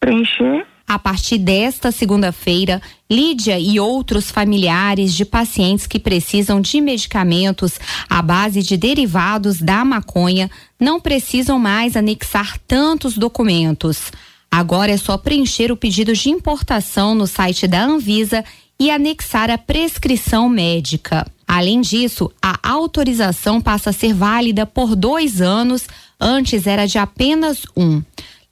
preencher. 0.05 0.67
A 0.87 0.99
partir 0.99 1.39
desta 1.39 1.91
segunda-feira, 1.91 2.79
Lídia 3.09 3.59
e 3.59 3.79
outros 3.79 4.29
familiares 4.29 5.15
de 5.15 5.25
pacientes 5.25 5.87
que 5.87 5.99
precisam 5.99 6.61
de 6.61 6.79
medicamentos 6.79 7.79
à 8.07 8.21
base 8.21 8.61
de 8.61 8.77
derivados 8.77 9.59
da 9.59 9.83
maconha 9.83 10.49
não 10.79 11.01
precisam 11.01 11.57
mais 11.57 11.95
anexar 11.95 12.59
tantos 12.67 13.17
documentos. 13.17 14.11
Agora 14.51 14.91
é 14.91 14.97
só 14.97 15.17
preencher 15.17 15.71
o 15.71 15.77
pedido 15.77 16.13
de 16.13 16.29
importação 16.29 17.15
no 17.15 17.25
site 17.25 17.67
da 17.67 17.83
Anvisa 17.83 18.45
e 18.79 18.91
anexar 18.91 19.49
a 19.49 19.57
prescrição 19.57 20.47
médica. 20.47 21.25
Além 21.47 21.81
disso, 21.81 22.31
a 22.41 22.59
autorização 22.61 23.59
passa 23.59 23.89
a 23.89 23.93
ser 23.93 24.13
válida 24.13 24.65
por 24.67 24.95
dois 24.95 25.41
anos, 25.41 25.87
antes 26.19 26.67
era 26.67 26.85
de 26.85 26.99
apenas 26.99 27.63
um. 27.75 28.03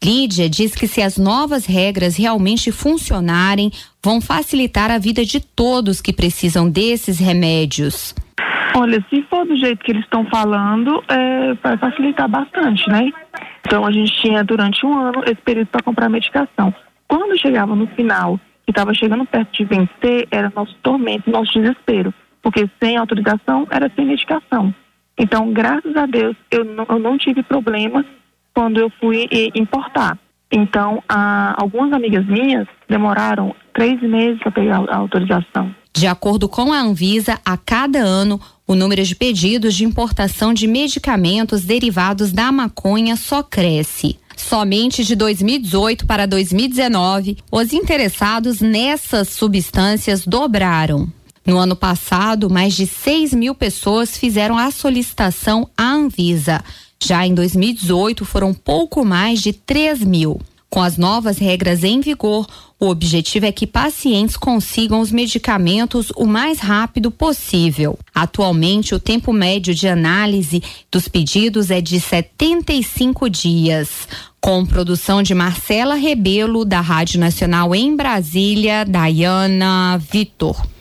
Lídia 0.04 0.50
diz 0.50 0.76
que 0.76 0.88
se 0.88 1.02
as 1.02 1.18
novas 1.18 1.66
regras 1.66 2.18
realmente 2.18 2.72
funcionarem, 2.72 3.72
vão 4.04 4.20
facilitar 4.20 4.92
a 4.92 4.98
vida 4.98 5.24
de 5.24 5.40
todos 5.40 6.02
que 6.02 6.12
precisam 6.12 6.70
desses 6.70 7.20
remédios. 7.20 8.14
Olha, 8.76 9.04
se 9.10 9.22
for 9.30 9.46
do 9.46 9.56
jeito 9.56 9.84
que 9.84 9.92
eles 9.92 10.04
estão 10.04 10.26
falando, 10.26 11.02
é, 11.08 11.54
vai 11.54 11.78
facilitar 11.78 12.28
bastante, 12.28 12.90
né? 12.90 13.12
Então 13.66 13.86
a 13.86 13.92
gente 13.92 14.12
tinha 14.22 14.44
durante 14.44 14.86
um 14.86 14.98
ano 14.98 15.24
esse 15.26 15.42
período 15.42 15.68
para 15.68 15.84
comprar 15.84 16.10
medicação. 16.10 16.74
Quando 17.08 17.40
chegava 17.40 17.76
no 17.76 17.88
final 17.88 18.40
e 18.68 18.72
estava 18.72 18.94
chegando 18.94 19.26
perto 19.26 19.52
de 19.54 19.64
vencer, 19.64 20.28
era 20.32 20.52
nosso 20.56 20.76
tormento, 20.82 21.30
nosso 21.30 21.54
desespero, 21.54 22.14
porque 22.42 22.70
sem 22.82 22.98
autorização 22.98 23.68
era 23.70 23.90
sem 23.96 24.06
medicação. 24.06 24.74
Então, 25.18 25.54
graças 25.54 25.96
a 25.96 26.08
Deus, 26.08 26.36
eu 26.50 26.66
não, 26.66 26.86
eu 26.90 27.00
não 27.00 27.18
tive 27.18 27.44
problema 27.44 28.04
quando 28.54 28.80
eu 28.80 28.92
fui 29.00 29.28
importar. 29.56 30.18
Então, 30.52 31.02
algumas 31.58 31.94
amigas 31.94 32.26
minhas 32.28 32.68
demoraram 32.88 33.56
três 33.74 34.00
meses 34.02 34.40
para 34.40 34.52
pegar 34.52 34.84
a 34.88 34.98
autorização. 34.98 35.74
De 35.96 36.08
acordo 36.08 36.48
com 36.48 36.72
a 36.72 36.80
Anvisa, 36.80 37.40
a 37.46 37.58
cada 37.58 38.00
ano, 38.00 38.40
o 38.68 38.76
número 38.76 39.04
de 39.04 39.16
pedidos 39.16 39.76
de 39.76 39.84
importação 39.84 40.54
de 40.54 40.68
medicamentos 40.68 41.64
derivados 41.64 42.32
da 42.32 42.52
maconha 42.52 43.16
só 43.16 43.44
cresce. 43.44 44.20
Somente 44.36 45.04
de 45.04 45.16
2018 45.16 46.06
para 46.06 46.26
2019, 46.26 47.38
os 47.52 47.74
interessados 47.74 48.62
nessas 48.62 49.30
substâncias 49.30 50.26
dobraram. 50.26 51.08
No 51.46 51.58
ano 51.58 51.76
passado, 51.76 52.50
mais 52.50 52.74
de 52.74 52.88
6 52.88 53.34
mil 53.34 53.54
pessoas 53.54 54.18
fizeram 54.18 54.58
a 54.58 54.72
solicitação 54.72 55.70
à 55.78 55.92
Anvisa. 55.92 56.64
Já 57.06 57.28
em 57.28 57.34
2018, 57.34 58.24
foram 58.24 58.54
pouco 58.54 59.04
mais 59.04 59.42
de 59.42 59.52
3 59.52 60.06
mil. 60.06 60.40
Com 60.70 60.82
as 60.82 60.98
novas 60.98 61.38
regras 61.38 61.84
em 61.84 62.00
vigor, 62.00 62.48
o 62.80 62.88
objetivo 62.88 63.46
é 63.46 63.52
que 63.52 63.68
pacientes 63.68 64.38
consigam 64.38 65.02
os 65.02 65.12
medicamentos 65.12 66.12
o 66.16 66.26
mais 66.26 66.60
rápido 66.60 67.12
possível. 67.12 68.00
Atualmente, 68.16 68.96
o 68.96 69.00
tempo 69.00 69.34
médio 69.34 69.76
de 69.76 69.86
análise 69.86 70.64
dos 70.90 71.10
pedidos 71.10 71.70
é 71.70 71.82
de 71.82 72.00
75 72.00 73.30
dias. 73.30 74.08
Com 74.40 74.66
produção 74.66 75.22
de 75.22 75.36
Marcela 75.36 75.96
Rebelo, 75.96 76.64
da 76.64 76.80
Rádio 76.80 77.20
Nacional 77.20 77.76
em 77.76 77.98
Brasília, 77.98 78.86
Dayana 78.86 79.98
Vitor. 80.10 80.73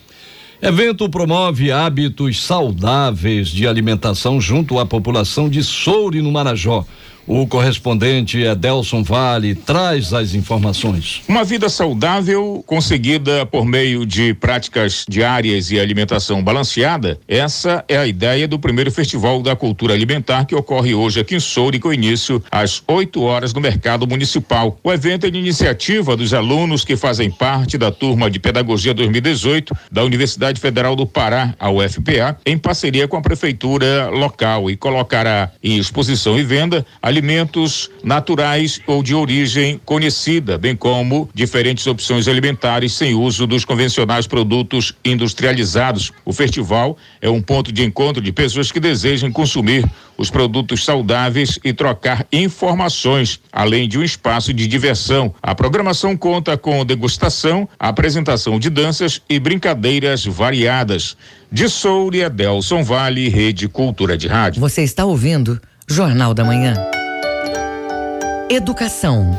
Evento 0.65 1.09
promove 1.09 1.73
hábitos 1.73 2.41
saudáveis 2.41 3.49
de 3.49 3.67
alimentação 3.67 4.41
junto 4.41 4.79
à 4.79 4.87
população 4.87 5.49
de 5.49 5.61
Soure, 5.61 6.23
no 6.23 6.31
Marajó. 6.31 6.87
O 7.27 7.47
correspondente 7.47 8.41
Edelson 8.41 9.03
Vale 9.03 9.55
traz 9.55 10.13
as 10.13 10.35
informações. 10.35 11.23
Uma 11.29 11.45
vida 11.45 11.69
saudável 11.69 12.63
conseguida 12.67 13.47
por 13.47 13.65
meio 13.65 14.05
de 14.05 14.35
práticas 14.35 15.05
diárias 15.09 15.71
e 15.71 15.79
alimentação 15.79 16.43
balanceada, 16.43 17.19
essa 17.29 17.85
é 17.87 17.97
a 17.97 18.07
ideia 18.07 18.49
do 18.49 18.59
primeiro 18.59 18.91
Festival 18.91 19.41
da 19.41 19.55
Cultura 19.55 19.95
Alimentar 19.95 20.47
que 20.47 20.55
ocorre 20.55 20.95
hoje 20.95 21.21
aqui 21.21 21.37
em 21.37 21.41
Soure 21.41 21.79
com 21.79 21.93
início 21.93 22.43
às 22.51 22.83
8 22.89 23.23
horas 23.23 23.55
no 23.55 23.61
Mercado 23.61 24.07
Municipal. 24.07 24.79
O 24.83 24.93
evento 24.93 25.27
é 25.27 25.31
de 25.31 25.39
iniciativa 25.39 26.17
dos 26.17 26.35
alunos 26.35 26.85
que 26.85 26.97
fazem 26.97 27.31
parte 27.31 27.79
da 27.79 27.93
turma 27.93 28.31
de 28.31 28.41
Pedagogia 28.41 28.93
2018 28.93 29.77
da 29.91 30.03
Universidade 30.03 30.61
Federal 30.61 30.97
do 30.97 31.07
Pará, 31.07 31.55
a 31.59 31.71
UFPA, 31.71 32.39
em 32.45 32.59
parceria 32.59 33.07
com 33.07 33.17
a 33.17 33.23
prefeitura 33.23 34.09
local 34.11 34.69
e 34.69 34.77
colocará 34.77 35.51
em 35.63 35.79
exposição 35.79 36.37
e 36.37 36.43
venda 36.43 36.85
a 37.01 37.12
alimentos 37.13 37.91
naturais 38.03 38.81
ou 38.87 39.03
de 39.03 39.15
origem 39.15 39.79
conhecida, 39.85 40.57
bem 40.57 40.75
como 40.75 41.29
diferentes 41.35 41.87
opções 41.87 42.27
alimentares 42.27 42.95
sem 42.95 43.15
uso 43.15 43.47
dos 43.47 43.67
convencionais 43.67 44.27
produtos 44.27 44.95
industrializados. 45.05 46.11
O 46.25 46.33
festival 46.33 46.97
é 47.21 47.29
um 47.29 47.43
ponto 47.43 47.71
de 47.71 47.85
encontro 47.85 48.23
de 48.23 48.33
pessoas 48.33 48.73
que 48.73 48.81
desejam 48.81 49.31
consumir 49.31 49.85
os 50.17 50.31
produtos 50.31 50.85
saudáveis 50.85 51.59
e 51.63 51.73
trocar 51.73 52.27
informações, 52.33 53.41
além 53.53 53.87
de 53.87 53.99
um 53.99 54.03
espaço 54.03 54.53
de 54.55 54.67
diversão. 54.67 55.35
A 55.43 55.55
programação 55.55 56.17
conta 56.17 56.57
com 56.57 56.85
degustação, 56.85 57.69
apresentação 57.79 58.59
de 58.59 58.71
danças 58.71 59.21
e 59.29 59.39
brincadeiras 59.39 60.25
variadas. 60.25 61.17
De 61.51 61.69
Soure, 61.69 62.25
Adelson 62.25 62.83
Vale, 62.83 63.29
Rede 63.29 63.69
Cultura 63.69 64.17
de 64.17 64.27
Rádio. 64.27 64.61
Você 64.61 64.83
está 64.83 65.05
ouvindo 65.05 65.61
Jornal 65.87 66.33
da 66.33 66.45
Manhã. 66.45 67.02
Educação. 68.53 69.35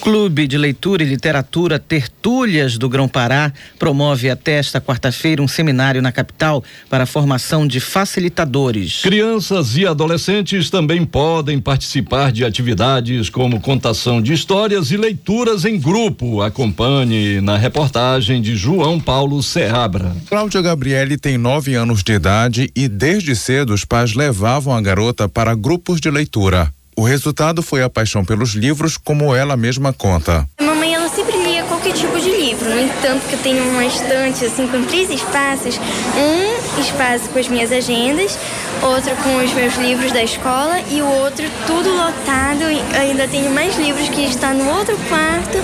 Clube 0.00 0.48
de 0.48 0.58
Leitura 0.58 1.04
e 1.04 1.06
Literatura 1.06 1.78
Tertúlias 1.78 2.76
do 2.76 2.88
Grão-Pará 2.88 3.52
promove 3.78 4.28
até 4.28 4.54
esta 4.54 4.80
quarta-feira 4.80 5.40
um 5.40 5.46
seminário 5.46 6.02
na 6.02 6.10
capital 6.10 6.64
para 6.88 7.04
a 7.04 7.06
formação 7.06 7.68
de 7.68 7.78
facilitadores. 7.78 9.02
Crianças 9.02 9.76
e 9.76 9.86
adolescentes 9.86 10.70
também 10.70 11.04
podem 11.04 11.60
participar 11.60 12.32
de 12.32 12.44
atividades 12.44 13.30
como 13.30 13.60
contação 13.60 14.20
de 14.20 14.32
histórias 14.32 14.90
e 14.90 14.96
leituras 14.96 15.64
em 15.64 15.78
grupo. 15.78 16.42
Acompanhe 16.42 17.40
na 17.40 17.56
reportagem 17.56 18.42
de 18.42 18.56
João 18.56 18.98
Paulo 18.98 19.40
Serrabra. 19.40 20.16
Cláudia 20.28 20.60
Gabriele 20.60 21.16
tem 21.16 21.38
nove 21.38 21.76
anos 21.76 22.02
de 22.02 22.14
idade 22.14 22.72
e 22.74 22.88
desde 22.88 23.36
cedo 23.36 23.72
os 23.72 23.84
pais 23.84 24.14
levavam 24.14 24.74
a 24.74 24.80
garota 24.80 25.28
para 25.28 25.54
grupos 25.54 26.00
de 26.00 26.10
leitura. 26.10 26.72
O 27.00 27.02
resultado 27.02 27.62
foi 27.62 27.82
a 27.82 27.88
paixão 27.88 28.22
pelos 28.22 28.50
livros, 28.50 28.98
como 28.98 29.34
ela 29.34 29.56
mesma 29.56 29.90
conta. 29.90 30.46
Mamãe, 30.60 30.92
ela 30.92 31.08
sempre 31.08 31.34
lia 31.34 31.64
qualquer 31.64 31.94
tipo 31.94 32.20
de 32.20 32.28
livro. 32.28 32.68
No 32.68 32.78
entanto, 32.78 33.26
que 33.26 33.36
eu 33.36 33.38
tenho 33.38 33.66
uma 33.70 33.86
estante 33.86 34.44
assim 34.44 34.66
com 34.66 34.84
três 34.84 35.08
espaços. 35.08 35.80
Um 36.14 36.59
espaço 36.78 37.28
com 37.30 37.38
as 37.38 37.48
minhas 37.48 37.72
agendas, 37.72 38.38
outro 38.82 39.14
com 39.16 39.36
os 39.36 39.52
meus 39.52 39.76
livros 39.76 40.12
da 40.12 40.22
escola 40.22 40.80
e 40.90 41.02
o 41.02 41.06
outro 41.06 41.44
tudo 41.66 41.90
lotado. 41.90 42.64
Ainda 42.98 43.26
tenho 43.28 43.50
mais 43.50 43.76
livros 43.76 44.08
que 44.08 44.24
está 44.24 44.52
no 44.52 44.68
outro 44.68 44.96
quarto, 45.08 45.58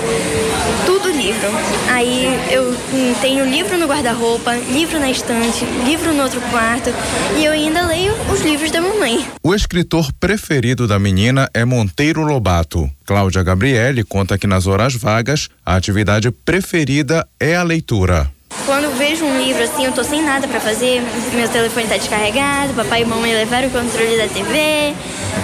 tudo 0.85 1.09
livro. 1.09 1.49
Aí 1.89 2.27
eu 2.51 2.75
tenho 3.21 3.45
livro 3.45 3.77
no 3.77 3.87
guarda-roupa, 3.87 4.55
livro 4.71 4.99
na 4.99 5.09
estante, 5.09 5.65
livro 5.85 6.13
no 6.13 6.23
outro 6.23 6.41
quarto 6.49 6.89
e 7.37 7.45
eu 7.45 7.51
ainda 7.51 7.85
leio 7.85 8.13
os 8.31 8.41
livros 8.41 8.71
da 8.71 8.81
mamãe. 8.81 9.25
O 9.43 9.53
escritor 9.53 10.11
preferido 10.19 10.87
da 10.87 10.99
menina 10.99 11.49
é 11.53 11.65
Monteiro 11.65 12.21
Lobato. 12.21 12.89
Cláudia 13.05 13.43
Gabriele 13.43 14.03
conta 14.03 14.37
que 14.37 14.47
nas 14.47 14.67
horas 14.67 14.93
vagas 14.93 15.49
a 15.65 15.75
atividade 15.75 16.29
preferida 16.31 17.27
é 17.39 17.55
a 17.55 17.63
leitura. 17.63 18.36
Quando 18.67 18.93
vejo 18.97 19.23
um 19.23 19.41
livro 19.41 19.63
assim, 19.63 19.85
eu 19.85 19.93
tô 19.93 20.03
sem 20.03 20.21
nada 20.21 20.47
para 20.47 20.59
fazer, 20.59 21.01
meu 21.33 21.47
telefone 21.47 21.87
tá 21.87 21.95
descarregado, 21.95 22.73
papai 22.73 23.01
e 23.01 23.05
mamãe 23.05 23.33
levaram 23.33 23.69
o 23.69 23.71
controle 23.71 24.17
da 24.17 24.27
TV, 24.27 24.93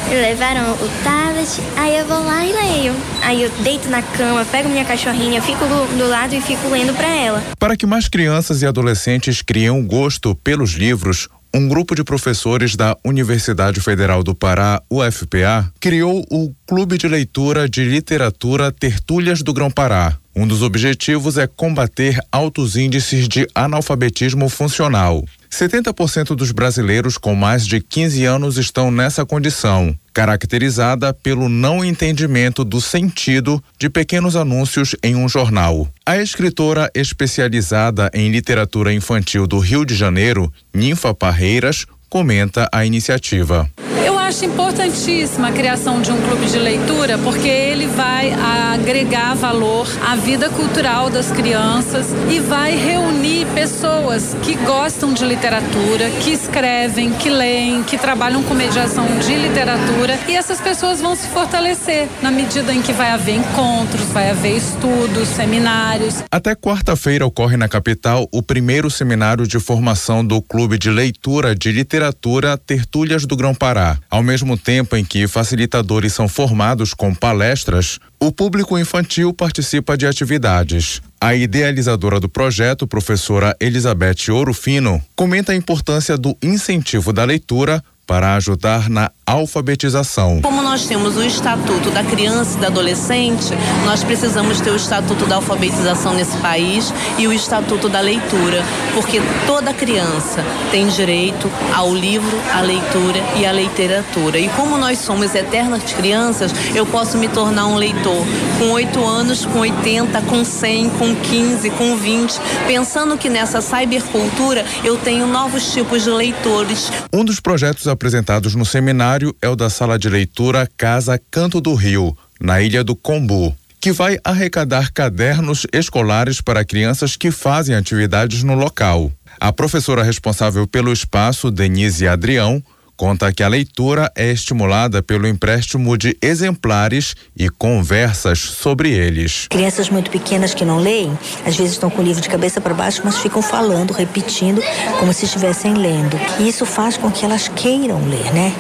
levaram 0.10 0.74
o 0.74 0.90
tablet, 1.04 1.50
aí 1.78 1.98
eu 2.00 2.06
vou 2.06 2.22
lá 2.22 2.46
e 2.46 2.52
leio. 2.52 2.94
Aí 3.22 3.44
eu 3.44 3.50
deito 3.64 3.90
na 3.90 4.02
cama, 4.02 4.44
pego 4.46 4.68
minha 4.68 4.84
cachorrinha, 4.84 5.42
fico 5.42 5.66
do, 5.66 5.98
do 5.98 6.10
lado 6.10 6.36
e 6.36 6.42
fico 6.42 6.68
lendo 6.68 6.94
para 6.94 7.08
ela. 7.08 7.44
Para 7.58 7.78
que 7.78 7.86
mais 7.86 8.10
crianças 8.10 8.62
e 8.62 8.66
adolescentes 8.66 9.42
criem 9.42 9.70
um 9.70 9.88
gosto 9.88 10.36
pelos 10.36 10.74
livros, 10.74 11.30
um 11.56 11.68
grupo 11.68 11.94
de 11.94 12.04
professores 12.04 12.76
da 12.76 12.98
Universidade 13.06 13.80
Federal 13.80 14.24
do 14.24 14.34
Pará, 14.34 14.82
UFPA, 14.90 15.72
criou 15.80 16.26
o 16.32 16.52
Clube 16.66 16.98
de 16.98 17.08
Leitura 17.08 17.70
de 17.70 17.86
Literatura 17.86 18.72
Tertúlias 18.72 19.44
do 19.44 19.54
Grão-Pará. 19.54 20.18
Um 20.36 20.48
dos 20.48 20.64
objetivos 20.64 21.38
é 21.38 21.46
combater 21.46 22.20
altos 22.32 22.76
índices 22.76 23.28
de 23.28 23.48
analfabetismo 23.54 24.50
funcional. 24.50 25.24
70% 25.54 26.36
dos 26.36 26.52
brasileiros 26.52 27.16
com 27.16 27.36
mais 27.36 27.66
de 27.68 27.80
15 27.80 28.26
anos 28.26 28.58
estão 28.58 28.90
nessa 28.90 29.24
condição, 29.24 29.96
caracterizada 30.12 31.14
pelo 31.14 31.48
não 31.48 31.86
entendimento 31.86 32.66
do 32.66 32.82
sentido 32.82 33.64
de 33.78 33.88
pequenos 33.88 34.36
anúncios 34.36 34.96
em 35.04 35.16
um 35.16 35.30
jornal. 35.30 35.88
A 36.04 36.18
escritora 36.18 36.90
especializada 36.96 38.10
em 38.16 38.32
literatura 38.32 38.92
infantil 38.92 39.46
do 39.46 39.60
Rio 39.60 39.86
de 39.86 39.94
Janeiro, 39.94 40.52
Ninfa 40.74 41.14
Parreiras, 41.14 41.86
comenta 42.10 42.68
a 42.72 42.84
iniciativa. 42.84 43.70
Eu 44.04 44.13
acho 44.24 44.46
importantíssima 44.46 45.50
a 45.50 45.52
criação 45.52 46.02
de 46.02 46.12
um 46.12 46.22
clube 46.22 46.46
de 46.46 46.58
leitura, 46.58 47.18
porque 47.18 47.48
ele 47.48 47.88
vai 47.88 48.34
agregar 48.74 49.36
valor 49.36 49.88
à 50.06 50.16
vida 50.16 50.50
cultural 50.50 51.10
das 51.10 51.32
crianças 51.32 52.08
e 52.32 52.40
vai 52.40 52.76
reunir 52.76 53.46
pessoas 53.54 54.36
que 54.42 54.56
gostam 54.56 55.14
de 55.14 55.26
literatura, 55.26 56.10
que 56.22 56.32
escrevem, 56.32 57.12
que 57.12 57.30
leem, 57.30 57.84
que 57.84 57.98
trabalham 57.98 58.42
com 58.44 58.54
mediação 58.54 59.06
de 59.20 59.36
literatura 59.36 60.18
e 60.28 60.36
essas 60.36 60.62
pessoas 60.62 61.02
vão 61.02 61.16
se 61.16 61.28
fortalecer 61.28 62.08
na 62.22 62.32
medida 62.32 62.74
em 62.74 62.82
que 62.82 62.94
vai 62.94 63.12
haver 63.12 63.36
encontros, 63.36 64.06
vai 64.12 64.30
haver 64.30 64.56
estudos, 64.58 65.28
seminários. 65.30 66.24
Até 66.32 66.56
quarta-feira 66.56 67.26
ocorre 67.26 67.58
na 67.58 67.68
capital 67.68 68.28
o 68.32 68.42
primeiro 68.42 68.90
seminário 68.90 69.46
de 69.46 69.60
formação 69.60 70.26
do 70.26 70.42
Clube 70.42 70.78
de 70.78 70.90
Leitura 70.90 71.54
de 71.54 71.72
Literatura 71.72 72.58
Tertúlias 72.58 73.26
do 73.26 73.36
Grão-Pará. 73.36 73.98
Ao 74.14 74.22
mesmo 74.22 74.56
tempo 74.56 74.96
em 74.96 75.04
que 75.04 75.28
facilitadores 75.28 76.14
são 76.14 76.28
formados 76.28 76.94
com 76.94 77.16
palestras, 77.16 77.98
o 78.20 78.32
público 78.32 78.78
infantil 78.78 79.34
participa 79.34 79.98
de 79.98 80.06
atividades. 80.06 81.02
A 81.20 81.34
idealizadora 81.34 82.20
do 82.20 82.30
projeto, 82.30 82.86
professora 82.86 83.58
Elizabeth 83.60 84.30
Orofino, 84.30 85.04
comenta 85.16 85.52
a 85.52 85.56
importância 85.56 86.16
do 86.16 86.38
incentivo 86.44 87.12
da 87.12 87.24
leitura 87.24 87.84
para 88.06 88.36
ajudar 88.36 88.90
na 88.90 89.12
alfabetização. 89.26 90.42
Como 90.42 90.62
nós 90.62 90.86
temos 90.86 91.16
o 91.16 91.24
Estatuto 91.24 91.90
da 91.92 92.04
Criança 92.04 92.58
e 92.58 92.60
do 92.60 92.66
Adolescente, 92.68 93.54
nós 93.86 94.04
precisamos 94.04 94.60
ter 94.60 94.72
o 94.72 94.76
Estatuto 94.76 95.26
da 95.26 95.36
Alfabetização 95.36 96.14
nesse 96.14 96.38
país 96.38 96.94
e 97.18 97.28
o 97.28 97.34
Estatuto 97.34 97.88
da 97.88 98.02
Leitura, 98.02 98.64
porque 98.94 99.22
toda 99.48 99.74
criança 99.74 100.44
tem 100.72 100.88
direito 100.88 101.50
ao 101.74 101.94
livro, 101.94 102.38
à 102.54 102.62
leitura 102.62 103.20
e 103.38 103.46
à 103.46 103.52
literatura. 103.52 104.38
E 104.38 104.50
como 104.50 104.78
nós 104.78 105.00
somos 105.00 105.34
eternas 105.34 105.84
crianças, 105.94 106.52
eu 106.76 106.86
posso 106.86 107.18
me 107.18 107.28
tornar 107.30 107.68
um 107.68 107.76
leitor 107.76 108.26
com 108.60 108.72
8 108.72 109.06
anos, 109.06 109.46
com 109.46 109.60
80, 109.60 110.22
com 110.24 110.44
100, 110.44 110.90
com 110.92 111.16
15, 111.16 111.70
com 111.72 111.96
20, 111.96 112.40
pensando 112.68 113.18
que 113.18 113.30
nessa 113.30 113.62
cybercultura 113.62 114.66
eu 114.84 114.98
tenho 114.98 115.26
novos 115.26 115.72
tipos 115.72 116.04
de 116.04 116.10
leitores. 116.10 116.92
Um 117.12 117.24
dos 117.24 117.40
projetos 117.40 117.88
apresentados 117.94 118.56
no 118.56 118.66
seminário 118.66 119.36
é 119.42 119.48
o 119.48 119.56
da 119.56 119.70
sala 119.70 119.98
de 119.98 120.10
leitura 120.10 120.70
Casa 120.76 121.20
Canto 121.32 121.62
do 121.62 121.74
Rio, 121.74 122.18
na 122.42 122.62
Ilha 122.62 122.84
do 122.84 122.96
Combu, 122.96 123.56
que 123.80 123.92
vai 123.92 124.18
arrecadar 124.24 124.92
cadernos 124.92 125.66
escolares 125.72 126.42
para 126.42 126.66
crianças 126.66 127.16
que 127.16 127.32
fazem 127.32 127.76
atividades 127.76 128.44
no 128.44 128.56
local. 128.56 129.12
A 129.40 129.52
professora 129.52 130.04
responsável 130.04 130.68
pelo 130.68 130.92
espaço, 130.92 131.52
Denise 131.52 132.08
Adrião, 132.08 132.64
conta 132.96 133.32
que 133.32 133.44
a 133.44 133.48
leitura 133.48 134.12
é 134.16 134.32
estimulada 134.32 135.02
pelo 135.02 135.28
empréstimo 135.28 135.98
de 135.98 136.18
exemplares 136.22 137.16
e 137.36 137.50
conversas 137.50 138.40
sobre 138.40 138.92
eles. 138.92 139.48
Crianças 139.50 139.90
muito 139.90 140.10
pequenas 140.12 140.54
que 140.54 140.66
não 140.66 140.78
leem, 140.78 141.18
às 141.46 141.56
vezes 141.56 141.74
estão 141.74 141.90
com 141.90 142.02
o 142.02 142.06
livro 142.06 142.22
de 142.22 142.30
cabeça 142.30 142.62
para 142.62 142.74
baixo, 142.74 143.02
mas 143.04 143.18
ficam 143.18 143.42
falando, 143.42 143.92
repetindo, 143.92 144.62
como 145.00 145.14
se 145.14 145.26
estivessem 145.26 145.74
lendo. 145.74 146.20
E 146.40 146.48
isso 146.48 146.66
faz 146.66 146.98
com 146.98 147.12
que 147.12 147.26
elas 147.26 147.48
queiram 147.48 148.08
ler, 148.08 148.34
né? 148.34 148.54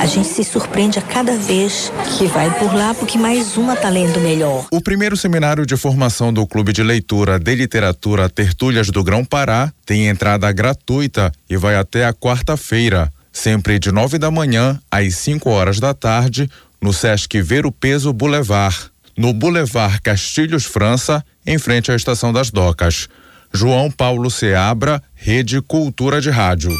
A 0.00 0.06
gente 0.06 0.28
se 0.28 0.44
surpreende 0.44 0.98
a 0.98 1.02
cada 1.02 1.36
vez 1.36 1.92
que 2.18 2.26
vai 2.26 2.50
por 2.58 2.74
lá, 2.74 2.94
porque 2.94 3.18
mais 3.18 3.56
uma 3.56 3.74
está 3.74 3.88
lendo 3.88 4.20
melhor. 4.20 4.66
O 4.70 4.80
primeiro 4.80 5.16
seminário 5.16 5.64
de 5.64 5.76
formação 5.76 6.32
do 6.32 6.46
Clube 6.46 6.72
de 6.72 6.82
Leitura 6.82 7.38
de 7.38 7.54
Literatura 7.54 8.28
Tertúlias 8.28 8.88
do 8.88 9.02
Grão 9.02 9.24
Pará 9.24 9.72
tem 9.84 10.08
entrada 10.08 10.50
gratuita 10.52 11.32
e 11.48 11.56
vai 11.56 11.76
até 11.76 12.04
a 12.04 12.12
quarta-feira 12.12 13.12
sempre 13.36 13.78
de 13.78 13.92
nove 13.92 14.18
da 14.18 14.30
manhã 14.30 14.80
às 14.90 15.14
5 15.16 15.50
horas 15.50 15.78
da 15.78 15.92
tarde, 15.92 16.50
no 16.80 16.90
Sesc 16.90 17.40
Ver 17.42 17.66
o 17.66 17.70
Peso 17.70 18.10
Boulevard, 18.10 18.90
no 19.14 19.32
Boulevard 19.34 20.00
Castilhos 20.00 20.64
França, 20.64 21.22
em 21.46 21.58
frente 21.58 21.92
à 21.92 21.94
Estação 21.94 22.32
das 22.32 22.50
Docas. 22.50 23.08
João 23.52 23.90
Paulo 23.90 24.30
Seabra, 24.30 25.02
Rede 25.14 25.60
Cultura 25.60 26.18
de 26.18 26.30
Rádio. 26.30 26.70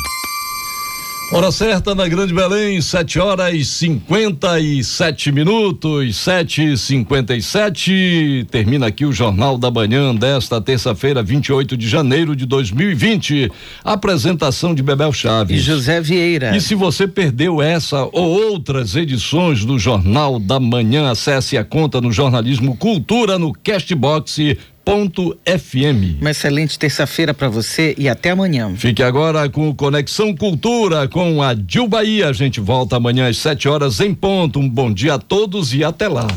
Hora 1.32 1.50
certa 1.50 1.92
na 1.92 2.06
Grande 2.06 2.32
Belém, 2.32 2.80
7 2.80 3.18
horas 3.18 3.52
e 3.52 3.64
57 3.64 5.32
minutos, 5.32 6.14
7 6.14 6.72
e 6.72 6.78
57 6.78 8.46
Termina 8.48 8.86
aqui 8.86 9.04
o 9.04 9.12
Jornal 9.12 9.58
da 9.58 9.68
Manhã 9.68 10.14
desta 10.14 10.60
terça-feira, 10.60 11.24
28 11.24 11.76
de 11.76 11.88
janeiro 11.88 12.36
de 12.36 12.46
2020. 12.46 13.50
Apresentação 13.82 14.72
de 14.72 14.84
Bebel 14.84 15.12
Chaves. 15.12 15.58
E 15.58 15.60
José 15.60 16.00
Vieira. 16.00 16.56
E 16.56 16.60
se 16.60 16.76
você 16.76 17.08
perdeu 17.08 17.60
essa 17.60 18.04
ou 18.12 18.52
outras 18.52 18.94
edições 18.94 19.64
do 19.64 19.80
Jornal 19.80 20.38
da 20.38 20.60
Manhã, 20.60 21.10
acesse 21.10 21.58
a 21.58 21.64
conta 21.64 22.00
no 22.00 22.12
Jornalismo 22.12 22.76
Cultura 22.76 23.36
no 23.36 23.52
Castbox 23.52 24.56
Ponto 24.86 25.36
FM. 25.44 26.20
Uma 26.20 26.30
excelente 26.30 26.78
terça-feira 26.78 27.34
para 27.34 27.48
você 27.48 27.92
e 27.98 28.08
até 28.08 28.30
amanhã. 28.30 28.72
Fique 28.76 29.02
agora 29.02 29.48
com 29.48 29.74
Conexão 29.74 30.32
Cultura 30.32 31.08
com 31.08 31.42
a 31.42 31.54
Dil 31.54 31.88
Bahia. 31.88 32.28
A 32.28 32.32
gente 32.32 32.60
volta 32.60 32.94
amanhã 32.94 33.28
às 33.28 33.36
7 33.38 33.68
horas 33.68 33.98
em 33.98 34.14
ponto. 34.14 34.60
Um 34.60 34.68
bom 34.68 34.92
dia 34.92 35.14
a 35.14 35.18
todos 35.18 35.74
e 35.74 35.82
até 35.82 36.06
lá. 36.06 36.28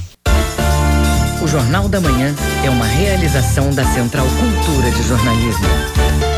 O 1.44 1.48
Jornal 1.48 1.88
da 1.88 2.02
Manhã 2.02 2.36
é 2.66 2.72
uma 2.72 2.88
realização 2.88 3.72
da 3.72 3.86
Central 3.86 4.26
Cultura 4.26 4.90
de 4.90 5.08
Jornalismo. 5.08 6.29